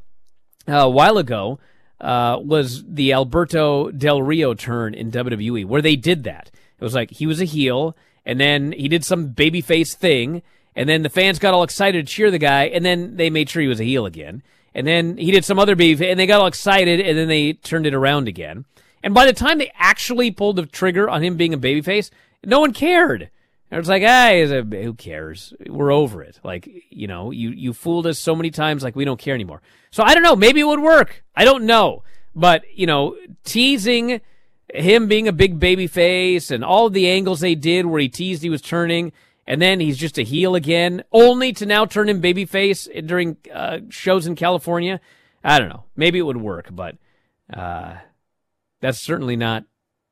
uh, 0.69 0.75
a 0.75 0.89
while 0.89 1.19
ago 1.19 1.59
uh, 2.01 2.39
was 2.41 2.85
the 2.87 3.13
Alberto 3.13 3.91
Del 3.91 4.23
Rio 4.23 4.55
turn 4.55 4.95
in 4.95 5.11
WWE, 5.11 5.65
where 5.65 5.83
they 5.83 5.97
did 5.97 6.25
that. 6.25 6.51
It 6.79 6.85
was 6.85 6.95
like 6.95 7.11
he 7.11 7.27
was 7.27 7.41
a 7.41 7.45
heel, 7.45 7.97
and 8.25 8.39
then 8.39 8.73
he 8.73 8.89
did 8.89 9.05
some 9.05 9.31
babyface 9.35 9.95
thing, 9.95 10.43
and 10.77 10.89
then 10.89 11.03
the 11.03 11.09
fans 11.09 11.39
got 11.39 11.55
all 11.55 11.65
excited 11.65 12.07
to 12.07 12.13
cheer 12.13 12.31
the 12.31 12.39
guy, 12.39 12.65
and 12.65 12.85
then 12.85 13.17
they 13.17 13.31
made 13.31 13.51
sure 13.51 13.63
he 13.63 13.69
was 13.69 13.81
a 13.81 13.85
heel 13.85 14.07
again. 14.07 14.43
And 14.75 14.87
then 14.87 15.17
he 15.17 15.33
did 15.33 15.45
some 15.45 15.59
other 15.59 15.75
beef, 15.75 16.01
and 16.01 16.21
they 16.21 16.27
got 16.27 16.41
all 16.41 16.47
excited, 16.47 17.01
and 17.01 17.19
then 17.19 17.27
they 17.27 17.55
turned 17.55 17.87
it 17.87 17.95
around 17.95 18.29
again. 18.29 18.65
And 19.03 19.15
by 19.15 19.27
the 19.27 19.33
time 19.33 19.59
they 19.59 19.73
actually 19.77 20.31
pulled 20.31 20.57
the 20.57 20.67
trigger 20.67 21.09
on 21.09 21.23
him 21.23 21.37
being 21.37 21.55
a 21.55 21.59
babyface, 21.59 22.11
no 22.45 22.61
one 22.61 22.73
cared. 22.73 23.31
And 23.71 23.79
it's 23.79 23.89
like, 23.89 24.03
ah, 24.07 24.31
who 24.31 24.95
cares? 24.95 25.53
We're 25.67 25.93
over 25.93 26.23
it. 26.23 26.41
Like, 26.43 26.69
you 26.89 27.07
know, 27.07 27.31
you, 27.31 27.51
you 27.51 27.73
fooled 27.73 28.07
us 28.07 28.19
so 28.19 28.35
many 28.35 28.51
times, 28.51 28.83
like 28.83 28.97
we 28.97 29.05
don't 29.05 29.21
care 29.21 29.35
anymore. 29.35 29.61
So 29.91 30.03
I 30.03 30.15
don't 30.15 30.23
know. 30.23 30.37
Maybe 30.37 30.61
it 30.61 30.67
would 30.67 30.81
work. 30.81 31.23
I 31.37 31.45
don't 31.45 31.65
know. 31.65 32.03
But, 32.35 32.65
you 32.75 32.87
know, 32.87 33.17
teasing 33.45 34.21
him 34.73 35.07
being 35.07 35.29
a 35.29 35.33
big 35.33 35.59
baby 35.59 35.87
face 35.87 36.51
and 36.51 36.65
all 36.65 36.89
the 36.89 37.09
angles 37.09 37.41
they 37.41 37.55
did 37.55 37.87
where 37.87 38.01
he 38.01 38.09
teased 38.09 38.43
he 38.43 38.51
was 38.51 38.63
turning 38.63 39.13
and 39.47 39.63
then 39.63 39.81
he's 39.81 39.97
just 39.97 40.19
a 40.19 40.23
heel 40.23 40.55
again, 40.55 41.03
only 41.11 41.55
to 41.55 41.65
now 41.65 41.87
turn 41.87 42.09
him 42.09 42.21
babyface 42.21 43.07
during 43.07 43.39
uh, 43.53 43.79
shows 43.89 44.27
in 44.27 44.37
California. 44.37 45.01
I 45.43 45.59
don't 45.59 45.71
know. 45.71 45.85
Maybe 45.97 46.19
it 46.19 46.23
would 46.27 46.37
work, 46.37 46.69
but 46.71 46.97
uh, 47.53 47.97
that's 48.81 49.03
certainly 49.03 49.37
not. 49.37 49.65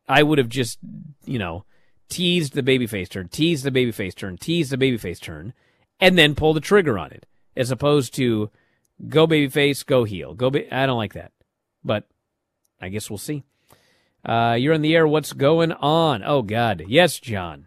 I 0.09 0.23
would 0.23 0.39
have 0.39 0.49
just, 0.49 0.79
you 1.27 1.39
know, 1.39 1.67
teased 2.09 2.55
the 2.55 2.63
babyface 2.63 3.09
turn, 3.09 3.29
teased 3.29 3.65
the 3.65 3.71
babyface 3.71 4.15
turn, 4.15 4.37
teased 4.37 4.71
the 4.71 4.77
babyface 4.77 5.21
turn, 5.21 5.53
and 6.01 6.17
then 6.17 6.35
pull 6.35 6.55
the 6.55 6.61
trigger 6.61 6.99
on 6.99 7.13
it, 7.13 7.27
as 7.57 7.71
opposed 7.71 8.15
to 8.15 8.51
go 9.09 9.27
babyface, 9.27 9.85
go 9.85 10.05
heel. 10.05 10.35
Go. 10.35 10.51
Ba- 10.51 10.75
I 10.75 10.87
don't 10.87 10.99
like 10.99 11.15
that, 11.15 11.33
but 11.85 12.05
I 12.81 12.89
guess 12.89 13.11
we'll 13.11 13.19
see. 13.19 13.45
Uh, 14.25 14.57
you're 14.59 14.75
on 14.75 14.83
the 14.83 14.95
air. 14.95 15.07
What's 15.07 15.33
going 15.33 15.73
on? 15.73 16.23
Oh 16.25 16.43
God, 16.43 16.85
yes, 16.87 17.19
John. 17.19 17.67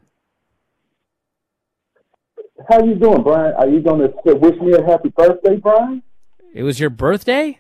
How 2.70 2.84
you 2.84 2.96
doing, 2.96 3.24
Bryan? 3.24 3.54
Are 3.56 3.70
you 3.70 3.80
going 3.80 4.02
to 4.02 4.36
wish 4.36 4.60
me 4.60 4.74
a 4.74 4.84
happy 4.84 5.10
birthday, 5.10 5.56
Bryan? 5.56 6.04
It 6.54 6.64
was 6.64 6.80
your 6.80 6.90
birthday? 6.90 7.60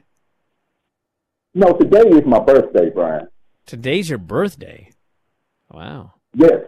No, 1.53 1.73
today 1.73 2.01
is 2.09 2.25
my 2.25 2.39
birthday, 2.39 2.89
Bryan. 2.89 3.27
Today's 3.65 4.09
your 4.09 4.19
birthday. 4.19 4.91
Wow. 5.71 6.13
Yes. 6.39 6.61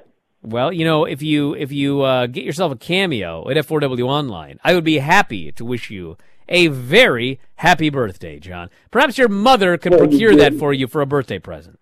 Well, 0.44 0.74
you 0.74 0.84
know, 0.84 1.06
if 1.06 1.22
you 1.22 1.54
if 1.56 1.72
you 1.72 2.02
uh, 2.02 2.28
get 2.28 2.44
yourself 2.44 2.74
a 2.74 2.76
cameo 2.76 3.50
at 3.50 3.56
F4W 3.56 4.06
Online, 4.06 4.60
I 4.66 4.74
would 4.74 4.84
be 4.84 4.98
happy 4.98 5.52
to 5.54 5.64
wish 5.64 5.90
you 5.90 6.18
a 6.50 6.68
very 6.68 7.40
happy 7.56 7.90
birthday, 7.90 8.38
John. 8.38 8.70
Perhaps 8.92 9.18
your 9.18 9.30
mother 9.30 9.78
could 9.78 9.94
well, 9.94 10.02
procure 10.02 10.36
that 10.36 10.56
for 10.56 10.74
you 10.74 10.88
for 10.88 11.00
a 11.00 11.06
birthday 11.06 11.40
present. 11.40 11.80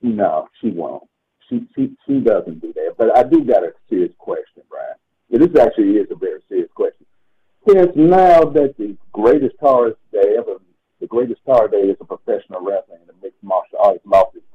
No, 0.00 0.48
she 0.60 0.70
won't. 0.70 1.08
She 1.48 1.66
she 1.74 1.90
she 2.06 2.20
doesn't 2.20 2.60
do 2.60 2.72
that. 2.74 2.94
But 2.96 3.18
I 3.18 3.24
do 3.24 3.42
got 3.42 3.64
a 3.64 3.72
serious 3.90 4.12
question, 4.18 4.62
Bryan. 4.70 4.94
this 5.28 5.60
actually 5.60 5.96
is 5.96 6.06
a 6.12 6.14
very 6.14 6.40
serious 6.48 6.70
question. 6.72 7.04
Since 7.68 7.96
now 7.96 8.44
that 8.44 8.76
the 8.78 8.96
greatest 9.12 9.56
stars 9.56 9.94
that 10.12 10.36
ever 10.38 10.58
the 11.00 11.08
greatest 11.08 11.42
star 11.42 11.66
day 11.66 11.90
is 11.90 11.96
a 12.00 12.04
professional 12.04 12.60
wrestler 12.60 12.94
and 12.94 13.10
a 13.10 13.24
mixed 13.24 13.42
martial 13.42 13.78
arts 13.82 14.06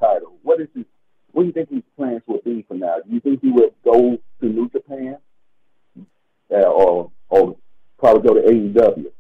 title. 0.07 0.37
What 0.43 0.61
is 0.61 0.67
his? 0.75 0.85
What 1.31 1.43
do 1.43 1.47
you 1.47 1.53
think 1.53 1.69
his 1.69 1.83
plans 1.95 2.21
will 2.27 2.39
be 2.43 2.65
for 2.67 2.73
now? 2.73 2.95
Do 3.05 3.13
you 3.13 3.19
think 3.19 3.41
he 3.41 3.51
will 3.51 3.69
go 3.83 4.17
to 4.41 4.45
New 4.45 4.69
Japan, 4.69 5.17
uh, 6.51 6.55
or 6.55 7.11
or 7.29 7.57
probably 7.99 8.27
go 8.27 8.33
to 8.35 8.41
AEW? 8.41 9.11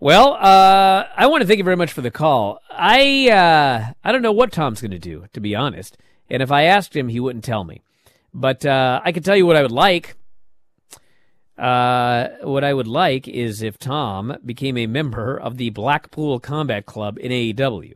Well, 0.00 0.34
uh, 0.34 1.06
I 1.16 1.26
want 1.26 1.42
to 1.42 1.46
thank 1.46 1.58
you 1.58 1.64
very 1.64 1.76
much 1.76 1.92
for 1.92 2.02
the 2.02 2.10
call. 2.10 2.60
I 2.70 3.30
uh, 3.30 3.92
I 4.04 4.12
don't 4.12 4.22
know 4.22 4.32
what 4.32 4.52
Tom's 4.52 4.80
going 4.80 4.90
to 4.90 4.98
do, 4.98 5.26
to 5.32 5.40
be 5.40 5.54
honest. 5.54 5.96
And 6.30 6.42
if 6.42 6.50
I 6.50 6.64
asked 6.64 6.94
him, 6.94 7.08
he 7.08 7.20
wouldn't 7.20 7.44
tell 7.44 7.64
me. 7.64 7.82
But 8.32 8.66
uh, 8.66 9.00
I 9.04 9.12
can 9.12 9.22
tell 9.22 9.36
you 9.36 9.46
what 9.46 9.56
I 9.56 9.62
would 9.62 9.72
like. 9.72 10.16
Uh, 11.56 12.28
what 12.42 12.64
I 12.64 12.74
would 12.74 12.88
like 12.88 13.28
is 13.28 13.62
if 13.62 13.78
Tom 13.78 14.36
became 14.44 14.76
a 14.76 14.88
member 14.88 15.38
of 15.38 15.56
the 15.56 15.70
Blackpool 15.70 16.40
Combat 16.40 16.84
Club 16.84 17.16
in 17.20 17.30
AEW. 17.30 17.94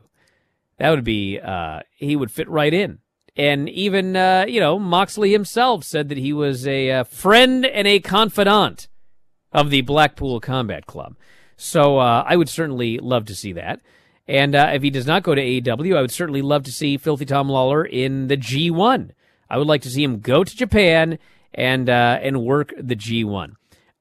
That 0.79 0.91
would 0.91 1.05
be, 1.05 1.39
uh, 1.39 1.81
he 1.97 2.16
would 2.16 2.31
fit 2.31 2.49
right 2.49 2.72
in. 2.72 2.99
And 3.37 3.68
even, 3.68 4.16
uh, 4.16 4.47
you 4.49 4.61
know, 4.61 4.79
Moxley 4.79 5.33
himself 5.33 5.85
said 5.85 6.09
that 6.09 6.18
he 6.18 6.33
was 6.33 6.66
a, 6.66 6.91
uh, 6.91 7.05
friend 7.05 7.64
and 7.64 7.87
a 7.87 8.01
confidant 8.01 8.89
of 9.53 9.70
the 9.70 9.83
Blackpool 9.83 10.41
Combat 10.41 10.87
Club. 10.87 11.16
So 11.57 11.99
uh, 11.99 12.24
I 12.26 12.37
would 12.37 12.49
certainly 12.49 12.99
love 12.99 13.24
to 13.26 13.35
see 13.35 13.53
that. 13.53 13.81
And 14.26 14.55
uh, 14.55 14.70
if 14.74 14.83
he 14.83 14.91
does 14.91 15.07
not 15.07 15.22
go 15.22 15.35
to 15.35 15.43
AEW, 15.43 15.97
I 15.97 16.01
would 16.01 16.11
certainly 16.11 16.43
love 16.43 16.62
to 16.64 16.72
see 16.72 16.97
Filthy 16.97 17.24
Tom 17.24 17.49
Lawler 17.49 17.85
in 17.85 18.29
the 18.29 18.37
G1. 18.37 19.11
I 19.49 19.57
would 19.57 19.66
like 19.66 19.83
to 19.83 19.91
see 19.91 20.05
him 20.05 20.20
go 20.20 20.45
to 20.45 20.57
Japan 20.57 21.18
and 21.55 21.89
and 21.89 22.45
work 22.45 22.74
the 22.79 22.95
G1. 22.95 23.55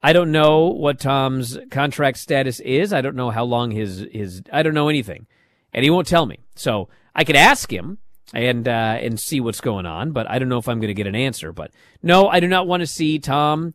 I 0.04 0.14
don't 0.14 0.32
know 0.32 0.68
what 0.68 1.00
Tom's 1.00 1.58
contract 1.72 2.18
status 2.18 2.60
is. 2.60 2.94
I 2.94 3.02
don't 3.02 3.16
know 3.16 3.32
how 3.32 3.46
long 3.46 3.72
his 3.72 4.06
his 4.12 4.42
I 4.52 4.64
don't 4.64 4.74
know 4.74 4.90
anything, 4.90 5.28
and 5.74 5.84
he 5.84 5.89
won't 5.89 6.07
tell 6.07 6.26
me. 6.26 6.39
So 6.55 6.89
I 7.15 7.24
could 7.24 7.36
ask 7.36 7.72
him 7.72 7.99
and 8.34 8.68
uh, 8.68 8.97
and 8.99 9.20
see 9.20 9.39
what's 9.39 9.61
going 9.61 9.86
on, 9.86 10.11
but 10.11 10.30
I 10.30 10.39
don't 10.39 10.49
know 10.49 10.57
if 10.57 10.68
I'm 10.68 10.80
going 10.80 10.89
to 10.89 10.93
get 10.93 11.07
an 11.07 11.15
answer. 11.15 11.51
But 11.51 11.72
no, 12.01 12.28
I 12.28 12.39
do 12.39 12.47
not 12.47 12.68
want 12.68 12.82
to 12.82 12.88
see 12.88 13.20
Tom. 13.20 13.74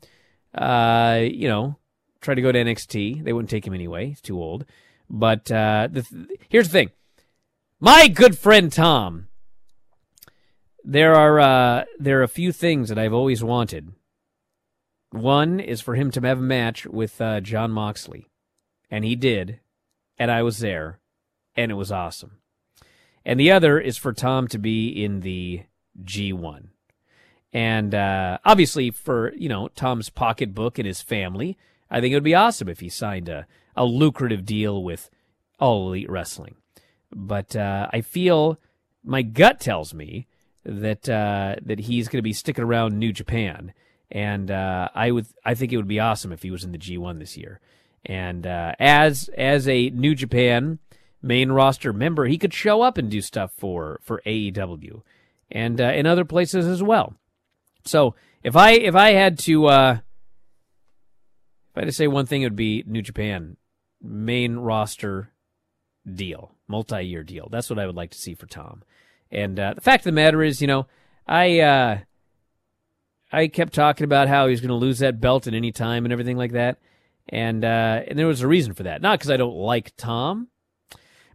Uh, 0.54 1.20
you 1.22 1.48
know, 1.48 1.76
try 2.20 2.34
to 2.34 2.42
go 2.42 2.52
to 2.52 2.58
NXT. 2.58 3.24
They 3.24 3.32
wouldn't 3.32 3.50
take 3.50 3.66
him 3.66 3.74
anyway. 3.74 4.08
He's 4.08 4.20
too 4.20 4.40
old. 4.40 4.66
But 5.08 5.50
uh, 5.50 5.88
the 5.90 6.02
th- 6.02 6.40
here's 6.48 6.68
the 6.68 6.72
thing, 6.72 6.90
my 7.80 8.08
good 8.08 8.38
friend 8.38 8.72
Tom 8.72 9.28
there 10.84 11.14
are 11.14 11.40
uh, 11.40 11.84
there 11.98 12.20
are 12.20 12.24
a 12.24 12.28
few 12.28 12.52
things 12.52 12.88
that 12.88 12.98
I've 12.98 13.12
always 13.12 13.42
wanted. 13.42 13.92
One 15.10 15.60
is 15.60 15.80
for 15.80 15.94
him 15.94 16.10
to 16.12 16.20
have 16.22 16.38
a 16.38 16.42
match 16.42 16.86
with 16.86 17.20
uh, 17.20 17.40
Jon 17.40 17.70
Moxley, 17.70 18.30
and 18.90 19.04
he 19.04 19.14
did, 19.14 19.60
and 20.18 20.30
I 20.30 20.42
was 20.42 20.58
there, 20.58 20.98
and 21.56 21.70
it 21.70 21.76
was 21.76 21.92
awesome. 21.92 22.38
And 23.24 23.38
the 23.38 23.50
other 23.50 23.78
is 23.78 23.96
for 23.96 24.12
Tom 24.12 24.48
to 24.48 24.58
be 24.58 24.88
in 24.88 25.20
the 25.20 25.62
G1. 26.02 26.68
And 27.52 27.94
uh, 27.94 28.38
obviously, 28.44 28.90
for 28.90 29.32
you 29.34 29.48
know 29.48 29.68
Tom's 29.68 30.08
pocketbook 30.08 30.78
and 30.78 30.86
his 30.86 31.02
family, 31.02 31.58
I 31.90 32.00
think 32.00 32.12
it 32.12 32.16
would 32.16 32.24
be 32.24 32.34
awesome 32.34 32.68
if 32.68 32.80
he 32.80 32.88
signed 32.88 33.28
a, 33.28 33.46
a 33.76 33.84
lucrative 33.84 34.44
deal 34.44 34.82
with 34.82 35.10
All 35.60 35.88
Elite 35.88 36.10
Wrestling. 36.10 36.56
But 37.14 37.54
uh, 37.54 37.88
I 37.92 38.00
feel 38.00 38.58
my 39.04 39.22
gut 39.22 39.60
tells 39.60 39.92
me 39.92 40.26
that 40.64 41.08
uh, 41.08 41.56
that 41.62 41.80
he's 41.80 42.08
going 42.08 42.18
to 42.18 42.22
be 42.22 42.32
sticking 42.32 42.64
around 42.64 42.98
New 42.98 43.12
Japan, 43.12 43.74
and 44.10 44.50
uh, 44.50 44.88
I 44.94 45.10
would 45.10 45.26
I 45.44 45.54
think 45.54 45.72
it 45.72 45.76
would 45.76 45.88
be 45.88 46.00
awesome 46.00 46.32
if 46.32 46.42
he 46.42 46.50
was 46.50 46.64
in 46.64 46.72
the 46.72 46.78
G1 46.78 47.18
this 47.18 47.36
year. 47.36 47.60
And 48.06 48.46
uh, 48.46 48.74
as 48.80 49.28
as 49.36 49.68
a 49.68 49.90
New 49.90 50.14
Japan 50.14 50.78
main 51.22 51.52
roster 51.52 51.92
member, 51.92 52.26
he 52.26 52.38
could 52.38 52.52
show 52.52 52.82
up 52.82 52.98
and 52.98 53.10
do 53.10 53.20
stuff 53.20 53.52
for 53.56 54.00
for 54.02 54.20
AEW 54.26 55.02
and 55.50 55.80
uh, 55.80 55.84
in 55.84 56.06
other 56.06 56.24
places 56.24 56.66
as 56.66 56.82
well. 56.82 57.14
So 57.84 58.14
if 58.42 58.56
I 58.56 58.72
if 58.72 58.94
I 58.94 59.12
had 59.12 59.38
to 59.40 59.66
uh, 59.66 59.98
if 61.70 61.76
I 61.76 61.80
had 61.80 61.86
to 61.86 61.92
say 61.92 62.06
one 62.06 62.26
thing, 62.26 62.42
it 62.42 62.46
would 62.46 62.56
be 62.56 62.84
New 62.86 63.02
Japan 63.02 63.56
main 64.02 64.56
roster 64.56 65.30
deal, 66.12 66.56
multi 66.66 67.02
year 67.02 67.22
deal. 67.22 67.48
That's 67.50 67.70
what 67.70 67.78
I 67.78 67.86
would 67.86 67.96
like 67.96 68.10
to 68.10 68.18
see 68.18 68.34
for 68.34 68.46
Tom. 68.46 68.82
And 69.30 69.58
uh, 69.58 69.74
the 69.74 69.80
fact 69.80 70.02
of 70.02 70.04
the 70.04 70.12
matter 70.12 70.42
is, 70.42 70.60
you 70.60 70.66
know, 70.66 70.86
I 71.26 71.60
uh, 71.60 71.98
I 73.32 73.48
kept 73.48 73.74
talking 73.74 74.04
about 74.04 74.28
how 74.28 74.46
he 74.46 74.50
was 74.50 74.60
going 74.60 74.68
to 74.68 74.74
lose 74.74 74.98
that 74.98 75.20
belt 75.20 75.46
at 75.46 75.54
any 75.54 75.72
time 75.72 76.04
and 76.04 76.12
everything 76.12 76.36
like 76.36 76.52
that, 76.52 76.78
and 77.28 77.64
uh, 77.64 78.02
and 78.06 78.18
there 78.18 78.26
was 78.26 78.42
a 78.42 78.48
reason 78.48 78.74
for 78.74 78.82
that. 78.82 79.00
Not 79.00 79.18
because 79.18 79.30
I 79.30 79.36
don't 79.36 79.56
like 79.56 79.92
Tom, 79.96 80.48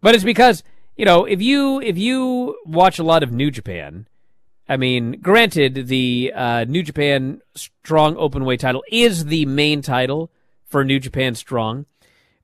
but 0.01 0.15
it's 0.15 0.23
because 0.23 0.63
you 0.95 1.05
know 1.05 1.25
if 1.25 1.41
you 1.41 1.81
if 1.81 1.97
you 1.97 2.57
watch 2.65 2.99
a 2.99 3.03
lot 3.03 3.23
of 3.23 3.31
New 3.31 3.51
Japan, 3.51 4.07
I 4.67 4.77
mean, 4.77 5.19
granted 5.21 5.87
the 5.87 6.31
uh, 6.35 6.65
New 6.65 6.83
Japan 6.83 7.41
Strong 7.55 8.15
Openweight 8.15 8.59
title 8.59 8.83
is 8.91 9.25
the 9.25 9.45
main 9.45 9.81
title 9.81 10.31
for 10.65 10.83
New 10.83 10.99
Japan 10.99 11.35
Strong, 11.35 11.85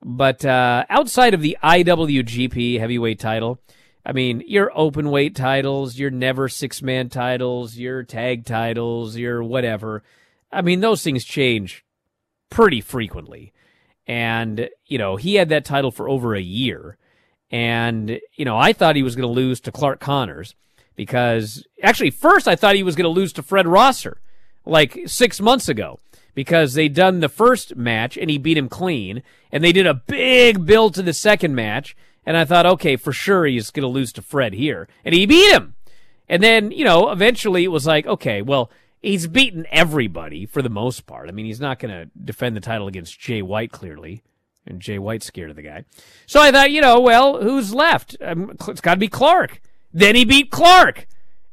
but 0.01 0.45
uh, 0.45 0.85
outside 0.89 1.33
of 1.33 1.41
the 1.41 1.57
IWGP 1.63 2.79
Heavyweight 2.79 3.19
title 3.19 3.59
I 4.05 4.11
mean, 4.11 4.43
your 4.45 4.71
open 4.75 5.09
weight 5.11 5.35
titles, 5.35 5.97
your 5.97 6.11
never 6.11 6.49
six 6.49 6.81
man 6.81 7.09
titles, 7.09 7.77
your 7.77 8.03
tag 8.03 8.45
titles, 8.45 9.15
your 9.15 9.43
whatever. 9.43 10.03
I 10.51 10.61
mean, 10.61 10.81
those 10.81 11.03
things 11.03 11.23
change 11.23 11.85
pretty 12.49 12.81
frequently. 12.81 13.53
And, 14.05 14.69
you 14.85 14.97
know, 14.97 15.15
he 15.15 15.35
had 15.35 15.49
that 15.49 15.63
title 15.63 15.91
for 15.91 16.09
over 16.09 16.35
a 16.35 16.41
year. 16.41 16.97
And, 17.53 18.19
you 18.33 18.45
know, 18.45 18.57
I 18.57 18.73
thought 18.73 18.95
he 18.95 19.03
was 19.03 19.15
going 19.15 19.27
to 19.27 19.33
lose 19.33 19.59
to 19.61 19.71
Clark 19.71 19.99
Connors 19.99 20.55
because 20.95 21.63
actually, 21.83 22.09
first 22.09 22.47
I 22.47 22.55
thought 22.55 22.75
he 22.75 22.81
was 22.81 22.95
going 22.95 23.03
to 23.03 23.09
lose 23.09 23.31
to 23.33 23.43
Fred 23.43 23.67
Rosser 23.67 24.17
like 24.65 25.01
six 25.05 25.39
months 25.39 25.69
ago 25.69 25.99
because 26.33 26.73
they 26.73 26.89
done 26.89 27.19
the 27.19 27.29
first 27.29 27.75
match 27.75 28.17
and 28.17 28.31
he 28.31 28.39
beat 28.39 28.57
him 28.57 28.69
clean. 28.69 29.21
And 29.51 29.63
they 29.63 29.71
did 29.71 29.85
a 29.85 29.93
big 29.93 30.65
build 30.65 30.95
to 30.95 31.03
the 31.03 31.13
second 31.13 31.53
match 31.53 31.95
and 32.25 32.35
I 32.35 32.43
thought, 32.43 32.65
okay, 32.65 32.95
for 32.95 33.13
sure 33.13 33.45
he's 33.45 33.69
going 33.69 33.83
to 33.83 33.87
lose 33.87 34.11
to 34.13 34.23
Fred 34.23 34.53
here. 34.53 34.87
And 35.05 35.13
he 35.13 35.27
beat 35.27 35.53
him. 35.53 35.75
And 36.27 36.41
then, 36.41 36.71
you 36.71 36.83
know, 36.83 37.11
eventually 37.11 37.63
it 37.63 37.71
was 37.71 37.85
like, 37.85 38.07
okay, 38.07 38.41
well, 38.41 38.71
he's 38.99 39.27
beaten 39.27 39.67
everybody 39.69 40.47
for 40.47 40.63
the 40.63 40.69
most 40.69 41.05
part. 41.05 41.29
I 41.29 41.31
mean, 41.33 41.45
he's 41.45 41.61
not 41.61 41.77
going 41.77 41.93
to 41.93 42.09
defend 42.19 42.55
the 42.55 42.61
title 42.61 42.87
against 42.87 43.19
Jay 43.19 43.43
White, 43.43 43.71
clearly. 43.71 44.23
And 44.65 44.81
Jay 44.81 44.97
White's 44.97 45.25
scared 45.25 45.49
of 45.49 45.55
the 45.55 45.61
guy. 45.61 45.83
So 46.25 46.41
I 46.41 46.51
thought, 46.51 46.71
you 46.71 46.81
know, 46.81 46.99
well, 46.99 47.41
who's 47.41 47.73
left? 47.73 48.15
Um, 48.21 48.55
it's 48.67 48.81
got 48.81 48.93
to 48.93 48.99
be 48.99 49.09
Clark. 49.09 49.61
Then 49.91 50.15
he 50.15 50.23
beat 50.23 50.51
Clark. 50.51 51.05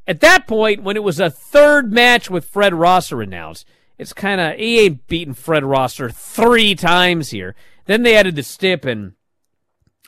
At 0.07 0.21
that 0.21 0.47
point, 0.47 0.83
when 0.83 0.97
it 0.97 1.03
was 1.03 1.21
a 1.21 1.31
third 1.31 1.93
match 1.93 2.31
with 2.31 2.45
Fred 2.45 2.73
Rosser 2.73 3.21
announced, 3.21 3.67
it's 3.99 4.13
kind 4.13 4.41
of, 4.41 4.57
he 4.57 4.81
ain't 4.81 5.07
beaten 5.09 5.35
Fred 5.35 5.65
Rosser 5.65 6.09
three 6.09 6.75
times 6.75 7.31
here. 7.31 7.55
Then 7.87 8.03
they 8.03 8.17
added 8.17 8.37
the 8.37 8.43
stip 8.43 8.85
and 8.85 9.15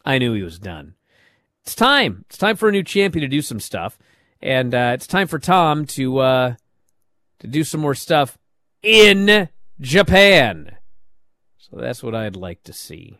I 0.04 0.18
knew 0.18 0.32
he 0.34 0.42
was 0.42 0.58
done. 0.58 0.94
It's 1.62 1.74
time. 1.74 2.24
It's 2.28 2.38
time 2.38 2.56
for 2.56 2.68
a 2.68 2.72
new 2.72 2.82
champion 2.82 3.22
to 3.22 3.28
do 3.28 3.40
some 3.40 3.60
stuff, 3.60 3.98
and 4.40 4.74
uh, 4.74 4.92
it's 4.94 5.06
time 5.06 5.28
for 5.28 5.38
Tom 5.38 5.86
to 5.86 6.18
uh, 6.18 6.54
to 7.38 7.46
do 7.46 7.62
some 7.62 7.80
more 7.80 7.94
stuff 7.94 8.36
in 8.82 9.48
Japan. 9.80 10.76
So 11.72 11.80
that's 11.80 12.02
what 12.02 12.14
I'd 12.14 12.36
like 12.36 12.62
to 12.64 12.72
see. 12.72 13.18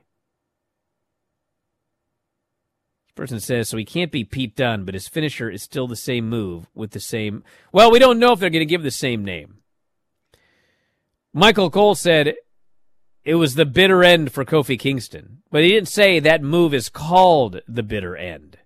This 3.07 3.15
person 3.15 3.41
says 3.41 3.69
so 3.69 3.79
he 3.79 3.85
can't 3.85 4.13
be 4.13 4.25
Pete 4.25 4.55
Dunne, 4.55 4.85
but 4.85 4.95
his 4.95 5.09
finisher 5.09 5.49
is 5.49 5.63
still 5.63 5.87
the 5.87 5.97
same 5.97 6.29
move 6.29 6.67
with 6.75 6.91
the 6.91 7.01
same. 7.01 7.45
Well, 7.73 7.91
we 7.91 7.99
don't 7.99 8.19
know 8.19 8.33
if 8.33 8.41
they're 8.41 8.51
going 8.51 8.61
to 8.61 8.67
give 8.67 8.83
the 8.83 8.91
same 8.91 9.25
name. 9.25 9.59
Michael 11.33 11.71
Cole 11.71 11.95
said 11.95 12.35
it 13.25 13.37
was 13.37 13.55
the 13.55 13.65
bitter 13.65 14.05
end 14.05 14.33
for 14.33 14.45
Kofi 14.45 14.79
Kingston. 14.79 15.39
But 15.51 15.63
he 15.63 15.71
didn't 15.71 15.89
say 15.89 16.19
that 16.19 16.43
move 16.43 16.75
is 16.75 16.91
called 16.91 17.63
the 17.67 17.83
bitter 17.83 18.17
end. 18.17 18.59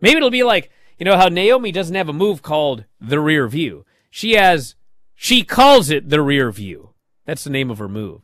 Maybe 0.00 0.18
it'll 0.18 0.30
be 0.30 0.44
like, 0.44 0.70
you 0.98 1.04
know 1.04 1.16
how 1.16 1.28
Naomi 1.28 1.72
doesn't 1.72 1.94
have 1.96 2.08
a 2.08 2.12
move 2.12 2.42
called 2.42 2.84
the 3.00 3.18
rear 3.18 3.48
view. 3.48 3.84
She 4.10 4.34
has, 4.34 4.76
she 5.14 5.42
calls 5.42 5.90
it 5.90 6.10
the 6.10 6.22
rear 6.22 6.52
view. 6.52 6.90
That's 7.26 7.44
the 7.44 7.50
name 7.50 7.70
of 7.70 7.78
her 7.78 7.88
move. 7.88 8.22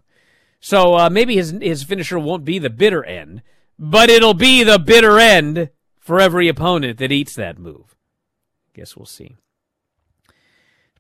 So 0.61 0.95
uh, 0.95 1.11
maybe 1.11 1.37
his 1.37 1.53
his 1.61 1.83
finisher 1.83 2.19
won't 2.19 2.45
be 2.45 2.59
the 2.59 2.71
bitter 2.71 3.05
end, 3.05 3.43
but 3.79 4.09
it'll 4.11 4.35
be 4.35 4.63
the 4.63 4.79
bitter 4.79 5.19
end 5.19 5.71
for 5.99 6.21
every 6.21 6.49
opponent 6.49 6.99
that 6.99 7.13
eats 7.13 7.35
that 7.35 7.59
move. 7.59 7.97
Guess 8.75 8.97
we'll 8.97 9.07
see. 9.07 9.37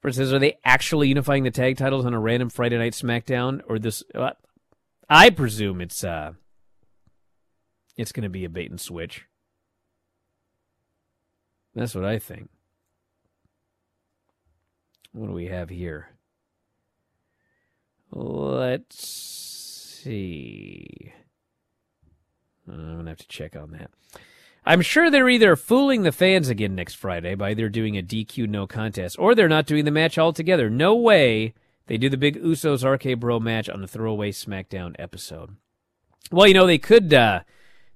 Prince 0.00 0.18
says, 0.18 0.32
are 0.32 0.38
they 0.38 0.59
actually 0.64 1.09
unifying 1.09 1.42
the 1.42 1.50
tag 1.50 1.76
titles 1.76 2.07
on 2.07 2.14
a 2.14 2.20
random 2.20 2.48
Friday 2.48 2.78
night 2.78 2.92
SmackDown, 2.92 3.61
or 3.68 3.78
this? 3.78 4.04
Uh, 4.14 4.30
I 5.09 5.30
presume 5.30 5.80
it's 5.80 6.04
uh 6.04 6.32
it's 7.96 8.12
going 8.12 8.24
to 8.24 8.28
be 8.28 8.44
a 8.44 8.50
bait 8.50 8.70
and 8.70 8.80
switch. 8.80 9.24
That's 11.74 11.94
what 11.94 12.04
I 12.04 12.18
think. 12.18 12.50
What 15.12 15.28
do 15.28 15.32
we 15.32 15.46
have 15.46 15.70
here? 15.70 16.09
Let's 18.18 19.04
see. 20.02 21.12
I'm 22.66 22.94
going 22.94 23.04
to 23.04 23.10
have 23.10 23.18
to 23.18 23.28
check 23.28 23.54
on 23.54 23.72
that. 23.72 23.90
I'm 24.64 24.80
sure 24.80 25.10
they're 25.10 25.28
either 25.28 25.54
fooling 25.54 26.02
the 26.02 26.12
fans 26.12 26.48
again 26.48 26.74
next 26.74 26.94
Friday 26.94 27.34
by 27.34 27.50
either 27.50 27.68
doing 27.68 27.98
a 27.98 28.02
DQ 28.02 28.48
no 28.48 28.66
contest 28.66 29.18
or 29.18 29.34
they're 29.34 29.48
not 29.48 29.66
doing 29.66 29.84
the 29.84 29.90
match 29.90 30.16
altogether. 30.16 30.70
No 30.70 30.94
way 30.94 31.52
they 31.88 31.98
do 31.98 32.08
the 32.08 32.16
big 32.16 32.42
Usos 32.42 32.84
RK 32.84 33.20
Bro 33.20 33.40
match 33.40 33.68
on 33.68 33.82
the 33.82 33.86
throwaway 33.86 34.32
SmackDown 34.32 34.96
episode. 34.98 35.54
Well, 36.32 36.46
you 36.46 36.54
know 36.54 36.66
they 36.66 36.78
could 36.78 37.12
uh, 37.12 37.40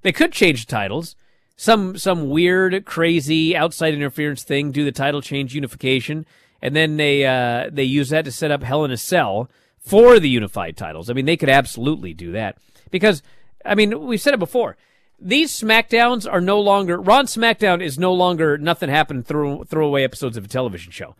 they 0.02 0.12
could 0.12 0.32
change 0.32 0.66
titles. 0.66 1.16
Some 1.56 1.96
some 1.96 2.28
weird, 2.28 2.84
crazy 2.84 3.56
outside 3.56 3.94
interference 3.94 4.44
thing. 4.44 4.70
Do 4.70 4.84
the 4.84 4.92
title 4.92 5.22
change 5.22 5.54
unification, 5.54 6.26
and 6.60 6.76
then 6.76 6.98
they 6.98 7.24
uh, 7.24 7.70
they 7.72 7.84
use 7.84 8.10
that 8.10 8.26
to 8.26 8.32
set 8.32 8.50
up 8.50 8.62
Hell 8.62 8.84
in 8.84 8.90
a 8.90 8.96
Cell 8.98 9.50
for 9.90 10.20
the 10.20 10.28
unified 10.28 10.76
titles. 10.76 11.10
I 11.10 11.12
mean, 11.12 11.26
they 11.26 11.36
could 11.36 11.50
absolutely 11.50 12.14
do 12.14 12.32
that 12.32 12.56
because 12.90 13.22
I 13.64 13.74
mean 13.74 14.06
we've 14.06 14.20
said 14.20 14.34
it 14.34 14.40
before. 14.40 14.76
These 15.18 15.52
SmackDowns 15.52 16.30
are 16.30 16.40
no 16.40 16.60
longer 16.60 16.98
Raw 16.98 17.22
SmackDown 17.22 17.82
is 17.82 17.98
no 17.98 18.12
longer 18.14 18.56
nothing 18.56 18.88
happened 18.88 19.26
throw 19.26 19.64
throwaway 19.64 20.04
episodes 20.04 20.36
of 20.36 20.44
a 20.44 20.48
television 20.48 20.92
show. 20.92 21.16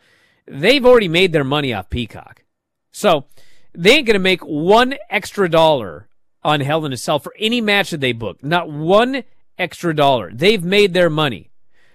They've 0.46 0.86
already 0.86 1.08
made 1.08 1.32
their 1.32 1.44
money 1.44 1.74
off 1.74 1.90
Peacock. 1.90 2.44
So 2.92 3.26
they 3.74 3.96
ain't 3.96 4.06
going 4.06 4.14
to 4.14 4.20
make 4.20 4.40
one 4.40 4.94
extra 5.10 5.48
dollar 5.48 6.08
on 6.42 6.60
Hell 6.60 6.84
in 6.84 6.92
a 6.92 6.96
Cell 6.96 7.18
for 7.18 7.34
any 7.38 7.60
match 7.60 7.90
that 7.90 8.00
they 8.00 8.12
book. 8.12 8.42
Not 8.42 8.70
one 8.70 9.24
extra 9.58 9.94
dollar. 9.94 10.30
They've 10.32 10.64
made 10.64 10.94
their 10.94 11.10
money. 11.10 11.50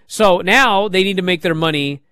So 0.07 0.39
now 0.39 0.88
they 0.88 1.03
need 1.03 1.17
to 1.17 1.23
make 1.23 1.41
their 1.41 1.55
money 1.55 2.03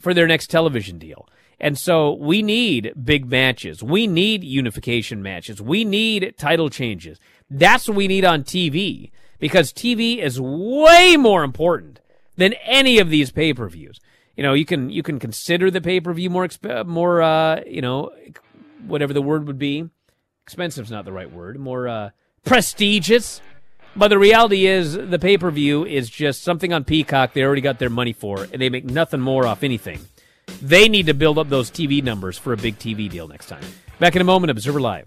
for 0.00 0.14
their 0.14 0.26
next 0.26 0.48
television 0.48 0.98
deal. 0.98 1.28
And 1.60 1.78
so 1.78 2.12
we 2.12 2.42
need 2.42 2.92
big 3.02 3.26
matches. 3.30 3.82
We 3.82 4.06
need 4.06 4.44
unification 4.44 5.22
matches. 5.22 5.62
We 5.62 5.84
need 5.84 6.34
title 6.36 6.68
changes. 6.68 7.18
That's 7.48 7.88
what 7.88 7.96
we 7.96 8.08
need 8.08 8.24
on 8.24 8.42
TV 8.42 9.10
because 9.38 9.72
TV 9.72 10.18
is 10.18 10.40
way 10.40 11.16
more 11.16 11.44
important 11.44 12.00
than 12.36 12.54
any 12.64 12.98
of 12.98 13.10
these 13.10 13.30
pay-per-views 13.30 14.00
you 14.36 14.42
know, 14.42 14.54
you 14.54 14.64
can 14.64 14.90
you 14.90 15.02
can 15.02 15.18
consider 15.18 15.70
the 15.70 15.80
pay 15.80 16.00
per 16.00 16.12
view 16.12 16.30
more 16.30 16.46
exp- 16.46 16.86
more 16.86 17.22
uh, 17.22 17.60
you 17.66 17.80
know, 17.80 18.10
whatever 18.86 19.12
the 19.12 19.22
word 19.22 19.46
would 19.46 19.58
be. 19.58 19.88
Expensive 20.42 20.86
is 20.86 20.90
not 20.90 21.04
the 21.04 21.12
right 21.12 21.30
word. 21.30 21.58
More 21.58 21.88
uh, 21.88 22.10
prestigious. 22.44 23.40
But 23.96 24.08
the 24.08 24.18
reality 24.18 24.66
is, 24.66 24.94
the 24.94 25.20
pay 25.20 25.38
per 25.38 25.52
view 25.52 25.84
is 25.86 26.10
just 26.10 26.42
something 26.42 26.72
on 26.72 26.82
Peacock 26.82 27.32
they 27.32 27.44
already 27.44 27.60
got 27.60 27.78
their 27.78 27.90
money 27.90 28.12
for, 28.12 28.42
and 28.52 28.60
they 28.60 28.68
make 28.68 28.84
nothing 28.84 29.20
more 29.20 29.46
off 29.46 29.62
anything. 29.62 30.00
They 30.62 30.88
need 30.88 31.06
to 31.06 31.14
build 31.14 31.38
up 31.38 31.48
those 31.48 31.70
TV 31.70 32.02
numbers 32.02 32.38
for 32.38 32.52
a 32.52 32.56
big 32.56 32.78
TV 32.78 33.10
deal 33.10 33.28
next 33.28 33.46
time. 33.46 33.64
Back 33.98 34.16
in 34.16 34.22
a 34.22 34.24
moment, 34.24 34.50
Observer 34.50 34.80
Live. 34.80 35.06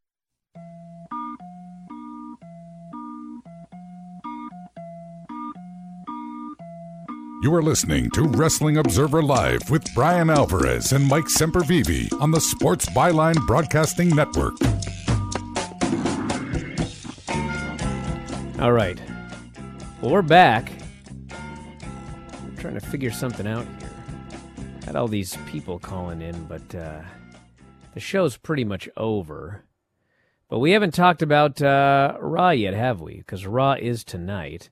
You 7.41 7.55
are 7.55 7.63
listening 7.63 8.11
to 8.11 8.27
Wrestling 8.27 8.77
Observer 8.77 9.23
Live 9.23 9.67
with 9.71 9.91
Bryan 9.95 10.29
Alvarez 10.29 10.93
and 10.93 11.07
Mike 11.07 11.25
Sempervive 11.25 12.13
on 12.21 12.29
the 12.29 12.39
Sports 12.39 12.87
Byline 12.89 13.47
Broadcasting 13.47 14.09
Network. 14.09 14.53
All 18.61 18.73
right. 18.73 19.01
Well, 19.99 20.11
we're 20.11 20.21
back. 20.21 20.71
I'm 21.31 22.57
trying 22.57 22.75
to 22.75 22.79
figure 22.79 23.09
something 23.09 23.47
out 23.47 23.65
here. 23.79 23.89
Had 24.85 24.95
all 24.95 25.07
these 25.07 25.35
people 25.47 25.79
calling 25.79 26.21
in, 26.21 26.45
but 26.45 26.75
uh, 26.75 27.01
the 27.95 27.99
show's 27.99 28.37
pretty 28.37 28.65
much 28.65 28.87
over. 28.95 29.63
But 30.47 30.59
we 30.59 30.73
haven't 30.73 30.93
talked 30.93 31.23
about 31.23 31.59
uh, 31.59 32.19
Raw 32.19 32.51
yet, 32.51 32.75
have 32.75 33.01
we? 33.01 33.15
Because 33.15 33.47
Raw 33.47 33.73
is 33.73 34.03
tonight. 34.03 34.69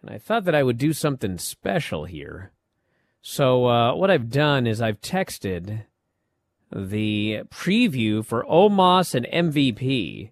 And 0.00 0.10
I 0.10 0.18
thought 0.18 0.44
that 0.44 0.54
I 0.54 0.62
would 0.62 0.78
do 0.78 0.92
something 0.92 1.38
special 1.38 2.04
here. 2.04 2.52
So 3.20 3.66
uh, 3.66 3.94
what 3.94 4.10
I've 4.10 4.30
done 4.30 4.66
is 4.66 4.80
I've 4.80 5.00
texted 5.00 5.84
the 6.72 7.42
preview 7.50 8.24
for 8.24 8.44
Omos 8.44 9.14
and 9.14 9.54
MVP. 9.54 10.30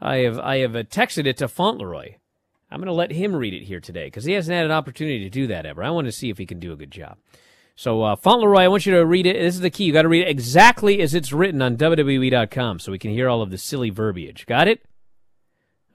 I 0.00 0.16
have 0.18 0.38
I 0.38 0.58
have 0.58 0.76
uh, 0.76 0.84
texted 0.84 1.26
it 1.26 1.36
to 1.38 1.48
Fauntleroy. 1.48 2.14
I'm 2.70 2.80
going 2.80 2.86
to 2.86 2.92
let 2.92 3.12
him 3.12 3.34
read 3.34 3.54
it 3.54 3.64
here 3.64 3.80
today 3.80 4.06
because 4.06 4.24
he 4.24 4.34
hasn't 4.34 4.54
had 4.54 4.66
an 4.66 4.70
opportunity 4.70 5.20
to 5.24 5.30
do 5.30 5.46
that 5.46 5.66
ever. 5.66 5.82
I 5.82 5.90
want 5.90 6.06
to 6.06 6.12
see 6.12 6.28
if 6.28 6.38
he 6.38 6.46
can 6.46 6.60
do 6.60 6.72
a 6.72 6.76
good 6.76 6.90
job. 6.90 7.16
So 7.74 8.02
uh, 8.02 8.16
Fauntleroy, 8.16 8.62
I 8.64 8.68
want 8.68 8.86
you 8.86 8.94
to 8.94 9.06
read 9.06 9.26
it. 9.26 9.40
This 9.40 9.54
is 9.54 9.60
the 9.60 9.70
key. 9.70 9.84
You 9.84 9.92
got 9.92 10.02
to 10.02 10.08
read 10.08 10.26
it 10.26 10.30
exactly 10.30 11.00
as 11.00 11.14
it's 11.14 11.32
written 11.32 11.62
on 11.62 11.76
WWE.com 11.76 12.78
so 12.78 12.92
we 12.92 12.98
can 12.98 13.12
hear 13.12 13.28
all 13.28 13.40
of 13.40 13.50
the 13.50 13.58
silly 13.58 13.88
verbiage. 13.90 14.46
Got 14.46 14.68
it? 14.68 14.84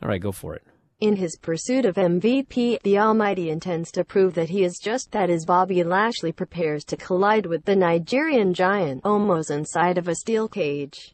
All 0.02 0.10
right, 0.10 0.22
go 0.22 0.32
for 0.32 0.56
it. 0.56 0.64
In 1.04 1.18
his 1.18 1.36
pursuit 1.36 1.84
of 1.84 1.96
MVP, 1.96 2.82
the 2.84 2.98
Almighty 2.98 3.50
intends 3.50 3.92
to 3.92 4.06
prove 4.06 4.36
that 4.36 4.48
he 4.48 4.64
is 4.64 4.80
just 4.82 5.12
that 5.12 5.30
as 5.30 5.44
Bobby 5.44 5.84
Lashley 5.84 6.32
prepares 6.32 6.86
to 6.86 6.96
collide 6.96 7.46
with 7.46 7.66
the 7.66 7.76
Nigerian 7.76 8.54
giant 8.54 9.04
Omos 9.04 9.52
inside 9.52 9.98
of 9.98 10.08
a 10.08 10.16
steel 10.16 10.48
cage. 10.48 11.14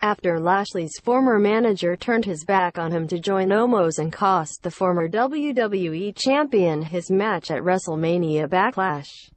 After 0.00 0.40
Lashley's 0.40 0.98
former 0.98 1.38
manager 1.38 1.94
turned 1.94 2.24
his 2.24 2.44
back 2.44 2.80
on 2.80 2.90
him 2.90 3.06
to 3.06 3.20
join 3.20 3.50
Omos 3.50 4.00
and 4.00 4.12
cost 4.12 4.64
the 4.64 4.72
former 4.72 5.08
WWE 5.08 6.16
champion 6.16 6.82
his 6.82 7.08
match 7.08 7.52
at 7.52 7.62
WrestleMania 7.62 8.48
Backlash. 8.48 9.30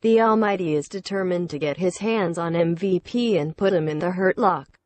The 0.00 0.22
Almighty 0.22 0.76
is 0.76 0.88
determined 0.88 1.50
to 1.50 1.58
get 1.58 1.76
his 1.76 1.98
hands 1.98 2.38
on 2.38 2.54
MVP 2.54 3.38
and 3.38 3.54
put 3.54 3.74
him 3.74 3.86
in 3.86 3.98
the 3.98 4.12
Hurt 4.12 4.38
Lock. 4.38 4.79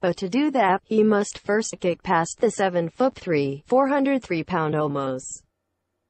But 0.00 0.16
to 0.18 0.28
do 0.28 0.50
that, 0.50 0.82
he 0.84 1.02
must 1.02 1.38
first 1.38 1.74
kick 1.80 2.02
past 2.02 2.40
the 2.40 2.48
7-foot-3, 2.48 3.64
403-pound 3.64 4.74
Omos. 4.74 5.42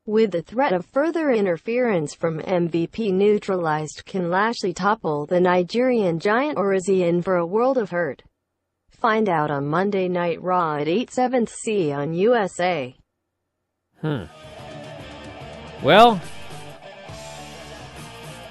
With 0.06 0.30
the 0.30 0.42
threat 0.42 0.72
of 0.72 0.86
further 0.86 1.30
interference 1.30 2.14
from 2.14 2.40
MVP 2.40 3.12
neutralized, 3.12 4.04
can 4.04 4.30
Lashley 4.30 4.72
topple 4.72 5.26
the 5.26 5.40
Nigerian 5.40 6.20
giant 6.20 6.58
or 6.58 6.74
is 6.74 6.86
he 6.86 7.02
in 7.02 7.22
for 7.22 7.36
a 7.36 7.46
world 7.46 7.76
of 7.76 7.90
hurt? 7.90 8.22
Find 8.90 9.28
out 9.28 9.50
on 9.50 9.66
Monday 9.66 10.08
Night 10.08 10.40
Raw 10.40 10.76
at 10.76 10.88
8 10.88 11.10
7th 11.10 11.48
C 11.48 11.92
on 11.92 12.14
USA. 12.14 12.96
Hmm. 14.00 14.24
Well, 15.82 16.20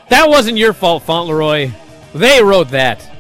that 0.10 0.30
wasn't 0.30 0.58
your 0.58 0.74
fault, 0.74 1.04
Fauntleroy. 1.04 1.72
They 2.14 2.44
wrote 2.44 2.70
that. 2.70 3.14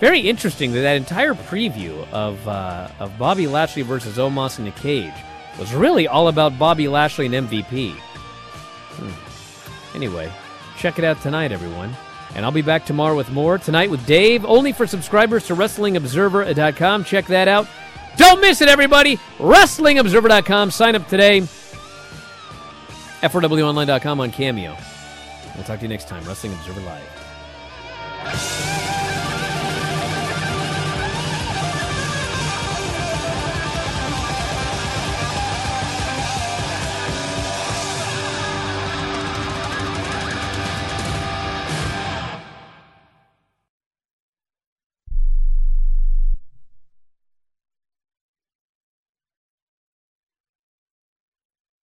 Very 0.00 0.20
interesting 0.20 0.72
that 0.72 0.80
that 0.80 0.96
entire 0.96 1.34
preview 1.34 2.06
of 2.12 2.46
uh, 2.46 2.88
of 3.00 3.18
Bobby 3.18 3.46
Lashley 3.46 3.82
versus 3.82 4.16
Omos 4.16 4.58
in 4.58 4.64
the 4.64 4.70
cage 4.72 5.14
was 5.58 5.74
really 5.74 6.06
all 6.06 6.28
about 6.28 6.58
Bobby 6.58 6.88
Lashley 6.88 7.26
and 7.26 7.34
MVP. 7.34 7.92
Hmm. 7.92 9.96
Anyway, 9.96 10.30
check 10.76 10.98
it 10.98 11.04
out 11.04 11.20
tonight, 11.20 11.50
everyone. 11.50 11.96
And 12.34 12.44
I'll 12.44 12.52
be 12.52 12.62
back 12.62 12.84
tomorrow 12.84 13.16
with 13.16 13.30
more. 13.30 13.58
Tonight 13.58 13.90
with 13.90 14.04
Dave, 14.06 14.44
only 14.44 14.72
for 14.72 14.86
subscribers 14.86 15.46
to 15.46 15.56
WrestlingObserver.com. 15.56 17.04
Check 17.04 17.26
that 17.26 17.48
out. 17.48 17.66
Don't 18.16 18.40
miss 18.40 18.60
it, 18.60 18.68
everybody. 18.68 19.16
WrestlingObserver.com. 19.38 20.70
Sign 20.70 20.94
up 20.94 21.08
today. 21.08 21.40
F4WOnline.com 23.22 24.20
on 24.20 24.30
Cameo. 24.30 24.76
We'll 25.54 25.64
talk 25.64 25.78
to 25.78 25.84
you 25.84 25.88
next 25.88 26.06
time. 26.06 26.22
Wrestling 26.24 26.52
Observer 26.52 26.82
Live. 26.82 27.17